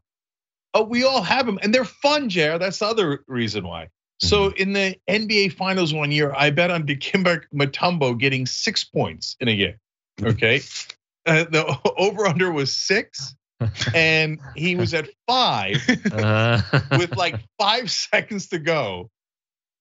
[0.73, 2.61] Oh, we all have them, and they're fun, Jared.
[2.61, 3.89] That's the other reason why.
[4.21, 9.37] So in the NBA Finals one year, I bet on Dikembe Mutombo getting six points
[9.39, 9.75] in a game.
[10.21, 10.57] Okay,
[11.25, 13.33] uh, the over under was six,
[13.95, 15.77] and he was at five
[16.11, 19.09] Uh, with like five seconds to go,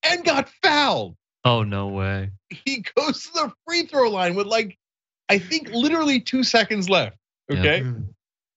[0.05, 1.17] and got fouled.
[1.45, 2.31] oh no way.
[2.51, 4.79] He goes to the free throw line with like,
[5.29, 7.17] I think literally two seconds left.
[7.51, 7.85] Okay.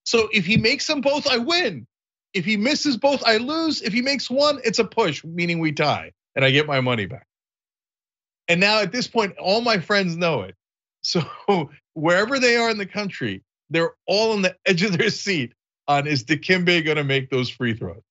[0.05, 1.87] So if he makes them both, I win.
[2.33, 3.81] If he misses both, I lose.
[3.81, 7.05] If he makes one, it's a push, meaning we tie, and I get my money
[7.05, 7.27] back.
[8.47, 10.55] And now at this point, all my friends know it.
[11.03, 13.41] So wherever they are in the country,
[13.71, 15.53] they're all on the edge of their seat
[15.87, 18.03] on is Dikembe going to make those free throws?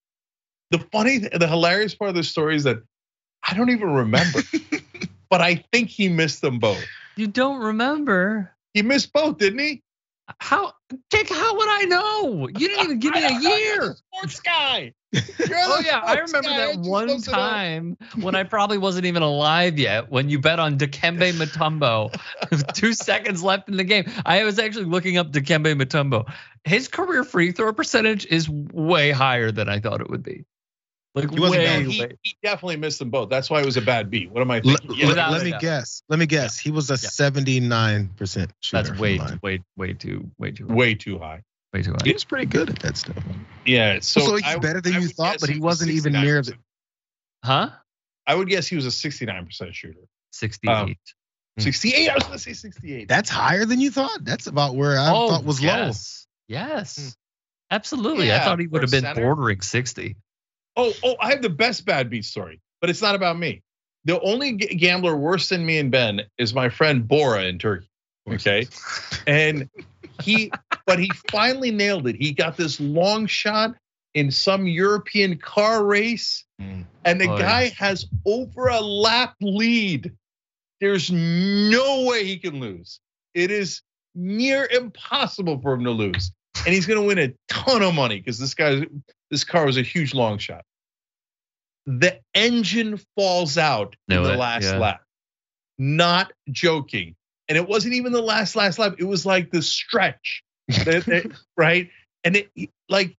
[0.71, 2.79] The funny, the hilarious part of the story is that
[3.49, 4.41] I don't even remember,
[5.31, 6.85] but I think he missed them both.
[7.17, 9.83] You don't remember He missed both, didn't he?
[10.39, 10.73] How?
[11.11, 12.49] Dick, how would I know?
[12.49, 13.97] You didn't even give me a year.
[14.15, 14.95] Sports guy.
[15.13, 16.75] Oh yeah, I remember guy.
[16.75, 17.37] that one supposed to know?
[17.37, 22.15] time when I probably wasn't even alive yet when you bet on Dikembe Mutombo.
[22.75, 24.05] Two seconds left in the game.
[24.25, 26.33] I was actually looking up Dikembe Mutombo.
[26.65, 30.45] His career free throw percentage is way higher than I thought it would be.
[31.15, 31.87] Like He wasn't way, bad.
[31.87, 33.29] he, he definitely missed them both.
[33.31, 34.31] That's why it was a bad beat.
[34.31, 34.97] What am I Let, thinking?
[34.99, 35.61] Yeah, let- let me doubt.
[35.61, 36.03] guess.
[36.09, 36.57] Let me guess.
[36.59, 37.09] He was a Yeah.
[37.09, 38.83] 79% shooter.
[38.83, 41.43] That's way, from too, way, way too, way too, high, way too high.
[41.75, 41.99] way too high.
[42.05, 43.17] He was pretty good at that stuff.
[43.67, 43.99] Yeah.
[44.01, 46.43] So, So, he's I- better than I you thought, but he was wasn't even near
[46.43, 46.55] the.
[47.45, 47.71] Huh?
[48.27, 49.99] I would guess he was a 69% shooter.
[50.33, 50.73] 68.
[50.73, 50.95] Um,
[51.59, 52.09] 68.
[52.09, 53.09] I was gonna say 68.
[53.09, 54.25] That's higher than you thought.
[54.25, 55.67] That's about where I oh, thought was low.
[55.67, 56.27] yes.
[56.47, 57.17] Yes.
[57.71, 58.33] Absolutely.
[58.33, 59.21] I thought he would have been center.
[59.23, 60.17] bordering 60.
[60.81, 63.63] Oh, oh, I have the best bad beat story, but it's not about me.
[64.05, 67.89] The only gambler worse than me and Ben is my friend Bora in Turkey.
[68.29, 68.67] Okay.
[69.27, 69.69] And
[70.23, 70.51] he,
[70.87, 72.17] but he finally nailed it.
[72.17, 73.75] He got this long shot
[74.15, 76.85] in some European car race, Mm.
[77.07, 77.71] and the Oh, guy yeah.
[77.79, 80.13] has over a lap lead.
[80.81, 83.01] There's no way he can lose.
[83.35, 83.81] It is
[84.15, 86.33] near impossible for him to lose.
[86.67, 88.87] And he's gonna win a ton of money because this guy,
[89.31, 90.65] this car was a huge long shot.
[91.99, 94.79] The engine falls out in the it, last yeah.
[94.79, 95.03] lap.
[95.79, 97.17] Not joking.
[97.49, 98.95] And it wasn't even the last last lap.
[98.99, 101.91] It was like the stretch, That- that- right?
[102.23, 102.51] And it
[102.89, 103.17] like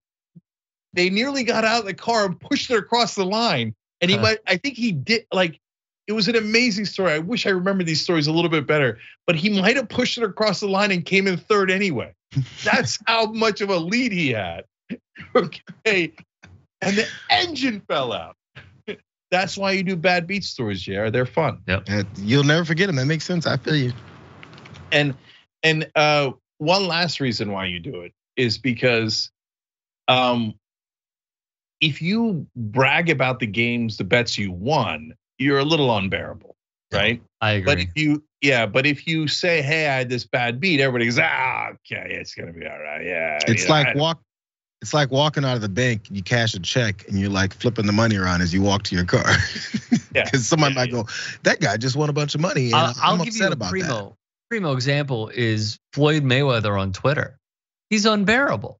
[0.94, 3.74] they nearly got out of the car and pushed it across the line.
[4.00, 4.24] And he Huh.
[4.24, 5.60] might, I think he did like
[6.08, 7.12] it was an amazing story.
[7.14, 10.18] I wish I remember these stories a little bit better, but he might have pushed
[10.18, 12.14] it across the line and came in third anyway.
[12.64, 14.66] That's how much of a lead he had.
[15.36, 16.14] Okay.
[16.82, 18.36] And the engine fell out.
[19.32, 21.08] That's why you do bad beat stories, JR.
[21.10, 21.62] They're fun.
[21.68, 22.98] Uh, You'll never forget them.
[22.98, 23.48] That makes sense.
[23.48, 23.94] I feel you.
[24.92, 25.16] And
[25.64, 29.32] and uh one last reason why you do it is because
[30.10, 30.54] um
[31.80, 36.56] if you brag about the games, the bets you won, you're a little unbearable,
[36.92, 37.22] right?
[37.42, 37.66] I agree.
[37.66, 41.06] But if you, yeah, but if you say, "Hey, I had this bad beat," everybody
[41.06, 44.22] goes, "Ah, okay, it's gonna be all right." Yeah, It's you know, like I- walk.
[44.82, 46.08] It's like walking out of the bank.
[46.08, 48.84] and You cash a check and you're like flipping the money around as you walk
[48.84, 49.26] to your car.
[50.14, 50.26] Yeah.
[50.26, 51.08] Because somebody might go,
[51.44, 53.48] "That guy just won a bunch of money." And I'll, I'll I'm give upset you
[53.48, 54.18] a about primo
[54.50, 57.38] primo example is Floyd Mayweather on Twitter.
[57.90, 58.78] He's unbearable.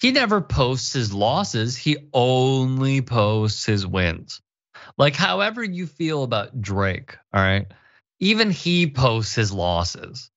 [0.00, 1.76] He never posts his losses.
[1.76, 4.40] He only posts his wins.
[4.96, 7.66] Like however you feel about Drake, all right?
[8.20, 10.30] Even he posts his losses.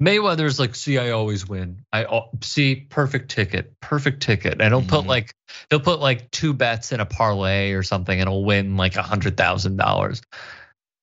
[0.00, 1.84] Mayweather's like, see, I always win.
[1.92, 4.60] I see perfect ticket, perfect ticket.
[4.60, 5.08] And he'll put Mhm.
[5.08, 5.34] like
[5.70, 9.02] he'll put like two bets in a parlay or something, and he'll win like a
[9.02, 10.20] hundred thousand dollars.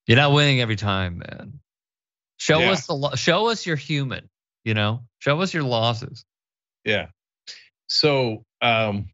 [0.08, 1.60] You're not winning every time, man.
[2.38, 2.72] Show Yeah.
[2.72, 4.30] us the lo- show us you're human.
[4.66, 6.26] You know, show us your losses.
[6.86, 7.08] yeah.
[7.88, 9.10] So, um,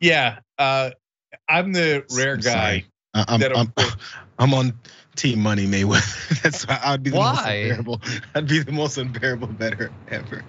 [0.00, 0.90] yeah, uh,
[1.48, 2.50] I'm the rare I'm guy.
[2.52, 2.86] sorry.
[3.14, 3.72] I- I'm, I'm,
[4.38, 4.78] I'm on
[5.16, 6.42] Team Money Mayweather.
[6.42, 8.00] That's why I'd be the most unbearable.
[8.34, 10.44] I'd be the most unbearable better ever.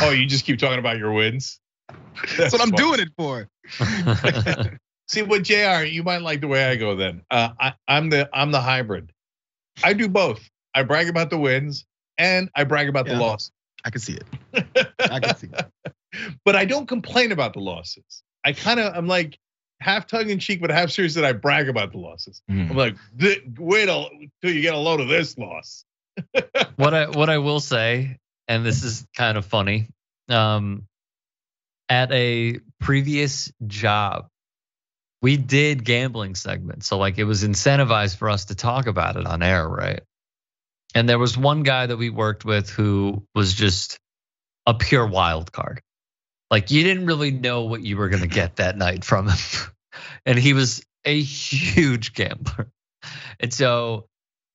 [0.00, 1.60] Oh, you just keep talking about your wins.
[2.36, 2.82] That's what I'm funny.
[2.82, 3.48] doing it for.
[5.08, 5.84] See, what Jr.
[5.84, 6.96] You might like the way I go.
[6.96, 9.12] Then uh, I, I'm the I'm the hybrid.
[9.84, 10.48] I do both.
[10.74, 11.84] I brag about the wins
[12.18, 13.14] and I brag about Yeah.
[13.14, 13.50] the loss.
[13.84, 14.76] I can see it.
[15.00, 15.94] I can see it.
[16.44, 18.22] but I don't complain about the losses.
[18.44, 19.38] I kind of I'm like
[19.82, 22.42] half tongue in cheek, but half serious that I brag about the losses.
[22.70, 22.96] I'm like,
[23.58, 24.10] wait till
[24.40, 25.84] till you get a load of this loss.
[26.76, 28.18] what I what I will say,
[28.48, 29.88] and this is kind of funny.
[30.28, 30.86] Um,
[31.88, 34.28] at a previous job,
[35.20, 39.26] we did gambling segments, so like it was incentivized for us to talk about it
[39.26, 40.00] on air, right?
[40.94, 43.98] And there was one guy that we worked with who was just
[44.66, 45.80] a pure wild card.
[46.50, 49.36] Like you didn't really know what you were gonna get that night from him,
[50.26, 52.70] and he was a huge gambler.
[53.40, 54.06] And so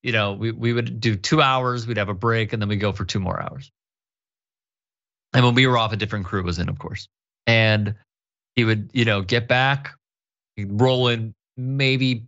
[0.03, 2.77] you know, we, we would do two hours, we'd have a break, and then we'd
[2.77, 3.71] go for two more hours.
[5.33, 7.09] And when we were off, a different crew was in, of course.
[7.45, 7.95] And
[8.55, 9.95] he would, you know, get back,
[10.57, 12.23] roll in maybe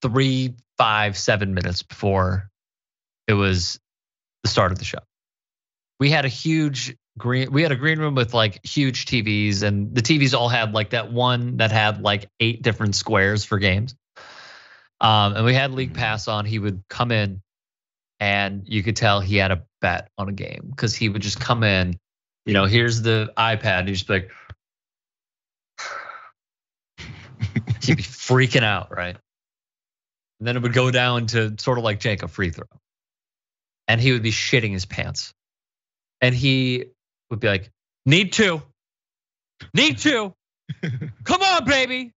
[0.00, 2.48] three, five, seven minutes before
[3.26, 3.78] it was
[4.42, 5.00] the start of the show.
[6.00, 9.94] We had a huge green, we had a green room with like huge TVs, and
[9.94, 13.94] the TVs all had like that one that had like eight different squares for games.
[15.00, 16.44] Um, and we had League Pass on.
[16.44, 17.42] He would come in,
[18.20, 21.40] and you could tell he had a bet on a game because he would just
[21.40, 21.98] come in.
[22.46, 23.80] You know, here's the iPad.
[23.80, 24.30] And he'd just be like,
[27.82, 29.16] he'd be freaking out, right?
[30.38, 32.66] And then it would go down to sort of like Jake a free throw,
[33.86, 35.34] and he would be shitting his pants,
[36.20, 36.86] and he
[37.30, 37.70] would be like,
[38.06, 38.62] "Need to,
[39.74, 40.34] need to,
[41.24, 42.12] come on, baby,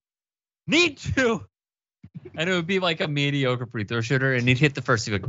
[0.68, 1.46] need to.
[2.36, 5.08] and it would be like a mediocre free throw shooter, and he'd hit the first.
[5.08, 5.24] He'd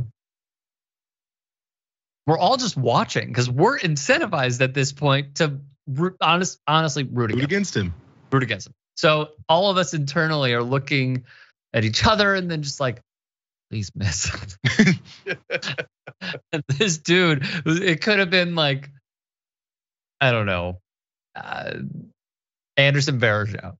[2.25, 7.31] we're all just watching because we're incentivized at this point to root, honest, honestly root
[7.31, 7.93] Root against, against him.
[8.31, 8.73] root against him.
[8.95, 11.25] So all of us internally are looking
[11.73, 13.01] at each other and then just like,
[13.69, 14.31] please miss.
[16.51, 18.89] and this dude, it could have been like,
[20.23, 20.79] I don't know,
[21.35, 21.73] uh,
[22.77, 23.75] Anderson Varejao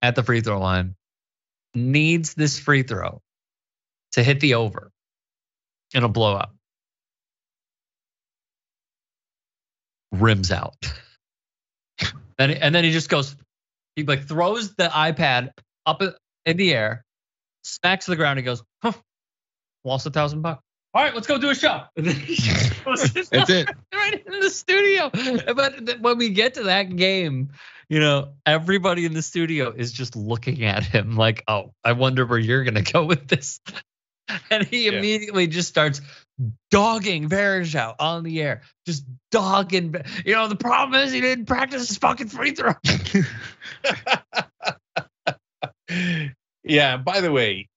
[0.00, 0.94] at the free throw line
[1.74, 3.20] needs this free throw
[4.12, 4.92] to hit the over
[5.92, 6.50] in a blowout.
[10.12, 10.76] Rims out.
[12.38, 13.34] then and then he just goes,
[13.96, 15.50] he like throws the iPad
[15.86, 16.02] up
[16.46, 17.04] in the air,
[17.64, 18.92] smacks the ground, and goes, huh,
[19.82, 20.62] lost a thousand bucks.
[20.92, 21.82] All right, let's go do a show.
[21.96, 23.68] And then he just goes That's it.
[23.94, 25.08] right in the studio.
[25.54, 27.50] But when we get to that game,
[27.88, 32.26] you know, everybody in the studio is just looking at him like, oh, I wonder
[32.26, 33.60] where you're going to go with this.
[34.48, 34.92] And he Yeah.
[34.92, 36.00] immediately just starts
[36.70, 39.92] dogging Varejao on the air, just dogging.
[40.24, 42.74] You know, the problem is he didn't practice his fucking free throw.
[46.62, 46.96] yeah.
[46.96, 47.68] By the way,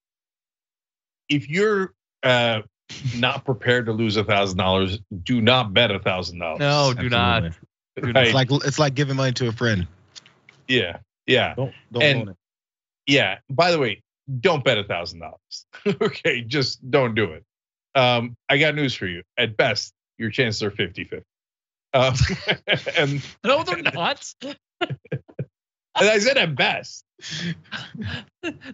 [1.28, 2.62] if you're uh,
[3.18, 6.60] not prepared to lose a thousand dollars, do not bet a thousand dollars.
[6.60, 7.46] No, do not.
[7.46, 7.68] Absolutely.
[8.02, 8.24] Do not.
[8.26, 9.88] It's like it's like giving money to a friend.
[10.68, 10.98] Yeah.
[11.28, 11.54] Yeah.
[11.56, 12.36] Don't don't And- own it.
[13.06, 13.40] Yeah.
[13.50, 14.02] By the way,
[14.40, 15.66] don't bet a thousand dollars.
[16.02, 17.44] Okay, just don't do it.
[17.96, 19.24] Um, I got news for you.
[19.38, 21.22] At best, your chances are 50-50.
[21.94, 22.14] Um,
[22.98, 24.34] and, No, they're not.
[24.42, 24.56] and
[25.96, 27.04] I said at best.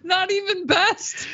[0.04, 1.26] Not even best.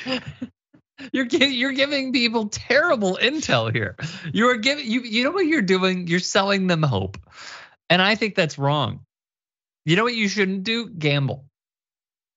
[1.13, 3.97] You're you're giving people terrible intel here.
[4.33, 6.07] You are giving you you know what you're doing?
[6.07, 7.19] You're selling them hope,
[7.91, 9.01] and I think that's wrong.
[9.85, 10.89] You know what you shouldn't do?
[10.89, 11.45] Gamble.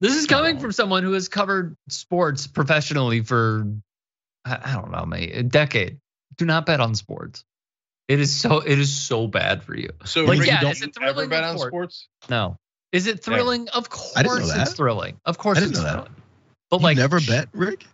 [0.02, 0.62] This is coming No.
[0.62, 3.66] from someone who has covered sports professionally for
[4.46, 6.00] I don't know, mate, a decade.
[6.38, 7.44] Do not bet on sports.
[8.08, 9.90] It is so it is so bad for you.
[10.06, 12.08] So Like, Rick, yeah, you is it ever througling bet on sports?
[12.30, 12.58] No.
[12.92, 13.68] Is it thrilling?
[13.70, 15.20] Of didn't know course it's thrilling.
[15.26, 15.94] Of course I didn't it's know that.
[15.94, 16.16] thrilling.
[16.72, 17.86] But You like never bet, Rick?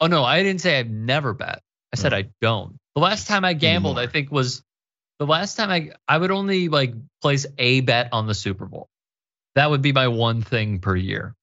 [0.00, 1.60] Oh no, I didn't say I've never bet.
[1.92, 2.18] I said Oh.
[2.18, 2.76] I don't.
[2.94, 4.62] The last time I gambled, I think was
[5.18, 8.88] the last time I I would only like place a bet on the Super Bowl.
[9.54, 11.34] That would be my one thing per year.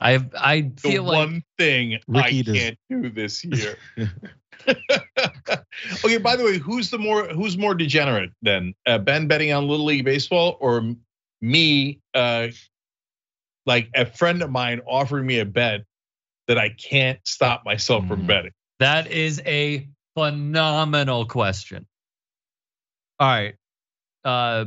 [0.00, 3.76] I I The feel like one thing Ricky I does- can't do this year.
[6.04, 8.74] okay, by the way, who's the more who's more degenerate then?
[8.86, 10.94] Uh, ben betting on Little League baseball or
[11.40, 12.48] me uh
[13.66, 15.84] like a friend of mine offering me a bet
[16.48, 18.26] that I can't stop myself from Mhm.
[18.26, 18.52] betting.
[18.80, 21.86] that is a phenomenal question.
[23.20, 23.54] All right.
[24.24, 24.64] Uh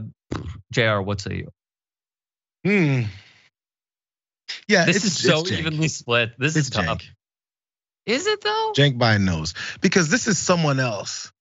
[0.71, 1.51] JR, what say you?
[2.65, 3.09] Hmm.
[4.67, 5.59] Yeah, This it's, is so it's Cenk.
[5.59, 6.33] evenly split.
[6.39, 6.85] This It's is tough.
[6.99, 7.03] Cenk.
[8.05, 8.73] Is it though?
[8.75, 11.31] Cenk Biden knows because this is someone else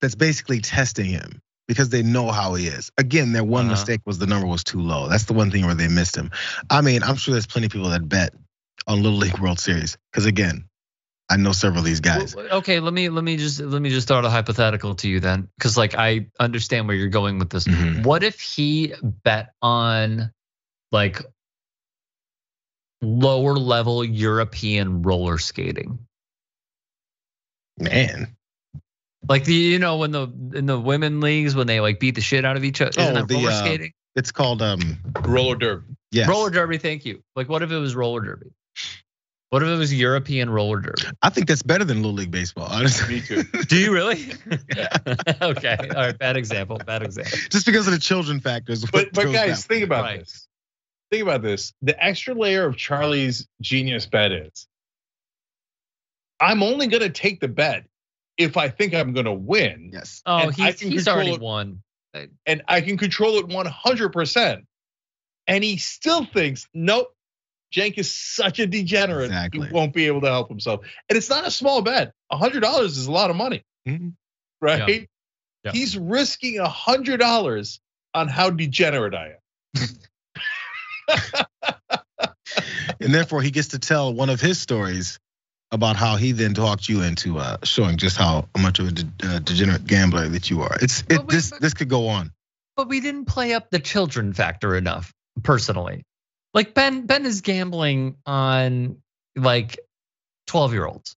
[0.00, 2.90] that's basically testing him because they know how he is.
[2.98, 3.70] Again, their one Uh-huh.
[3.72, 5.08] mistake was the number was too low.
[5.08, 6.30] That's the one thing where they missed him.
[6.68, 8.34] I mean, I'm sure there's plenty of people that bet
[8.86, 10.68] on Little League World Series because again,
[11.30, 12.34] I know several of these guys.
[12.36, 15.20] Well, Okay, let me let me just let me just start a hypothetical to you
[15.20, 17.64] then, because like I understand where you're going with this.
[17.66, 18.04] Mhm.
[18.04, 20.30] What if he bet on
[20.90, 21.22] like
[23.00, 25.98] lower level European roller skating?
[27.78, 28.36] Man,
[29.28, 32.20] Like the you know when the in the women leagues when they like beat the
[32.20, 33.92] shit out of each other, isn't Oh, that the, roller uh, skating?
[34.16, 34.98] it's called um.
[35.22, 35.94] Roller derby.
[36.10, 36.28] Yes.
[36.28, 37.22] Roller derby, thank you.
[37.34, 38.50] Like what if it was roller derby?
[39.50, 41.02] What if it was European roller derby?
[41.20, 43.16] I think that's better than Little League baseball, honestly.
[43.16, 43.42] Me too.
[43.68, 44.32] Do you really?
[45.42, 47.36] okay, all right, bad example, bad example.
[47.50, 48.82] Just because of the children factors.
[48.90, 49.56] But but guys, down.
[49.56, 50.20] think about Right.
[50.20, 50.48] this.
[51.10, 51.74] Think about this.
[51.82, 54.66] The extra layer of Charlie's genius bet is
[56.40, 57.84] I'm only gonna take the bet
[58.38, 59.90] if I think I'm gonna win.
[59.92, 60.22] yes.
[60.24, 61.40] Oh, he's, he's already it.
[61.40, 61.82] won.
[62.46, 64.62] and I can control it 100%.
[65.46, 67.14] And he still thinks, nope,
[67.72, 69.26] Cenk is such a degenerate.
[69.26, 69.66] Exactly.
[69.68, 70.80] He won't be able to help himself.
[71.08, 72.12] And it's not a small bet.
[72.30, 74.12] $100 is a lot of money, Mhm.
[74.60, 75.08] right?
[75.64, 75.72] Yeah.
[75.72, 77.80] He's risking $100
[78.14, 79.34] on how degenerate I
[79.78, 79.88] am.
[83.00, 85.18] and therefore he gets to tell one of his stories
[85.70, 89.26] about how he then talked you into uh, showing just how much of a de-
[89.26, 90.76] uh, degenerate gambler that you are.
[90.80, 92.30] It's it, But wait, this this could go on.
[92.76, 95.12] But we didn't play up the children factor enough,
[95.42, 96.04] personally.
[96.54, 98.98] Like Ben, Ben is gambling on
[99.36, 99.78] like
[100.48, 101.16] 12 year olds.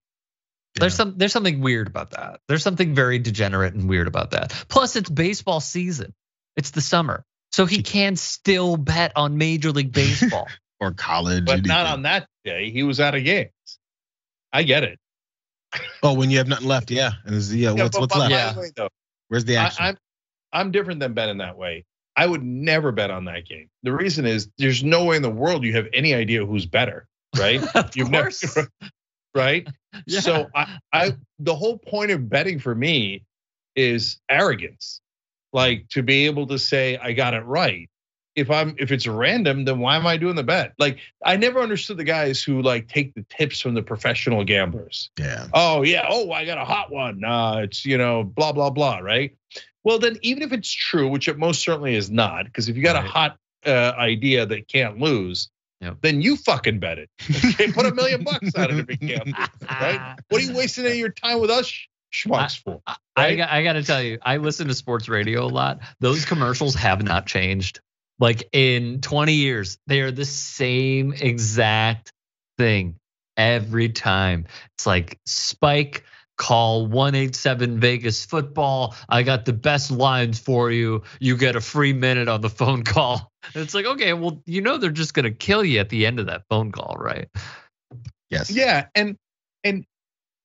[0.78, 2.42] There's some there's something weird about that.
[2.50, 4.52] There's something very degenerate and weird about that.
[4.68, 6.14] Plus, it's baseball season.
[6.58, 7.24] It's the summer.
[7.54, 10.48] So he can still bet on Major League Baseball.
[10.82, 11.46] Or college.
[11.46, 12.70] But not on that day.
[12.70, 13.50] He was out of games.
[14.52, 15.00] I get it.
[16.04, 17.12] Oh, when you have nothing left, yeah.
[17.26, 18.30] And it's, yeah, Yeah, what's what's left?
[18.30, 18.60] Yeah.
[18.60, 18.90] way, though,
[19.30, 19.86] Where's the I, action?
[19.86, 19.98] I'm
[20.52, 21.86] I'm different than Ben in that way.
[22.18, 23.70] I would never bet on that game.
[23.84, 27.08] The reason is there's no way in the world you have any idea who's better,
[27.38, 27.62] right?
[27.76, 28.58] of You've never- course.
[29.36, 29.68] right?
[30.08, 30.20] Yeah.
[30.20, 33.24] So I, I the whole point of betting for me
[33.78, 35.00] is arrogance.
[35.54, 37.90] Like to be able to say I got it right.
[38.36, 40.74] if I'm if it's random, then why am I doing the bet?
[40.78, 45.12] Like I never understood the guys who like take the tips from the professional gamblers.
[45.18, 45.48] Yeah.
[45.54, 47.24] Oh yeah, oh I got a hot one.
[47.24, 49.34] Uh, it's you know blah blah blah, right?
[49.86, 52.84] Well then, even if it's true, which it most certainly is not, because if you
[52.84, 53.06] got Right.
[53.06, 55.50] a hot uh, idea that can't lose,
[55.82, 55.98] Yep.
[56.02, 57.10] then you fucking bet it.
[57.46, 59.50] Okay, put a million bucks on it if can't lose,
[59.80, 60.02] right?
[60.30, 61.72] What are you wasting any of your time with us
[62.14, 62.82] schmucks for?
[62.88, 63.36] I, Right?
[63.38, 65.80] got, I got to tell you, I listen to sports radio a lot.
[66.00, 67.80] Those commercials have not changed.
[68.20, 72.12] Like in 20 years, they are the same exact
[72.58, 72.96] thing
[73.38, 74.46] every time.
[74.76, 76.04] It's like Spike,
[76.38, 78.96] call 187 Vegas football.
[79.10, 81.04] I got the best lines for you.
[81.20, 83.32] You get a free minute on the phone call.
[83.54, 86.08] And it's like, okay, well, you know, they're just going to kill you at the
[86.08, 87.30] end of that phone call, right?
[88.32, 88.50] Yes.
[88.50, 89.18] Yeah, and
[89.64, 89.86] and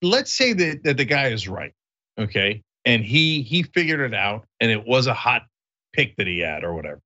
[0.02, 1.72] let's say that that the guy is right,
[2.18, 5.46] okay, and he he figured it out, and it was a hot
[5.94, 7.00] pick that he had or whatever.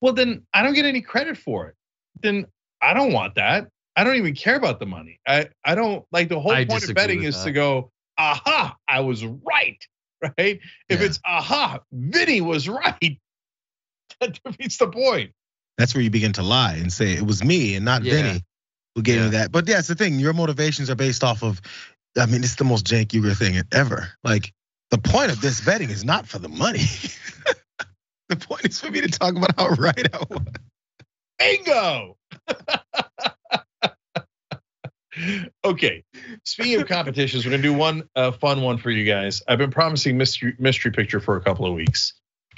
[0.00, 1.76] Well, then I don't get any credit for it.
[2.20, 2.46] Then
[2.80, 3.68] I don't want that.
[3.96, 5.20] I don't even care about the money.
[5.26, 7.44] I I don't like the whole I point of betting is that.
[7.44, 9.78] to go, aha, I was right,
[10.22, 10.60] right?
[10.88, 11.06] If Yeah.
[11.06, 12.98] it's aha, Vinny was right,
[14.20, 15.32] that defeats the point.
[15.78, 18.14] That's where you begin to lie and say it was me and not Yeah.
[18.14, 18.44] Vinny
[18.94, 19.24] who gave Yeah.
[19.24, 19.52] me that.
[19.52, 20.18] But yeah, it's the thing.
[20.18, 21.60] Your motivations are based off of.
[22.18, 24.08] I mean, it's the most Cenk Uygur thing ever.
[24.22, 24.52] Like
[24.90, 26.80] the point of this betting is not for the money.
[28.28, 30.42] the point is for me to talk about how right I was.
[31.38, 32.18] Bingo.
[35.64, 36.04] Okay.
[36.44, 39.42] Speaking of competitions, we're gonna do one uh, fun one for you guys.
[39.46, 42.14] I've been promising mystery mystery picture for a couple of weeks,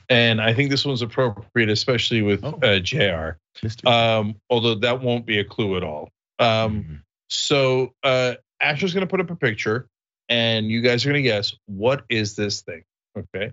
[0.08, 2.58] and I think this one's appropriate, especially with Oh.
[2.62, 3.38] uh, Jr.
[3.86, 6.10] Um, although that won't be a clue at all.
[6.38, 9.88] Um, so uh, Asher's gonna put up a picture,
[10.28, 12.84] and you guys are gonna guess what is this thing.
[13.16, 13.52] Okay.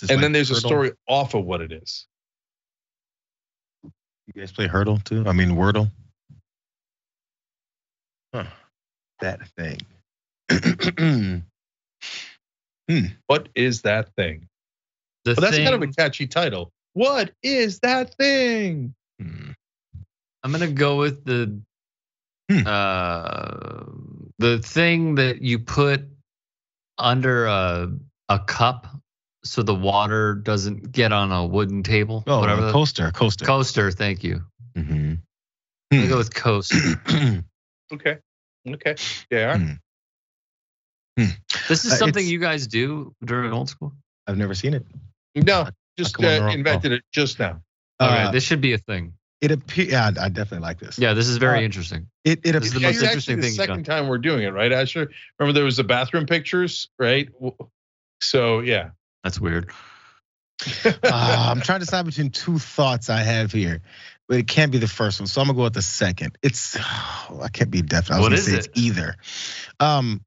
[0.00, 2.06] This And then there's a story off of what it is.
[3.82, 5.24] You guys play Hurdle too?
[5.26, 5.90] I mean Wordle.
[8.34, 8.44] Huh.
[9.20, 9.80] That thing.
[13.28, 14.46] What is that thing?
[15.24, 16.70] The Well, that's kind of a catchy title.
[16.92, 18.94] What is that thing?
[19.18, 19.52] Hmm.
[20.42, 21.60] I'm gonna go with the
[22.50, 22.66] Hmm.
[22.66, 23.84] uh
[24.38, 26.02] the thing that you put
[26.98, 27.90] under a
[28.28, 28.86] a cup
[29.44, 32.22] so the water doesn't get on a wooden table.
[32.26, 33.46] Oh, whatever a coaster, a coaster.
[33.46, 33.90] coaster.
[33.90, 34.44] Thank you.
[34.76, 35.14] Mm-hmm.
[35.90, 37.00] I'm gonna go with coaster.
[37.92, 38.16] Okay.
[38.66, 38.96] Okay.
[39.30, 39.56] Yeah.
[39.56, 41.26] Hmm.
[41.68, 43.92] This is Uh, something it's- you guys do during old school.
[44.26, 44.84] I've never seen it.
[45.34, 45.68] No,
[45.98, 47.62] just uh, they're all- invented it just now.
[48.00, 49.14] Okay, Uh, this should be a thing.
[49.40, 49.88] it appears.
[49.90, 50.98] Yeah, I I definitely like this.
[50.98, 52.08] Yeah, this is very uh, interesting.
[52.24, 54.18] It it This is the most it's interesting actually the thing you've second time we're
[54.18, 55.10] doing it, right, Asher?
[55.38, 57.28] Remember there was the bathroom pictures, right?
[58.20, 58.90] So yeah.
[59.22, 59.70] That's weird.
[61.04, 63.82] Ah, I'm trying to decide between two thoughts I have here,
[64.28, 65.26] but it can't be the first one.
[65.26, 66.36] So I'm gonna go with the second.
[66.42, 68.16] It's I can't be definite.
[68.16, 68.66] I was What gonna say it?
[68.66, 69.16] it's either.
[69.80, 70.22] Um,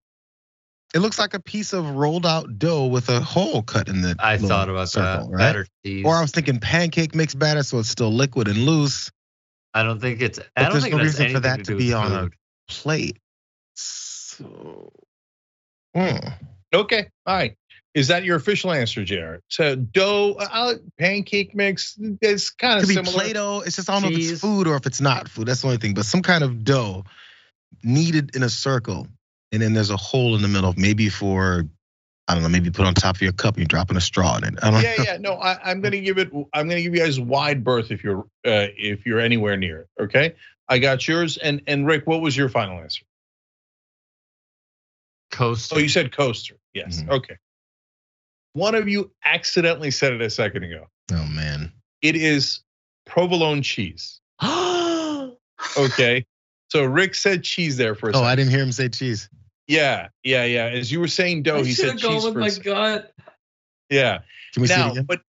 [0.96, 4.16] it looks like a piece of rolled out dough with a hole cut in the.
[4.20, 5.34] I thought about circle, that.
[5.34, 5.40] right?
[5.40, 6.06] Batter cheese.
[6.06, 9.12] Or I was thinking pancake mix batter, so it's still liquid and loose.
[9.74, 10.40] I don't think it's.
[10.40, 12.12] I But don't there's think no it reason for that to, to be with on
[12.12, 12.30] a-
[12.70, 13.18] Plate.
[13.76, 14.92] So.
[15.96, 16.18] Hmm.
[16.74, 17.10] Okay.
[17.26, 17.56] All right.
[17.98, 19.42] Is that your official answer, Jared?
[19.48, 23.24] So dough, uh, pancake mix, it's kind It of could be similar.
[23.24, 23.64] Play-Doh.
[23.66, 25.48] It's just I don't know if it's food or if it's not food.
[25.48, 25.96] That's the only thing.
[25.96, 27.06] But some kind of dough
[27.84, 29.08] kneaded in a circle,
[29.52, 31.68] and then there's a hole in the middle, maybe for
[32.28, 34.38] I don't know, maybe put on top of your cup and you're dropping a straw
[34.38, 34.60] in it.
[34.62, 35.18] I don't yeah, yeah.
[35.18, 36.30] No, I, I'm gonna give it.
[36.54, 40.04] I'm gonna give you guys wide berth if you're uh, if you're anywhere near it.
[40.04, 40.36] Okay.
[40.70, 41.38] I got yours.
[41.38, 43.06] And and Rick, what was your final answer?
[45.32, 45.78] Coaster.
[45.78, 46.58] Oh, you said coaster.
[46.76, 47.02] Yes.
[47.02, 47.10] Mhm.
[47.10, 47.38] Okay.
[48.58, 50.88] One of you accidentally said it a second ago.
[51.12, 51.72] Oh man.
[52.02, 52.62] It is
[53.06, 54.20] provolone cheese.
[54.42, 55.38] Oh
[55.78, 56.26] okay.
[56.72, 58.28] So Rick said cheese there for a Oh, second.
[58.28, 59.30] I didn't hear him say cheese.
[59.68, 60.66] Yeah, yeah, yeah.
[60.66, 62.64] As you were saying dough, he said cheese for a second.
[62.64, 63.14] gut.
[63.90, 64.20] Yeah.
[64.54, 65.06] Can we see it again?
[65.06, 65.22] but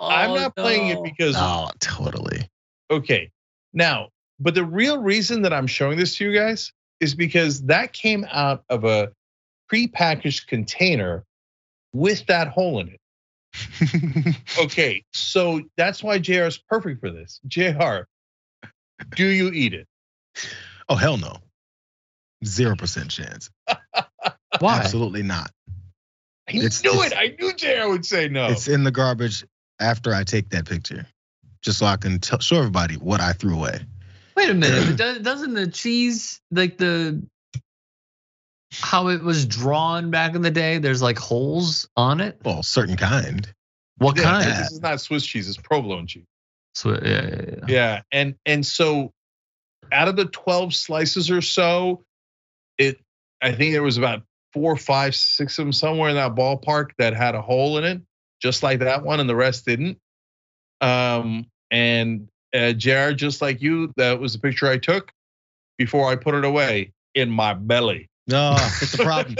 [0.00, 2.48] I'm Oh, not playing it because Oh, totally.
[2.90, 3.30] okay.
[3.72, 4.08] Now,
[4.40, 8.26] but the real reason that I'm showing this to you guys is because that came
[8.32, 9.12] out of a
[9.72, 11.24] prepackaged container
[11.92, 13.00] with that hole in it.
[14.60, 17.40] Okay, so that's why JR is perfect for this.
[17.46, 18.00] JR,
[19.16, 19.86] do you eat it?
[20.88, 21.36] oh hell no.
[22.44, 23.50] Zero percent chance.
[24.60, 24.78] Why?
[24.78, 25.50] Absolutely not.
[26.48, 27.16] I It's- knew it's- it.
[27.16, 28.46] I knew JR would say no.
[28.48, 29.44] It's in the garbage
[29.80, 31.06] after I take that picture,
[31.62, 33.80] just so I can tell, show everybody what I threw away.
[34.36, 34.96] Wait a minute.
[34.98, 37.22] but Doesn't the cheese like the
[38.72, 40.78] how it was drawn back in the day?
[40.78, 42.38] There's like holes on it.
[42.44, 43.50] Well, certain kind.
[43.98, 44.50] What Yeah, kind?
[44.50, 45.48] This is not Swiss cheese.
[45.48, 46.26] It's provolone cheese.
[46.74, 47.64] So, yeah, yeah, yeah.
[47.66, 49.12] Yeah, and and so
[49.90, 52.04] out of the twelve slices or so,
[52.76, 53.00] it
[53.40, 54.22] I think there was about
[54.52, 58.02] four, five, six of them somewhere in that ballpark that had a hole in it,
[58.40, 59.98] just like that one, and the rest didn't.
[60.80, 65.12] Um, and uh, Jared, just like you, that was the picture I took
[65.76, 68.08] before I put it away in my belly.
[68.28, 69.36] No, it's the problem.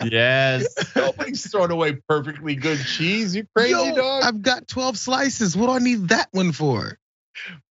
[0.10, 0.66] yes.
[0.96, 3.36] Nobody's throwing away perfectly good cheese.
[3.36, 4.22] You crazy Yo, dog?
[4.24, 5.56] I've got 12 slices.
[5.56, 6.98] What do I need that one for?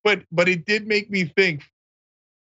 [0.04, 1.64] but but it did make me think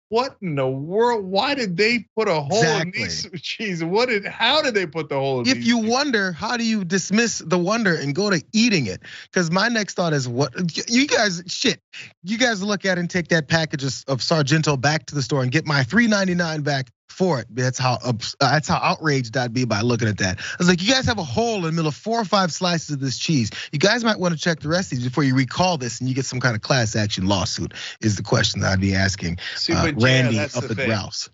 [0.08, 4.24] what in the world why did they put a hole in these cheese what did
[4.24, 5.90] how did they put the hole in If these you things?
[5.90, 9.02] wonder, how do you dismiss the wonder and go to eating it?
[9.24, 10.52] Because my next thought is what
[10.88, 11.80] you guys shit.
[12.22, 15.42] You guys look at and take that package of of Sargento back to the store
[15.42, 17.46] and get my $3.99 back for it.
[17.50, 20.38] That's how uh, that's how outraged I'd be by looking at that.
[20.38, 22.52] I was like, you guys have a hole in the middle of four or five
[22.52, 23.50] slices of this cheese.
[23.72, 26.08] You guys might want to check the rest of these before you recall this and
[26.08, 27.72] you get some kind of class action lawsuit.
[28.00, 30.90] Is the question that I'd be asking See, uh, but yeah, Randy up at thing.
[30.90, 31.30] Ralph's.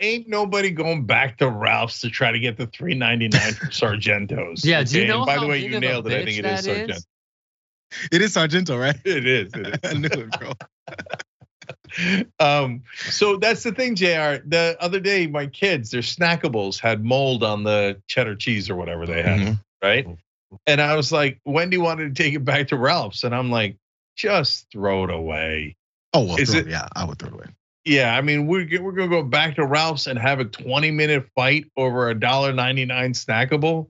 [0.00, 4.84] ain't nobody going back to Ralph's to try to get the 3.99 from Sargento's Yeah,
[4.84, 6.64] do you know And by how the way you nailed it I think it is
[6.64, 7.06] that Sargento is?
[8.12, 8.96] It is Sargento, right?
[9.04, 10.52] it is it is I knew it, bro.
[12.40, 17.42] um, so that's the thing, Jayar The other day, my kids, their snackables had mold
[17.42, 19.60] on the cheddar cheese or whatever they had, Mhm.
[19.82, 20.06] right?
[20.66, 23.76] And I was like, Wendy wanted to take it back to Ralph's, and I'm like,
[24.16, 25.76] just throw it away.
[26.14, 27.46] Oh well, Is it- it, yeah, I would throw it away.
[27.84, 31.28] Yeah, I mean, we're we're gonna go back to Ralph's and have a 20 minute
[31.34, 33.88] fight over a dollar 99 snackable.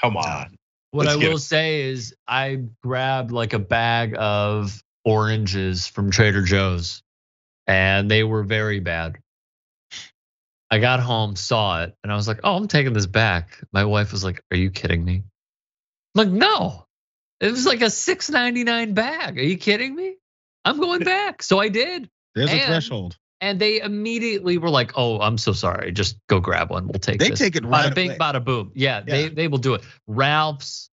[0.00, 0.56] Come on.
[0.90, 1.40] What Let's I will it.
[1.40, 7.02] say is I grabbed like a bag of oranges from Trader Joe's
[7.66, 9.18] and they were very bad.
[10.70, 13.84] I got home, saw it, and I was like, "Oh, I'm taking this back." My
[13.84, 15.22] wife was like, "Are you kidding me?"
[16.16, 16.86] I'm like, "No."
[17.40, 19.38] It was like a 6.99 bag.
[19.38, 20.16] Are you kidding me?
[20.64, 21.42] I'm going back.
[21.42, 22.08] So I did.
[22.34, 23.16] There's a threshold.
[23.40, 25.92] And they immediately were like, "Oh, I'm so sorry.
[25.92, 26.86] Just go grab one.
[26.86, 27.18] We'll take it.
[27.18, 28.18] They this." take it Bada right bing, away.
[28.18, 28.72] bada boom.
[28.74, 29.28] Yeah, they Yeah.
[29.34, 29.82] they will do it.
[30.06, 30.90] Ralph's,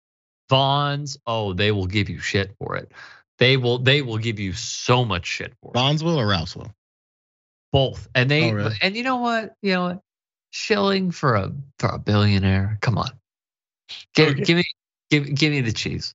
[0.48, 1.16] Vons.
[1.26, 2.90] Oh, they will give you shit for it.
[3.40, 5.78] They will they will give you so much shit for it.
[5.78, 6.72] Vonsville or Ralphsville?
[7.72, 8.08] Both.
[8.14, 8.76] And they Oh, really?
[8.82, 9.54] and you know what?
[9.62, 10.00] You know what?
[10.50, 12.78] Shilling for a for a billionaire.
[12.80, 13.10] Come on.
[14.14, 14.42] Give, Okay.
[14.42, 14.64] give me
[15.10, 16.14] give give me the cheese.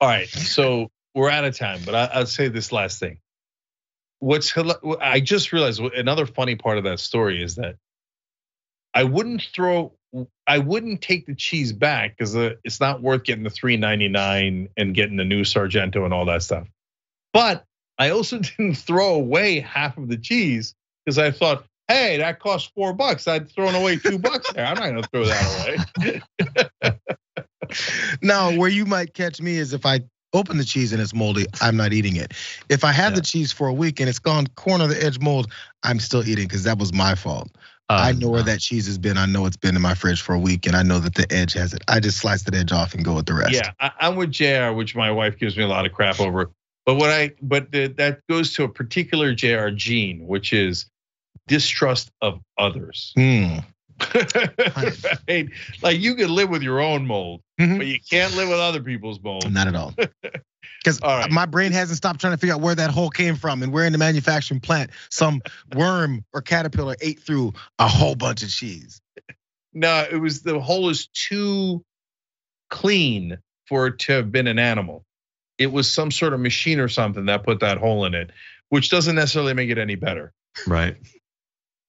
[0.00, 3.18] All right, so we're out of time, but I, I'll say this last thing.
[4.18, 4.54] What's
[5.00, 7.76] I just realized another funny part of that story is that
[8.92, 9.92] I wouldn't throw,
[10.46, 14.08] I wouldn't take the cheese back because uh, it's not worth getting the three ninety
[14.08, 16.66] nine and getting the new Sargento and all that stuff.
[17.32, 17.64] But
[17.98, 20.74] I also didn't throw away half of the cheese
[21.04, 23.26] because I thought, hey, that cost four bucks.
[23.28, 24.66] I'd thrown away two bucks there.
[24.66, 26.22] I'm not gonna throw that away.
[28.22, 30.00] Now, where you might catch me is if I
[30.32, 32.32] open the cheese and it's moldy, I'm not eating it.
[32.68, 33.16] If I have Yeah.
[33.16, 35.50] the cheese for a week and it's gone corner of the edge mold,
[35.82, 37.50] I'm still eating because that was my fault.
[37.88, 39.16] I Um, know where that cheese has been.
[39.16, 41.30] I know it's been in my fridge for a week, and I know that the
[41.32, 41.82] edge has it.
[41.86, 43.52] I just slice the edge off and go with the rest.
[43.52, 46.50] Yeah, I, I'm with Jayar, which my wife gives me a lot of crap over.
[46.84, 50.86] But what I but the, that goes to a particular Jayar gene, which is
[51.46, 53.12] distrust of others.
[53.16, 53.58] Hmm.
[54.14, 55.48] right?
[55.82, 57.78] Like you can live with your own mold, Mhm.
[57.78, 59.50] but you can't live with other people's mold.
[59.52, 59.94] Not at all.
[60.82, 61.30] Because All right.
[61.30, 63.84] my brain hasn't stopped trying to figure out where that hole came from and where
[63.84, 65.42] in the manufacturing plant some
[65.74, 69.00] worm or caterpillar ate through a whole bunch of cheese.
[69.72, 71.84] No, it was the hole is too
[72.70, 73.38] clean
[73.68, 75.04] for it to have been an animal.
[75.58, 78.30] It was some sort of machine or something that put that hole in it,
[78.68, 80.32] which doesn't necessarily make it any better.
[80.66, 80.96] Right.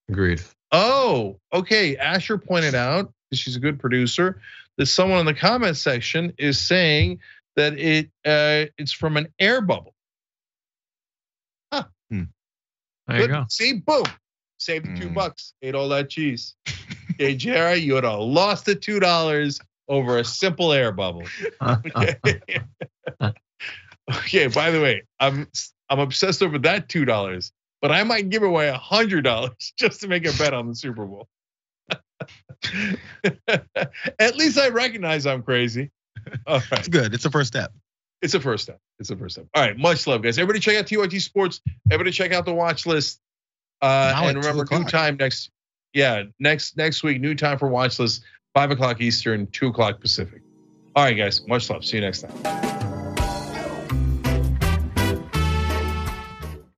[0.09, 0.41] Agreed.
[0.71, 1.97] Oh, okay.
[1.97, 4.41] Asher pointed out, she's a good producer,
[4.77, 7.19] that someone in the comment section is saying
[7.57, 9.93] that it uh, it's from an air bubble.
[11.73, 11.83] Huh.
[12.09, 12.25] There
[13.09, 13.21] Good.
[13.21, 13.45] you go.
[13.49, 14.03] See, boom,
[14.57, 15.15] saved the two Mm.
[15.15, 16.55] bucks, ate all that cheese.
[17.13, 21.23] Okay, Jerry, you would have lost the two dollars over a simple air bubble.
[21.61, 22.15] Okay.
[24.09, 24.47] okay.
[24.53, 25.47] By the way, I'm
[25.89, 27.51] I'm obsessed over that two dollars,
[27.81, 30.75] but I might give away a hundred dollars just to make a bet on the
[30.75, 31.27] Super Bowl.
[34.19, 35.91] At least I recognize I'm crazy.
[36.47, 36.79] All right.
[36.79, 37.13] It's good.
[37.13, 37.71] It's a first step.
[38.21, 38.79] It's a first step.
[38.99, 39.45] It's a first step.
[39.53, 40.39] All right, much love, guys.
[40.39, 41.61] Everybody check out TYT Sports.
[41.91, 43.19] Everybody check out the watch list.
[43.81, 45.51] Uh, Now and remember, new time next.
[45.93, 48.23] Yeah, next next week, new time for watch list.
[48.55, 50.41] Five o'clock Eastern, two o'clock Pacific.
[50.95, 51.47] All right, guys.
[51.47, 51.85] Much love.
[51.85, 52.76] See you next time.